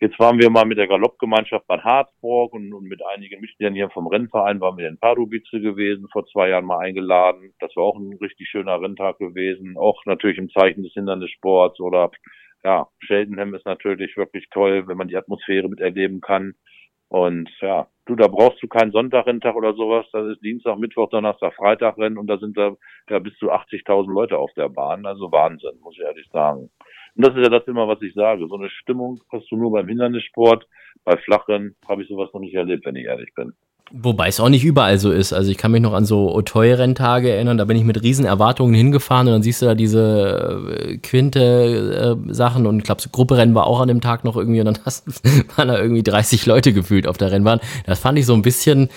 Jetzt 0.01 0.19
waren 0.21 0.39
wir 0.39 0.49
mal 0.49 0.65
mit 0.65 0.79
der 0.79 0.87
Galoppgemeinschaft 0.87 1.67
Bad 1.67 1.83
Harzburg 1.83 2.53
und, 2.53 2.73
und 2.73 2.85
mit 2.85 3.05
einigen 3.05 3.41
Mitgliedern 3.41 3.75
hier 3.75 3.91
vom 3.91 4.07
Rennverein 4.07 4.61
waren 4.61 4.77
wir 4.79 4.87
in 4.87 4.97
Pardubice 4.97 5.51
gewesen, 5.51 6.09
vor 6.13 6.25
zwei 6.27 6.51
Jahren 6.51 6.67
mal 6.67 6.79
eingeladen. 6.79 7.53
Das 7.59 7.75
war 7.75 7.83
auch 7.83 7.97
ein 7.97 8.17
richtig 8.21 8.49
schöner 8.49 8.81
Renntag 8.81 9.19
gewesen, 9.19 9.77
auch 9.77 10.05
natürlich 10.07 10.39
im 10.39 10.51
Zeichen 10.51 10.85
des 10.85 10.93
Hindernissports 10.93 11.81
oder 11.81 12.13
ja, 12.63 12.87
Cheltenham 13.07 13.55
ist 13.55 13.67
natürlich 13.67 14.17
wirklich 14.17 14.49
toll, 14.51 14.87
wenn 14.87 14.97
man 14.97 15.09
die 15.09 15.17
Atmosphäre 15.17 15.69
miterleben 15.69 16.21
kann. 16.21 16.55
Und 17.09 17.51
ja, 17.61 17.89
du, 18.07 18.15
da 18.15 18.29
brauchst 18.29 18.63
du 18.63 18.69
keinen 18.69 18.93
Sonntagrenntag 18.93 19.57
oder 19.57 19.73
sowas. 19.75 20.07
Das 20.13 20.27
ist 20.29 20.43
Dienstag, 20.45 20.79
Mittwoch, 20.79 21.09
Donnerstag, 21.09 21.55
Freitag 21.55 21.99
Rennen 21.99 22.19
und 22.19 22.27
da 22.29 22.39
sind 22.39 22.57
da 22.57 22.77
ja 23.09 23.19
bis 23.19 23.37
zu 23.39 23.51
80.000 23.51 24.13
Leute 24.13 24.39
auf 24.39 24.53
der 24.55 24.69
Bahn. 24.69 25.07
Also 25.07 25.33
Wahnsinn, 25.33 25.81
muss 25.81 25.97
ich 25.97 26.05
ehrlich 26.05 26.29
sagen. 26.33 26.71
Und 27.19 27.27
das 27.27 27.35
ist 27.35 27.43
ja 27.43 27.51
das 27.51 27.67
immer, 27.67 27.89
was 27.89 28.01
ich 28.01 28.15
sage. 28.15 28.47
So 28.49 28.55
eine 28.55 28.71
Stimmung 28.71 29.21
hast 29.33 29.51
du 29.51 29.57
nur 29.57 29.73
beim 29.73 29.89
Hindernissport. 29.89 30.69
Bei 31.05 31.17
Flachrennen 31.17 31.75
habe 31.89 32.03
ich 32.03 32.09
sowas 32.09 32.31
noch 32.33 32.41
nicht 32.41 32.55
erlebt, 32.55 32.87
wenn 32.87 32.95
ich 32.95 33.07
ehrlich 33.07 33.35
bin. 33.35 33.55
Wobei 33.91 34.29
es 34.29 34.39
auch 34.39 34.51
nicht 34.51 34.65
überall 34.65 34.99
so 34.99 35.11
ist. 35.11 35.33
Also 35.33 35.51
ich 35.51 35.57
kann 35.59 35.73
mich 35.73 35.81
noch 35.81 35.95
an 35.95 36.05
so 36.05 36.33
Otoy-Renntage 36.33 37.31
erinnern, 37.31 37.59
da 37.59 37.65
bin 37.65 37.77
ich 37.77 37.83
mit 37.83 38.03
riesen 38.03 38.25
Erwartungen 38.25 38.75
hingefahren 38.75 39.27
und 39.27 39.33
dann 39.33 39.43
siehst 39.43 39.63
du 39.63 39.67
da 39.67 39.75
diese 39.75 40.77
äh, 40.79 40.99
Quinte-Sachen 40.99 42.65
äh, 42.65 42.69
und 42.69 42.79
ich 42.79 42.85
glaube, 42.85 43.01
so 43.01 43.09
Grupperennen 43.11 43.55
war 43.55 43.67
auch 43.67 43.81
an 43.81 43.89
dem 43.89 44.01
Tag 44.01 44.23
noch 44.23 44.37
irgendwie 44.37 44.61
und 44.61 44.67
dann 44.67 44.79
hast, 44.85 45.25
waren 45.57 45.69
da 45.69 45.81
irgendwie 45.81 46.05
30 46.05 46.47
Leute 46.47 46.73
gefühlt 46.73 47.09
auf 47.09 47.17
der 47.17 47.33
Rennbahn. 47.33 47.61
Das 47.85 47.99
fand 47.99 48.19
ich 48.19 48.27
so 48.27 48.35
ein 48.35 48.43
bisschen 48.43 48.91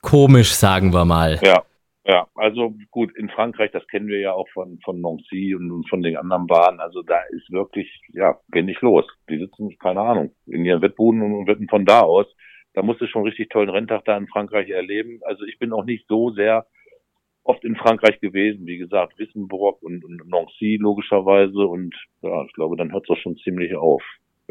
komisch, 0.00 0.52
sagen 0.54 0.92
wir 0.92 1.04
mal. 1.04 1.38
Ja, 1.44 1.62
ja, 2.04 2.26
also 2.34 2.74
gut, 2.90 3.16
in 3.16 3.28
Frankreich, 3.28 3.70
das 3.70 3.86
kennen 3.86 4.08
wir 4.08 4.18
ja 4.18 4.32
auch 4.32 4.48
von, 4.52 4.80
von 4.84 5.00
Nancy 5.00 5.54
und, 5.54 5.88
von 5.88 6.02
den 6.02 6.16
anderen 6.16 6.46
Bahnen, 6.46 6.80
also 6.80 7.02
da 7.02 7.20
ist 7.30 7.50
wirklich, 7.52 7.88
ja, 8.08 8.40
nicht 8.52 8.80
los. 8.80 9.06
Die 9.28 9.38
sitzen, 9.38 9.76
keine 9.78 10.00
Ahnung, 10.00 10.34
in 10.46 10.64
ihren 10.64 10.82
Wettbuden 10.82 11.22
und 11.22 11.46
wetten 11.46 11.68
von 11.68 11.84
da 11.84 12.00
aus. 12.00 12.26
Da 12.74 12.82
musst 12.82 13.00
du 13.00 13.06
schon 13.06 13.22
richtig 13.22 13.50
tollen 13.50 13.68
Renntag 13.68 14.04
da 14.04 14.16
in 14.16 14.26
Frankreich 14.26 14.68
erleben. 14.70 15.20
Also 15.22 15.44
ich 15.44 15.58
bin 15.58 15.72
auch 15.72 15.84
nicht 15.84 16.06
so 16.08 16.30
sehr 16.30 16.66
oft 17.44 17.64
in 17.64 17.76
Frankreich 17.76 18.18
gewesen, 18.20 18.66
wie 18.66 18.78
gesagt, 18.78 19.18
Wissenburg 19.18 19.82
und, 19.82 20.04
und 20.04 20.28
Nancy 20.28 20.78
logischerweise. 20.80 21.66
Und 21.66 21.94
ja, 22.22 22.44
ich 22.44 22.52
glaube, 22.54 22.76
dann 22.76 22.92
hört 22.92 23.04
es 23.04 23.10
auch 23.10 23.20
schon 23.20 23.36
ziemlich 23.36 23.76
auf 23.76 24.02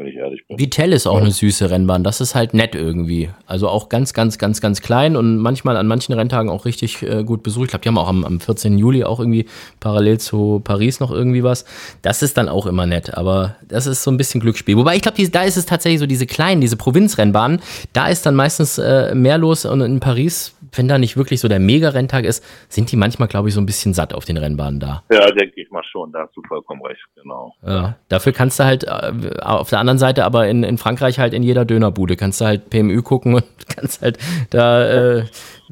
wenn 0.02 0.10
ich 0.10 0.16
ehrlich 0.16 0.46
bin. 0.46 0.58
Vitell 0.58 0.92
ist 0.92 1.06
auch 1.06 1.20
eine 1.20 1.30
süße 1.30 1.70
Rennbahn. 1.70 2.04
Das 2.04 2.20
ist 2.20 2.34
halt 2.34 2.54
nett 2.54 2.74
irgendwie. 2.74 3.30
Also 3.46 3.68
auch 3.68 3.88
ganz, 3.88 4.12
ganz, 4.12 4.38
ganz, 4.38 4.60
ganz 4.60 4.80
klein 4.80 5.16
und 5.16 5.38
manchmal 5.38 5.76
an 5.76 5.86
manchen 5.86 6.12
Renntagen 6.12 6.50
auch 6.50 6.64
richtig 6.64 7.02
äh, 7.02 7.24
gut 7.24 7.42
besucht. 7.42 7.66
Ich 7.66 7.70
glaube, 7.70 7.82
die 7.82 7.88
haben 7.88 7.98
auch 7.98 8.08
am, 8.08 8.24
am 8.24 8.40
14. 8.40 8.78
Juli 8.78 9.04
auch 9.04 9.20
irgendwie 9.20 9.46
parallel 9.80 10.18
zu 10.18 10.60
Paris 10.64 11.00
noch 11.00 11.10
irgendwie 11.10 11.42
was. 11.42 11.64
Das 12.02 12.22
ist 12.22 12.36
dann 12.36 12.48
auch 12.48 12.66
immer 12.66 12.86
nett, 12.86 13.14
aber 13.14 13.56
das 13.68 13.86
ist 13.86 14.02
so 14.02 14.10
ein 14.10 14.16
bisschen 14.16 14.40
Glücksspiel. 14.40 14.76
Wobei 14.76 14.96
ich 14.96 15.02
glaube, 15.02 15.22
da 15.28 15.42
ist 15.42 15.56
es 15.56 15.66
tatsächlich 15.66 16.00
so 16.00 16.06
diese 16.06 16.26
kleinen, 16.26 16.60
diese 16.60 16.76
Provinzrennbahnen. 16.76 17.60
Da 17.92 18.08
ist 18.08 18.26
dann 18.26 18.34
meistens 18.34 18.78
äh, 18.78 19.14
mehr 19.14 19.38
los 19.38 19.64
und 19.64 19.80
in 19.80 20.00
Paris, 20.00 20.54
wenn 20.74 20.88
da 20.88 20.98
nicht 20.98 21.16
wirklich 21.16 21.40
so 21.40 21.48
der 21.48 21.60
Mega-Renntag 21.60 22.24
ist, 22.24 22.44
sind 22.68 22.90
die 22.90 22.96
manchmal, 22.96 23.28
glaube 23.28 23.48
ich, 23.48 23.54
so 23.54 23.60
ein 23.60 23.66
bisschen 23.66 23.94
satt 23.94 24.14
auf 24.14 24.24
den 24.24 24.36
Rennbahnen 24.36 24.80
da. 24.80 25.02
Ja, 25.12 25.30
denke 25.30 25.60
ich 25.60 25.70
mal 25.70 25.84
schon. 25.84 26.12
Da 26.12 26.20
hast 26.20 26.36
du 26.36 26.42
vollkommen 26.42 26.82
recht, 26.84 27.04
genau. 27.14 27.54
Ja, 27.66 27.96
dafür 28.08 28.32
kannst 28.32 28.58
du 28.58 28.64
halt 28.64 28.84
äh, 28.84 29.40
auf 29.40 29.70
der 29.70 29.78
anderen 29.78 29.98
Seite 29.98 30.24
aber 30.24 30.48
in, 30.48 30.62
in 30.64 30.78
Frankreich 30.78 31.18
halt 31.18 31.34
in 31.34 31.42
jeder 31.42 31.64
Dönerbude. 31.64 32.16
Kannst 32.16 32.40
du 32.40 32.46
halt 32.46 32.70
PMÜ 32.70 33.02
gucken 33.02 33.34
und 33.34 33.44
kannst 33.76 34.02
halt 34.02 34.18
da 34.50 35.18
äh, 35.18 35.24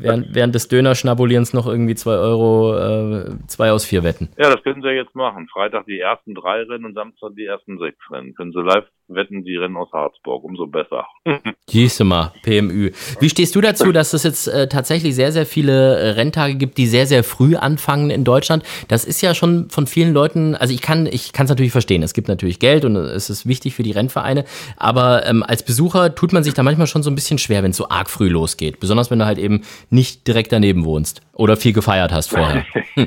während, 0.03 0.35
während 0.35 0.55
des 0.55 0.69
Dönerschnabulierens 0.69 1.53
noch 1.53 1.67
irgendwie 1.67 1.95
zwei 1.95 2.17
Euro, 2.17 2.77
äh, 2.77 3.31
zwei 3.47 3.73
aus 3.73 3.85
vier 3.85 4.03
wetten. 4.03 4.29
Ja, 4.39 4.51
das 4.51 4.63
können 4.63 4.83
sie 4.83 4.89
jetzt 4.89 5.15
machen. 5.15 5.49
Freitag 5.53 5.87
die 5.87 6.01
ersten 6.01 6.35
drei 6.35 6.63
Rennen 6.63 6.85
und 6.85 6.95
Samstag 6.95 7.31
die 7.37 7.45
ersten 7.45 7.79
sechs 7.79 7.99
Rennen. 8.11 8.35
Können 8.35 8.53
sie 8.53 8.63
live 8.63 8.85
wetten, 9.09 9.45
die 9.45 9.57
Rennen 9.57 9.77
aus 9.77 9.91
Harzburg. 9.93 10.45
Umso 10.45 10.67
besser. 10.67 11.07
Siehst 11.67 12.03
mal, 12.03 12.33
PMÜ. 12.43 12.93
Wie 13.21 13.29
stehst 13.29 13.55
du 13.55 13.61
dazu, 13.61 13.93
dass 13.93 14.13
es 14.13 14.23
jetzt 14.23 14.49
äh, 14.49 14.69
tatsächlich 14.69 15.15
sehr, 15.15 15.33
sehr 15.33 15.47
viele 15.47 15.99
äh, 15.99 16.11
Renntage 16.11 16.55
gibt, 16.55 16.79
die 16.79 16.87
sehr, 16.87 17.07
sehr 17.07 17.25
früh 17.25 17.57
anfangen 17.57 18.11
in 18.11 18.25
Deutschland? 18.25 18.65
Das 18.89 19.05
ist 19.05 19.21
ja 19.21 19.35
schon 19.35 19.69
von 19.71 19.87
vielen 19.87 20.13
Leuten, 20.13 20.55
also 20.55 20.73
ich 20.73 20.81
kann 20.81 21.07
ich 21.07 21.33
kann 21.33 21.45
es 21.45 21.51
natürlich 21.51 21.73
verstehen. 21.73 22.03
Es 22.03 22.15
gibt 22.15 22.29
natürlich 22.29 22.59
Geld 22.59 22.85
und 22.85 22.97
es 22.97 23.31
ist 23.31 23.47
wichtig 23.47 23.75
für 23.75 23.83
die 23.83 23.93
Rennvereine, 23.93 24.45
aber 24.77 25.27
ähm, 25.27 25.43
als 25.43 25.63
Besucher 25.63 26.15
tut 26.15 26.33
man 26.33 26.43
sich 26.43 26.55
da 26.55 26.63
manchmal 26.63 26.87
schon 26.87 27.03
so 27.03 27.11
ein 27.11 27.15
bisschen 27.15 27.39
schwer, 27.39 27.63
wenn 27.63 27.71
es 27.71 27.77
so 27.77 27.89
arg 27.89 28.11
früh 28.11 28.29
losgeht. 28.29 28.81
Besonders 28.81 29.11
wenn 29.11 29.19
du 29.19 29.27
halt 29.27 29.39
eben 29.39 29.63
nicht 29.91 30.27
direkt 30.27 30.53
daneben 30.53 30.85
wohnst 30.85 31.21
oder 31.35 31.57
viel 31.57 31.73
gefeiert 31.73 32.13
hast 32.13 32.31
vorher. 32.31 32.65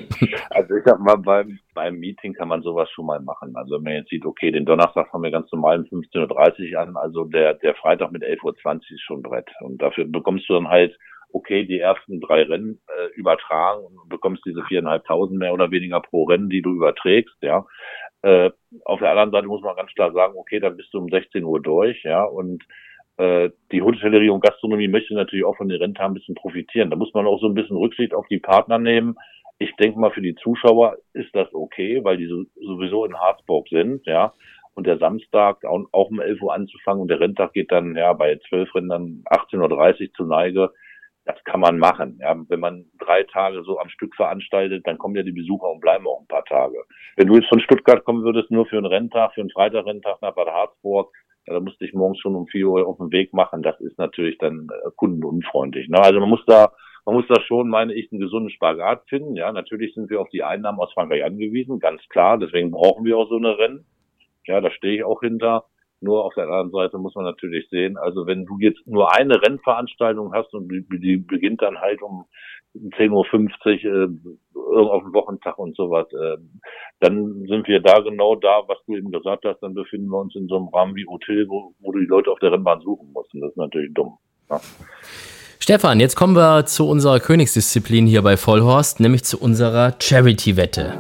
also 0.50 0.76
ich 0.76 0.84
sag 0.86 1.00
mal, 1.00 1.16
beim, 1.16 1.60
beim 1.74 1.98
Meeting 1.98 2.34
kann 2.34 2.50
man 2.50 2.62
sowas 2.62 2.90
schon 2.92 3.06
mal 3.06 3.22
machen. 3.22 3.56
Also 3.56 3.76
wenn 3.76 3.84
man 3.84 3.94
jetzt 3.94 4.10
sieht, 4.10 4.26
okay, 4.26 4.52
den 4.52 4.66
Donnerstag 4.66 5.12
haben 5.12 5.24
wir 5.24 5.32
ganz 5.32 5.52
normal 5.52 5.86
um 5.90 6.02
15.30 6.02 6.74
Uhr 6.74 6.80
an, 6.80 6.98
also 6.98 7.26
der, 7.26 7.54
der 7.56 7.76
Freitag 7.76 8.12
mit 8.12 8.24
11.20 8.24 8.44
Uhr 8.44 8.82
ist 8.90 9.02
schon 9.02 9.22
Brett. 9.22 9.50
Und 9.62 9.82
dafür 9.82 10.06
bekommst 10.06 10.50
du 10.50 10.54
dann 10.54 10.68
halt, 10.68 10.98
okay, 11.32 11.66
die 11.66 11.80
ersten 11.80 12.22
drei 12.22 12.44
Rennen 12.44 12.80
äh, 12.88 13.08
übertragen 13.16 13.84
und 13.84 14.10
bekommst 14.10 14.44
diese 14.46 14.64
viereinhalbtausend 14.64 15.40
mehr 15.40 15.54
oder 15.54 15.72
weniger 15.72 16.00
pro 16.00 16.26
Rennen, 16.26 16.50
die 16.50 16.62
du 16.62 16.76
überträgst, 16.76 17.36
ja. 17.42 17.66
Äh, 18.22 18.52
auf 18.86 19.00
der 19.00 19.10
anderen 19.10 19.32
Seite 19.32 19.48
muss 19.48 19.62
man 19.62 19.76
ganz 19.76 19.92
klar 19.94 20.14
sagen, 20.14 20.34
okay, 20.38 20.60
dann 20.60 20.78
bist 20.78 20.94
du 20.94 21.00
um 21.00 21.10
16 21.10 21.44
Uhr 21.44 21.62
durch, 21.62 22.04
ja, 22.04 22.24
und 22.24 22.64
die 23.20 23.82
Hotellerie 23.82 24.30
und 24.30 24.44
Gastronomie 24.44 24.88
möchte 24.88 25.14
natürlich 25.14 25.46
auch 25.46 25.56
von 25.56 25.70
den 25.70 25.80
Renntagen 25.80 26.12
ein 26.12 26.14
bisschen 26.16 26.36
profitieren. 26.36 26.90
Da 26.90 26.96
muss 26.96 27.14
man 27.14 27.28
auch 27.28 27.40
so 27.40 27.48
ein 27.48 27.54
bisschen 27.54 27.78
Rücksicht 27.78 28.14
auf 28.14 28.26
die 28.28 28.40
Partner 28.40 28.80
nehmen. 28.80 29.16
Ich 29.60 29.76
denke 29.76 30.00
mal, 30.00 30.12
für 30.12 30.22
die 30.22 30.36
Zuschauer 30.36 30.98
ist 31.14 31.34
das 31.34 31.54
okay, 31.54 32.04
weil 32.04 32.18
die 32.18 32.28
sowieso 32.28 33.06
in 33.06 33.20
Harzburg 33.20 33.68
sind, 33.70 34.06
ja. 34.08 34.34
Und 34.74 34.88
der 34.88 34.98
Samstag 34.98 35.64
auch, 35.64 36.10
um 36.10 36.20
11 36.20 36.42
Uhr 36.42 36.54
anzufangen 36.54 37.04
und 37.04 37.08
der 37.08 37.20
Renntag 37.20 37.54
geht 37.54 37.72
dann, 37.72 37.96
ja, 37.96 38.14
bei 38.14 38.40
zwölf 38.50 38.74
Rennen 38.74 39.24
18.30 39.30 40.02
Uhr 40.08 40.14
zu 40.14 40.26
Neige. 40.26 40.72
Das 41.26 41.42
kann 41.46 41.60
man 41.60 41.78
machen. 41.78 42.18
Ja, 42.20 42.36
wenn 42.50 42.60
man 42.60 42.86
drei 43.00 43.24
Tage 43.24 43.64
so 43.64 43.80
am 43.80 43.90
Stück 43.90 44.16
veranstaltet, 44.16 44.86
dann 44.88 44.98
kommen 44.98 45.16
ja 45.16 45.24
die 45.24 45.32
Besucher 45.32 45.70
und 45.70 45.80
bleiben 45.80 46.08
auch 46.08 46.20
ein 46.20 46.28
paar 46.28 46.44
Tage. 46.46 46.84
Wenn 47.16 47.28
du 47.28 47.36
jetzt 47.36 47.48
von 47.48 47.62
Stuttgart 47.62 48.04
kommen 48.04 48.24
würdest, 48.24 48.52
nur 48.52 48.66
für 48.66 48.78
einen 48.78 48.88
Renntag, 48.88 49.34
für 49.36 49.42
einen 49.42 49.52
Freitag-Renntag 49.52 50.22
nach 50.22 50.34
Bad 50.34 50.48
Harzburg, 50.48 51.14
da 51.46 51.60
musste 51.60 51.86
ich 51.86 51.94
morgens 51.94 52.20
schon 52.20 52.36
um 52.36 52.48
vier 52.48 52.68
Uhr 52.68 52.88
auf 52.88 52.98
den 52.98 53.12
Weg 53.12 53.34
machen. 53.34 53.64
Das 53.64 53.80
ist 53.80 53.98
natürlich 53.98 54.38
dann 54.38 54.70
äh, 54.70 54.90
kundenunfreundlich. 54.96 55.90
Ne? 55.90 56.00
Also 56.00 56.20
man 56.20 56.30
muss 56.30 56.44
da, 56.46 56.72
man 57.06 57.16
muss 57.16 57.26
da 57.28 57.42
schon, 57.42 57.70
meine 57.70 57.94
ich, 57.94 58.12
einen 58.12 58.22
gesunden 58.22 58.50
Spagat 58.50 59.04
finden. 59.10 59.36
Ja, 59.36 59.52
natürlich 59.52 59.94
sind 59.94 60.10
wir 60.10 60.22
auf 60.22 60.30
die 60.30 60.44
Einnahmen 60.44 60.80
aus 60.80 60.94
Frankreich 60.94 61.24
angewiesen, 61.24 61.80
ganz 61.80 62.02
klar. 62.10 62.38
Deswegen 62.38 62.72
brauchen 62.72 63.06
wir 63.06 63.18
auch 63.18 63.30
so 63.30 63.38
eine 63.38 63.58
Rennen. 63.58 63.86
Ja, 64.46 64.62
da 64.62 64.72
stehe 64.72 64.96
ich 64.96 65.04
auch 65.04 65.22
hinter. 65.22 65.66
Nur 66.00 66.26
auf 66.26 66.34
der 66.34 66.44
anderen 66.44 66.72
Seite 66.72 66.98
muss 66.98 67.16
man 67.16 67.24
natürlich 67.24 67.70
sehen, 67.70 67.96
also 67.96 68.28
wenn 68.28 68.44
du 68.46 68.58
jetzt 68.60 68.86
nur 68.86 69.16
eine 69.16 69.42
Rennveranstaltung 69.42 70.34
hast 70.34 70.54
und 70.54 70.68
die 70.70 71.16
beginnt 71.16 71.62
dann 71.62 71.80
halt 71.80 72.02
um 72.02 72.26
10.50 72.76 73.86
Uhr 73.86 73.94
äh, 73.94 74.90
auf 74.90 75.04
dem 75.04 75.14
Wochentag 75.14 75.58
und 75.58 75.76
sowas, 75.76 76.08
äh, 76.14 76.38
dann 77.00 77.46
sind 77.48 77.68
wir 77.68 77.80
da 77.82 78.00
genau 78.00 78.36
da, 78.36 78.62
was 78.68 78.78
du 78.86 78.96
eben 78.96 79.12
gesagt 79.12 79.46
hast, 79.46 79.60
dann 79.62 79.74
befinden 79.74 80.08
wir 80.08 80.20
uns 80.20 80.36
in 80.36 80.48
so 80.48 80.58
einem 80.58 80.68
Rahmen 80.70 80.96
wie 80.96 81.06
Hotel, 81.06 81.48
wo, 81.48 81.74
wo 81.80 81.92
du 81.92 82.00
die 82.00 82.06
Leute 82.06 82.32
auf 82.32 82.40
der 82.40 82.52
Rennbahn 82.52 82.82
suchen 82.82 83.12
musst. 83.14 83.34
Und 83.34 83.42
das 83.42 83.52
ist 83.52 83.58
natürlich 83.58 83.94
dumm. 83.94 84.18
Ja. 84.50 84.60
Stefan, 85.60 86.00
jetzt 86.00 86.16
kommen 86.16 86.36
wir 86.36 86.66
zu 86.66 86.90
unserer 86.90 87.20
Königsdisziplin 87.20 88.06
hier 88.06 88.22
bei 88.22 88.36
Vollhorst, 88.36 89.00
nämlich 89.00 89.24
zu 89.24 89.40
unserer 89.40 89.94
Charity-Wette. 89.98 91.00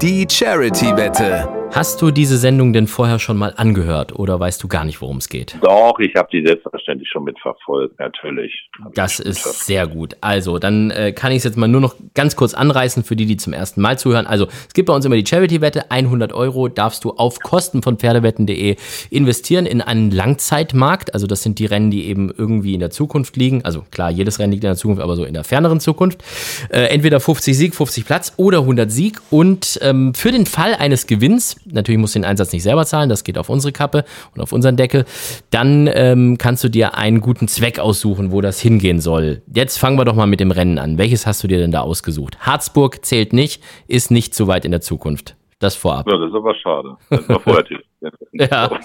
Die 0.00 0.26
Charity-Wette. 0.26 1.59
Hast 1.72 2.02
du 2.02 2.10
diese 2.10 2.36
Sendung 2.36 2.72
denn 2.72 2.88
vorher 2.88 3.20
schon 3.20 3.36
mal 3.36 3.54
angehört 3.56 4.18
oder 4.18 4.40
weißt 4.40 4.60
du 4.62 4.66
gar 4.66 4.84
nicht, 4.84 5.00
worum 5.00 5.18
es 5.18 5.28
geht? 5.28 5.56
Doch, 5.62 5.98
ich 6.00 6.14
habe 6.16 6.28
die 6.32 6.44
selbstverständlich 6.44 7.08
schon 7.08 7.22
mitverfolgt, 7.22 7.98
natürlich. 7.98 8.68
Das 8.94 9.20
ist 9.20 9.66
sehr 9.66 9.86
gut. 9.86 10.16
Also, 10.20 10.58
dann 10.58 10.90
äh, 10.90 11.12
kann 11.12 11.30
ich 11.30 11.38
es 11.38 11.44
jetzt 11.44 11.56
mal 11.56 11.68
nur 11.68 11.80
noch 11.80 11.94
ganz 12.14 12.34
kurz 12.34 12.54
anreißen 12.54 13.04
für 13.04 13.14
die, 13.14 13.24
die 13.24 13.36
zum 13.36 13.52
ersten 13.52 13.80
Mal 13.80 13.98
zuhören. 13.98 14.26
Also, 14.26 14.48
es 14.66 14.74
gibt 14.74 14.86
bei 14.86 14.94
uns 14.94 15.04
immer 15.04 15.14
die 15.14 15.24
Charity-Wette. 15.24 15.92
100 15.92 16.32
Euro 16.32 16.66
darfst 16.66 17.04
du 17.04 17.12
auf 17.12 17.38
Kosten 17.38 17.82
von 17.82 17.98
Pferdewetten.de 17.98 18.76
investieren 19.10 19.64
in 19.64 19.80
einen 19.80 20.10
Langzeitmarkt. 20.10 21.14
Also, 21.14 21.28
das 21.28 21.44
sind 21.44 21.60
die 21.60 21.66
Rennen, 21.66 21.92
die 21.92 22.06
eben 22.06 22.32
irgendwie 22.36 22.74
in 22.74 22.80
der 22.80 22.90
Zukunft 22.90 23.36
liegen. 23.36 23.64
Also, 23.64 23.84
klar, 23.92 24.10
jedes 24.10 24.40
Rennen 24.40 24.52
liegt 24.52 24.64
in 24.64 24.70
der 24.70 24.76
Zukunft, 24.76 25.02
aber 25.02 25.14
so 25.14 25.24
in 25.24 25.34
der 25.34 25.44
ferneren 25.44 25.78
Zukunft. 25.78 26.24
Äh, 26.70 26.86
entweder 26.86 27.20
50 27.20 27.56
Sieg, 27.56 27.74
50 27.76 28.04
Platz 28.04 28.32
oder 28.38 28.58
100 28.58 28.90
Sieg. 28.90 29.20
Und 29.30 29.78
ähm, 29.82 30.14
für 30.14 30.32
den 30.32 30.46
Fall 30.46 30.74
eines 30.74 31.06
Gewinns 31.06 31.59
natürlich 31.64 32.00
musst 32.00 32.14
du 32.14 32.20
den 32.20 32.24
Einsatz 32.24 32.52
nicht 32.52 32.62
selber 32.62 32.84
zahlen, 32.84 33.08
das 33.08 33.24
geht 33.24 33.38
auf 33.38 33.48
unsere 33.48 33.72
Kappe 33.72 34.04
und 34.34 34.40
auf 34.40 34.52
unseren 34.52 34.76
Deckel, 34.76 35.04
dann 35.50 35.88
ähm, 35.92 36.38
kannst 36.38 36.64
du 36.64 36.68
dir 36.68 36.94
einen 36.96 37.20
guten 37.20 37.48
Zweck 37.48 37.78
aussuchen, 37.78 38.32
wo 38.32 38.40
das 38.40 38.60
hingehen 38.60 39.00
soll. 39.00 39.42
Jetzt 39.52 39.78
fangen 39.78 39.98
wir 39.98 40.04
doch 40.04 40.14
mal 40.14 40.26
mit 40.26 40.40
dem 40.40 40.50
Rennen 40.50 40.78
an. 40.78 40.98
Welches 40.98 41.26
hast 41.26 41.42
du 41.42 41.48
dir 41.48 41.58
denn 41.58 41.72
da 41.72 41.80
ausgesucht? 41.80 42.38
Harzburg 42.40 43.04
zählt 43.04 43.32
nicht, 43.32 43.62
ist 43.88 44.10
nicht 44.10 44.34
so 44.34 44.46
weit 44.46 44.64
in 44.64 44.70
der 44.70 44.80
Zukunft. 44.80 45.36
Das 45.58 45.76
vorab. 45.76 46.08
Ja, 46.10 46.16
das 46.16 46.30
ist 46.30 46.34
aber 46.34 46.54
schade. 46.54 46.96
Das 47.10 47.28
war 47.28 47.40
vorher 47.40 47.64
ja. 48.32 48.70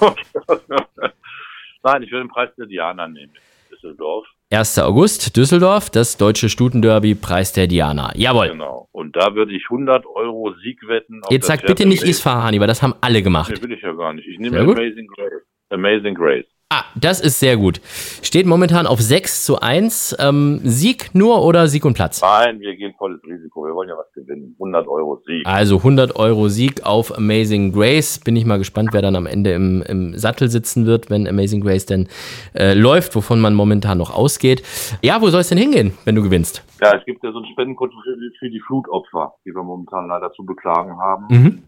Nein, 1.84 2.03
ich 2.03 2.11
würde 2.11 2.26
den 2.26 2.30
Preis 2.30 2.49
der 2.57 2.65
Diana 2.65 3.07
nehmen. 3.07 3.32
Düsseldorf. 3.71 4.26
1. 4.51 4.77
August, 4.77 5.35
Düsseldorf, 5.35 5.89
das 5.89 6.17
deutsche 6.17 6.49
Stutenderby, 6.49 7.15
Preis 7.15 7.51
der 7.51 7.65
Diana. 7.65 8.11
Jawohl. 8.15 8.49
Genau. 8.49 8.87
Und 8.91 9.15
da 9.15 9.33
würde 9.33 9.53
ich 9.53 9.63
100 9.71 10.05
Euro 10.05 10.53
Sieg 10.63 10.87
wetten. 10.87 11.21
Jetzt 11.31 11.47
sag 11.47 11.65
bitte 11.65 11.87
nicht 11.87 12.03
Isfahani, 12.03 12.59
weil 12.59 12.67
das 12.67 12.83
haben 12.83 12.93
alle 13.01 13.23
gemacht. 13.23 13.51
Nee, 13.51 13.63
will 13.63 13.71
ich 13.71 13.81
ja 13.81 13.93
gar 13.93 14.13
nicht. 14.13 14.27
Ich 14.27 14.37
nehme 14.37 14.59
Amazing 14.59 15.07
Grace. 15.07 15.41
Amazing 15.69 16.13
Grace. 16.13 16.45
Ah, 16.72 16.84
das 16.99 17.22
ist 17.22 17.39
sehr 17.39 17.57
gut. 17.57 17.80
Steht 18.24 18.47
momentan 18.47 18.88
auf 18.88 18.99
6 18.99 19.45
zu 19.45 19.61
1. 19.61 20.18
Ähm, 20.20 20.61
Sieg 20.63 21.13
nur 21.13 21.45
oder 21.45 21.68
Sieg 21.68 21.86
und 21.86 21.93
Platz? 21.93 22.24
Nein, 22.24 22.59
wir 22.59 22.76
gehen 22.76 22.95
volles 22.97 23.22
Risiko. 23.24 23.66
Wir 23.66 23.76
wollen 23.76 23.88
ja 23.88 23.95
was 23.95 24.11
gewinnen. 24.13 24.55
100 24.57 24.88
Euro 24.88 25.22
Sieg. 25.28 25.45
Also 25.45 25.78
100 25.78 26.16
Euro 26.16 26.49
Sieg 26.49 26.84
auf 26.84 27.16
Amazing 27.16 27.72
Grace. 27.72 28.20
Bin 28.20 28.36
ich 28.36 28.45
mal 28.45 28.57
gespannt, 28.57 28.89
wer 28.93 29.03
dann 29.03 29.16
am 29.16 29.28
Ende 29.28 29.53
im, 29.53 29.84
im 29.84 30.18
Sattel 30.18 30.49
sitzen 30.49 30.88
wird, 30.88 31.11
wenn 31.11 31.28
Amazing 31.28 31.61
Grace 31.61 31.86
denn 31.86 32.07
äh, 32.55 32.74
läuft, 32.74 33.16
wovon 33.16 33.39
man 33.39 33.53
momentan 33.53 33.99
noch 33.99 34.11
ausgeht. 34.11 34.63
Ja, 35.03 35.22
wo 35.22 35.30
soll 35.30 35.41
es 35.41 35.49
denn 35.49 35.59
hingehen, 35.59 35.93
wenn 36.03 36.16
du 36.16 36.24
gewinnst? 36.24 36.63
Ja, 36.82 36.97
es 36.97 37.05
gibt 37.05 37.24
ja 37.24 37.32
so 37.32 37.38
ein 37.38 37.45
Spendenkonto 37.53 37.95
für, 38.03 38.18
für 38.39 38.49
die 38.49 38.59
Flutopfer, 38.59 39.36
die 39.45 39.51
wir 39.51 39.61
momentan 39.61 40.07
leider 40.07 40.34
zu 40.34 40.43
beklagen 40.43 40.97
haben. 40.97 41.26
Mhm. 41.30 41.63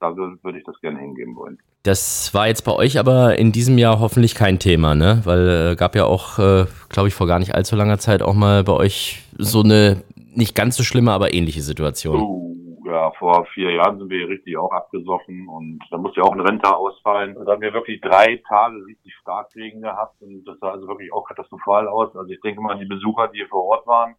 Da 0.00 0.14
würde 0.14 0.58
ich 0.58 0.64
das 0.64 0.78
gerne 0.80 0.98
hingeben 0.98 1.36
wollen. 1.36 1.58
Das 1.82 2.34
war 2.34 2.48
jetzt 2.48 2.62
bei 2.62 2.72
euch 2.72 2.98
aber 2.98 3.38
in 3.38 3.52
diesem 3.52 3.78
Jahr 3.78 4.00
hoffentlich 4.00 4.34
kein 4.34 4.58
Thema, 4.58 4.94
ne? 4.94 5.22
Weil 5.24 5.72
äh, 5.72 5.76
gab 5.76 5.94
ja 5.94 6.04
auch, 6.04 6.38
äh, 6.38 6.66
glaube 6.88 7.08
ich, 7.08 7.14
vor 7.14 7.26
gar 7.26 7.38
nicht 7.38 7.54
allzu 7.54 7.76
langer 7.76 7.98
Zeit 7.98 8.22
auch 8.22 8.34
mal 8.34 8.64
bei 8.64 8.72
euch 8.72 9.22
so 9.38 9.62
eine 9.62 10.02
nicht 10.34 10.54
ganz 10.54 10.76
so 10.76 10.82
schlimme, 10.82 11.12
aber 11.12 11.32
ähnliche 11.32 11.62
Situation. 11.62 12.20
Oh, 12.20 12.56
ja, 12.84 13.10
vor 13.12 13.46
vier 13.54 13.72
Jahren 13.72 13.98
sind 13.98 14.10
wir 14.10 14.18
hier 14.18 14.28
richtig 14.28 14.56
auch 14.58 14.70
abgesoffen 14.70 15.48
und 15.48 15.80
da 15.90 15.98
musste 15.98 16.20
ja 16.20 16.26
auch 16.26 16.32
ein 16.32 16.40
Renter 16.40 16.76
ausfallen. 16.76 17.34
Da 17.44 17.52
haben 17.52 17.60
wir 17.60 17.72
wirklich 17.72 18.00
drei 18.00 18.42
Tage 18.48 18.76
richtig 18.86 19.14
Starkregen 19.22 19.80
gehabt 19.80 20.20
und 20.20 20.44
das 20.44 20.58
sah 20.60 20.70
also 20.70 20.86
wirklich 20.86 21.12
auch 21.12 21.26
katastrophal 21.26 21.88
aus. 21.88 22.14
Also 22.14 22.30
ich 22.30 22.40
denke 22.42 22.60
mal, 22.60 22.78
die 22.78 22.84
Besucher, 22.84 23.28
die 23.28 23.38
hier 23.38 23.48
vor 23.48 23.64
Ort 23.64 23.86
waren, 23.86 24.14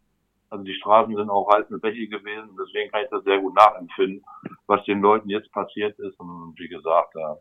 also 0.50 0.64
die 0.64 0.74
Straßen 0.74 1.16
sind 1.16 1.30
auch 1.30 1.50
heiße 1.52 1.78
Bäche 1.80 2.08
gewesen, 2.08 2.50
deswegen 2.60 2.92
kann 2.92 3.04
ich 3.04 3.10
das 3.10 3.24
sehr 3.24 3.40
gut 3.40 3.56
nachempfinden, 3.56 4.24
was 4.68 4.84
den 4.86 5.02
Leuten 5.02 5.30
jetzt 5.30 5.52
passiert 5.52 5.98
ist. 6.00 6.20
Und 6.20 6.56
wie 6.58 6.68
gesagt, 6.68 7.16
da 7.16 7.38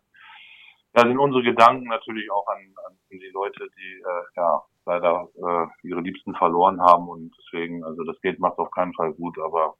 da 0.96 1.02
sind 1.02 1.18
unsere 1.18 1.42
Gedanken 1.42 1.88
natürlich 1.88 2.30
auch 2.30 2.46
an, 2.46 2.58
an 2.86 2.96
die 3.10 3.30
Leute, 3.34 3.68
die 3.76 4.00
äh, 4.00 4.22
ja 4.36 4.62
leider 4.86 5.28
äh, 5.36 5.86
ihre 5.86 6.00
Liebsten 6.00 6.34
verloren 6.34 6.80
haben 6.80 7.06
und 7.08 7.32
deswegen, 7.38 7.84
also 7.84 8.02
das 8.04 8.18
Geld 8.22 8.38
macht 8.38 8.58
auf 8.58 8.70
keinen 8.70 8.94
Fall 8.94 9.12
gut, 9.12 9.36
aber 9.44 9.74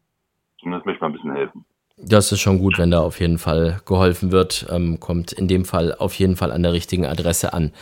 zumindest 0.61 0.85
möchte 0.85 1.01
man 1.01 1.13
ein 1.13 1.15
bisschen 1.15 1.35
helfen. 1.35 1.65
Das 1.97 2.33
ist 2.33 2.41
schon 2.41 2.59
gut, 2.59 2.79
wenn 2.79 2.91
da 2.91 3.01
auf 3.01 3.19
jeden 3.21 3.39
Fall 3.39 3.81
geholfen 3.87 4.31
wird. 4.31 4.67
Ähm, 4.69 5.01
kommt 5.01 5.33
in 5.33 5.49
dem 5.49 5.65
Fall 5.65 5.95
auf 5.95 6.13
jeden 6.15 6.37
Fall 6.37 6.53
an 6.53 6.63
der 6.63 6.75
richtigen 6.75 7.07
Adresse 7.07 7.55
an. 7.55 7.73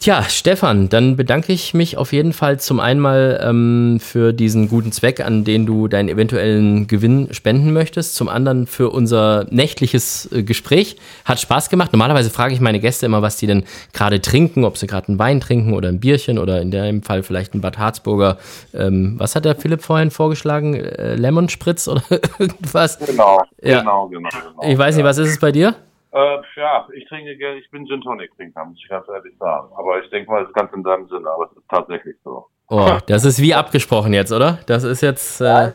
Tja, 0.00 0.22
Stefan, 0.24 0.90
dann 0.90 1.16
bedanke 1.16 1.52
ich 1.52 1.72
mich 1.72 1.96
auf 1.96 2.12
jeden 2.12 2.34
Fall 2.34 2.60
zum 2.60 2.78
einen 2.78 3.06
ähm, 3.40 3.98
für 4.00 4.34
diesen 4.34 4.68
guten 4.68 4.92
Zweck, 4.92 5.20
an 5.20 5.44
den 5.44 5.64
du 5.64 5.88
deinen 5.88 6.10
eventuellen 6.10 6.86
Gewinn 6.86 7.32
spenden 7.32 7.72
möchtest, 7.72 8.14
zum 8.14 8.28
anderen 8.28 8.66
für 8.66 8.90
unser 8.90 9.46
nächtliches 9.48 10.30
äh, 10.30 10.42
Gespräch. 10.42 10.98
Hat 11.24 11.40
Spaß 11.40 11.70
gemacht. 11.70 11.92
Normalerweise 11.92 12.28
frage 12.28 12.52
ich 12.52 12.60
meine 12.60 12.80
Gäste 12.80 13.06
immer, 13.06 13.22
was 13.22 13.38
die 13.38 13.46
denn 13.46 13.64
gerade 13.94 14.20
trinken, 14.20 14.64
ob 14.64 14.76
sie 14.76 14.86
gerade 14.86 15.08
einen 15.08 15.18
Wein 15.18 15.40
trinken 15.40 15.72
oder 15.72 15.88
ein 15.88 16.00
Bierchen 16.00 16.38
oder 16.38 16.60
in 16.60 16.70
dem 16.70 17.02
Fall 17.02 17.22
vielleicht 17.22 17.54
ein 17.54 17.62
Bad 17.62 17.78
Harzburger. 17.78 18.36
Ähm, 18.74 19.14
was 19.16 19.34
hat 19.34 19.46
der 19.46 19.54
Philipp 19.54 19.82
vorhin 19.82 20.10
vorgeschlagen? 20.10 20.74
Äh, 20.74 21.14
Lemon 21.14 21.48
Spritz 21.48 21.88
oder 21.88 22.02
irgendwas? 22.38 22.98
Genau, 22.98 23.40
ja. 23.62 23.78
genau, 23.78 24.08
genau, 24.08 24.28
genau. 24.28 24.70
Ich 24.70 24.76
weiß 24.76 24.96
nicht, 24.96 25.04
was 25.04 25.16
ist 25.16 25.30
es 25.30 25.38
bei 25.38 25.50
dir? 25.50 25.74
Äh, 26.14 26.42
ja, 26.54 26.86
ich 26.94 27.06
trinke 27.08 27.36
gerne, 27.36 27.58
ich 27.58 27.68
bin 27.70 27.86
Gin 27.86 28.00
Tonic 28.00 28.30
Trinker, 28.36 28.64
muss 28.64 28.78
ich 28.80 28.88
ganz 28.88 29.08
ehrlich 29.08 29.36
sagen. 29.36 29.68
Aber 29.76 30.00
ich 30.00 30.08
denke 30.10 30.30
mal, 30.30 30.42
es 30.42 30.48
ist 30.48 30.54
ganz 30.54 30.72
in 30.72 30.84
deinem 30.84 31.08
Sinne, 31.08 31.28
aber 31.28 31.50
es 31.50 31.56
ist 31.56 31.68
tatsächlich 31.68 32.14
so. 32.22 32.46
Oh, 32.68 32.98
das 33.06 33.24
ist 33.24 33.42
wie 33.42 33.52
abgesprochen 33.52 34.12
jetzt, 34.12 34.30
oder? 34.30 34.60
Das 34.66 34.84
ist 34.84 35.00
jetzt. 35.00 35.40
Äh, 35.40 35.44
ja, 35.44 35.74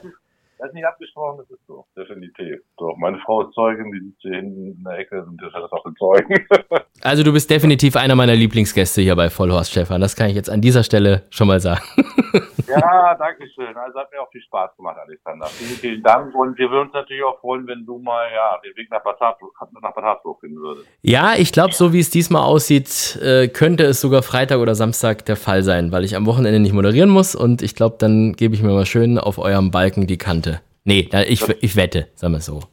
das 0.60 0.68
ist 0.68 0.74
nicht 0.74 0.86
abgesprochen, 0.86 1.38
das 1.38 1.50
ist 1.50 1.66
so, 1.68 1.86
definitiv. 1.96 2.60
Doch, 2.78 2.98
meine 2.98 3.18
Frau 3.20 3.44
ist 3.44 3.54
Zeugin, 3.54 3.94
die 3.94 4.00
sitzt 4.00 4.22
hier 4.22 4.36
hinten 4.36 4.76
in 4.78 4.84
der 4.84 5.00
Ecke 5.00 5.24
und 5.24 5.42
das 5.42 5.54
hat 5.54 5.64
das 5.64 5.72
auch 5.72 5.84
bezeugen. 5.84 6.36
also 7.02 7.24
du 7.24 7.32
bist 7.32 7.50
definitiv 7.50 7.96
einer 7.96 8.16
meiner 8.16 8.36
Lieblingsgäste 8.36 9.02
hier 9.02 9.16
bei 9.16 9.30
Vollhorst, 9.30 9.72
Stefan. 9.72 10.02
Das 10.02 10.18
kann 10.18 10.30
ich 10.30 10.36
jetzt 10.36 10.50
an 10.50 10.60
dieser 10.60 10.84
Stelle 10.84 11.24
schon 11.30 11.48
mal 11.48 11.62
sagen. 11.62 11.82
ja, 12.68 13.16
danke 13.16 13.48
schön. 13.56 13.76
Also 13.76 14.00
hat 14.00 14.12
mir 14.12 14.22
auch 14.22 14.30
viel 14.32 14.42
Spaß 14.42 14.76
gemacht, 14.76 14.98
Alexander. 15.02 15.46
Vielen, 15.46 15.80
vielen 15.80 16.04
Dank 16.04 16.36
und 16.36 16.58
wir 16.58 16.70
würden 16.70 16.88
uns 16.88 16.94
natürlich 16.94 17.24
auch 17.24 17.40
freuen, 17.40 17.66
wenn 17.66 17.86
du 17.86 17.98
mal 18.00 18.28
ja, 18.30 18.60
den 18.62 18.76
Weg 18.76 18.92
nach 18.92 19.02
Bad 19.02 19.18
Harzburg 19.20 20.42
finden 20.42 20.58
würdest. 20.58 20.88
Ja, 21.02 21.36
ich 21.38 21.54
glaube, 21.54 21.74
so 21.74 21.94
wie 21.94 22.00
es 22.02 22.10
diesmal 22.10 22.44
aussieht, 22.44 23.18
äh, 23.22 23.48
könnte 23.48 23.86
es 23.86 24.02
sogar 24.02 24.24
Freitag 24.24 24.60
oder 24.60 24.76
Samstag 24.76 25.24
der 25.26 25.38
Fall 25.38 25.64
sein, 25.64 25.94
weil 25.94 26.04
ich 26.04 26.18
am 26.18 26.26
Wochenende 26.26 26.60
nicht 26.60 26.74
moderieren 26.74 27.10
muss 27.10 27.34
und 27.34 27.62
ich 27.62 27.76
glaube, 27.76 27.96
dann 27.98 28.34
gebe 28.34 28.56
ich 28.56 28.62
mir 28.62 28.74
mal 28.74 28.86
schön 28.86 29.18
auf 29.18 29.38
eurem 29.38 29.72
Balken 29.72 30.06
die 30.06 30.18
Kante. 30.18 30.49
Nee, 30.90 31.04
da, 31.04 31.22
ich, 31.22 31.48
ich 31.62 31.76
wette, 31.76 32.08
sagen 32.16 32.34
wir 32.34 32.42
so. 32.42 32.64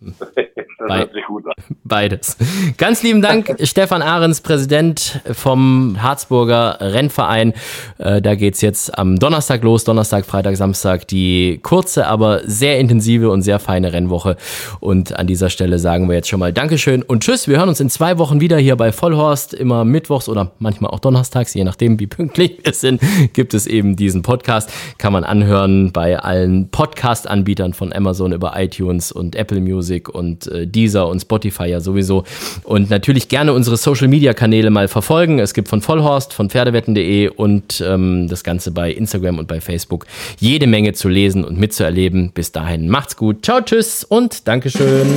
Das 0.88 0.96
hört 0.96 1.12
sich 1.12 1.24
gut 1.26 1.44
an. 1.46 1.76
Beides. 1.84 2.36
Ganz 2.78 3.02
lieben 3.02 3.20
Dank, 3.20 3.54
Stefan 3.64 4.00
Ahrens, 4.00 4.40
Präsident 4.40 5.20
vom 5.30 6.00
Harzburger 6.00 6.78
Rennverein. 6.80 7.52
Äh, 7.98 8.22
da 8.22 8.34
geht 8.34 8.54
es 8.54 8.62
jetzt 8.62 8.96
am 8.96 9.18
Donnerstag 9.18 9.62
los, 9.62 9.84
Donnerstag, 9.84 10.24
Freitag, 10.24 10.56
Samstag, 10.56 11.06
die 11.08 11.60
kurze, 11.62 12.06
aber 12.06 12.40
sehr 12.44 12.78
intensive 12.78 13.30
und 13.30 13.42
sehr 13.42 13.58
feine 13.58 13.92
Rennwoche. 13.92 14.36
Und 14.80 15.18
an 15.18 15.26
dieser 15.26 15.50
Stelle 15.50 15.78
sagen 15.78 16.08
wir 16.08 16.16
jetzt 16.16 16.28
schon 16.28 16.40
mal 16.40 16.52
Dankeschön 16.52 17.02
und 17.02 17.22
Tschüss. 17.22 17.46
Wir 17.46 17.58
hören 17.58 17.68
uns 17.68 17.80
in 17.80 17.90
zwei 17.90 18.16
Wochen 18.16 18.40
wieder 18.40 18.56
hier 18.56 18.76
bei 18.76 18.90
Vollhorst. 18.90 19.52
Immer 19.52 19.84
mittwochs 19.84 20.28
oder 20.28 20.52
manchmal 20.60 20.92
auch 20.92 21.00
donnerstags, 21.00 21.52
je 21.52 21.64
nachdem, 21.64 22.00
wie 22.00 22.06
pünktlich 22.06 22.58
wir 22.62 22.72
sind, 22.72 23.02
gibt 23.34 23.52
es 23.52 23.66
eben 23.66 23.96
diesen 23.96 24.22
Podcast. 24.22 24.72
Kann 24.96 25.12
man 25.12 25.24
anhören 25.24 25.92
bei 25.92 26.18
allen 26.18 26.70
Podcast-Anbietern 26.70 27.74
von 27.74 27.92
Amazon 27.92 28.32
über 28.32 28.54
iTunes 28.56 29.12
und 29.12 29.36
Apple 29.36 29.60
Music 29.60 30.08
und 30.08 30.46
äh, 30.46 30.69
Deezer 30.70 31.08
und 31.08 31.20
Spotify 31.20 31.66
ja 31.66 31.80
sowieso. 31.80 32.24
Und 32.64 32.90
natürlich 32.90 33.28
gerne 33.28 33.52
unsere 33.52 33.76
Social 33.76 34.08
Media 34.08 34.34
Kanäle 34.34 34.70
mal 34.70 34.88
verfolgen. 34.88 35.38
Es 35.38 35.54
gibt 35.54 35.68
von 35.68 35.82
Vollhorst, 35.82 36.32
von 36.32 36.50
Pferdewetten.de 36.50 37.28
und 37.28 37.82
ähm, 37.86 38.28
das 38.28 38.44
Ganze 38.44 38.70
bei 38.70 38.90
Instagram 38.90 39.38
und 39.38 39.48
bei 39.48 39.60
Facebook 39.60 40.06
jede 40.38 40.66
Menge 40.66 40.92
zu 40.92 41.08
lesen 41.08 41.44
und 41.44 41.58
mitzuerleben. 41.58 42.30
Bis 42.32 42.52
dahin 42.52 42.88
macht's 42.88 43.16
gut. 43.16 43.44
Ciao, 43.44 43.60
tschüss 43.60 44.04
und 44.04 44.46
Dankeschön. 44.46 45.08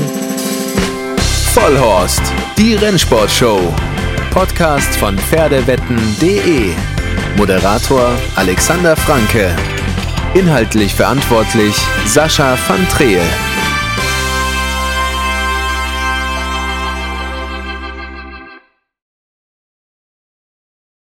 Vollhorst, 1.53 2.21
die 2.57 2.73
Rennsportshow. 2.75 3.59
Podcast 4.31 4.95
von 4.95 5.15
Pferdewetten.de. 5.15 6.71
Moderator 7.37 8.11
Alexander 8.35 8.95
Franke. 8.95 9.55
Inhaltlich 10.33 10.93
verantwortlich 10.93 11.75
Sascha 12.07 12.57
van 12.67 12.87
Treel. 12.89 13.21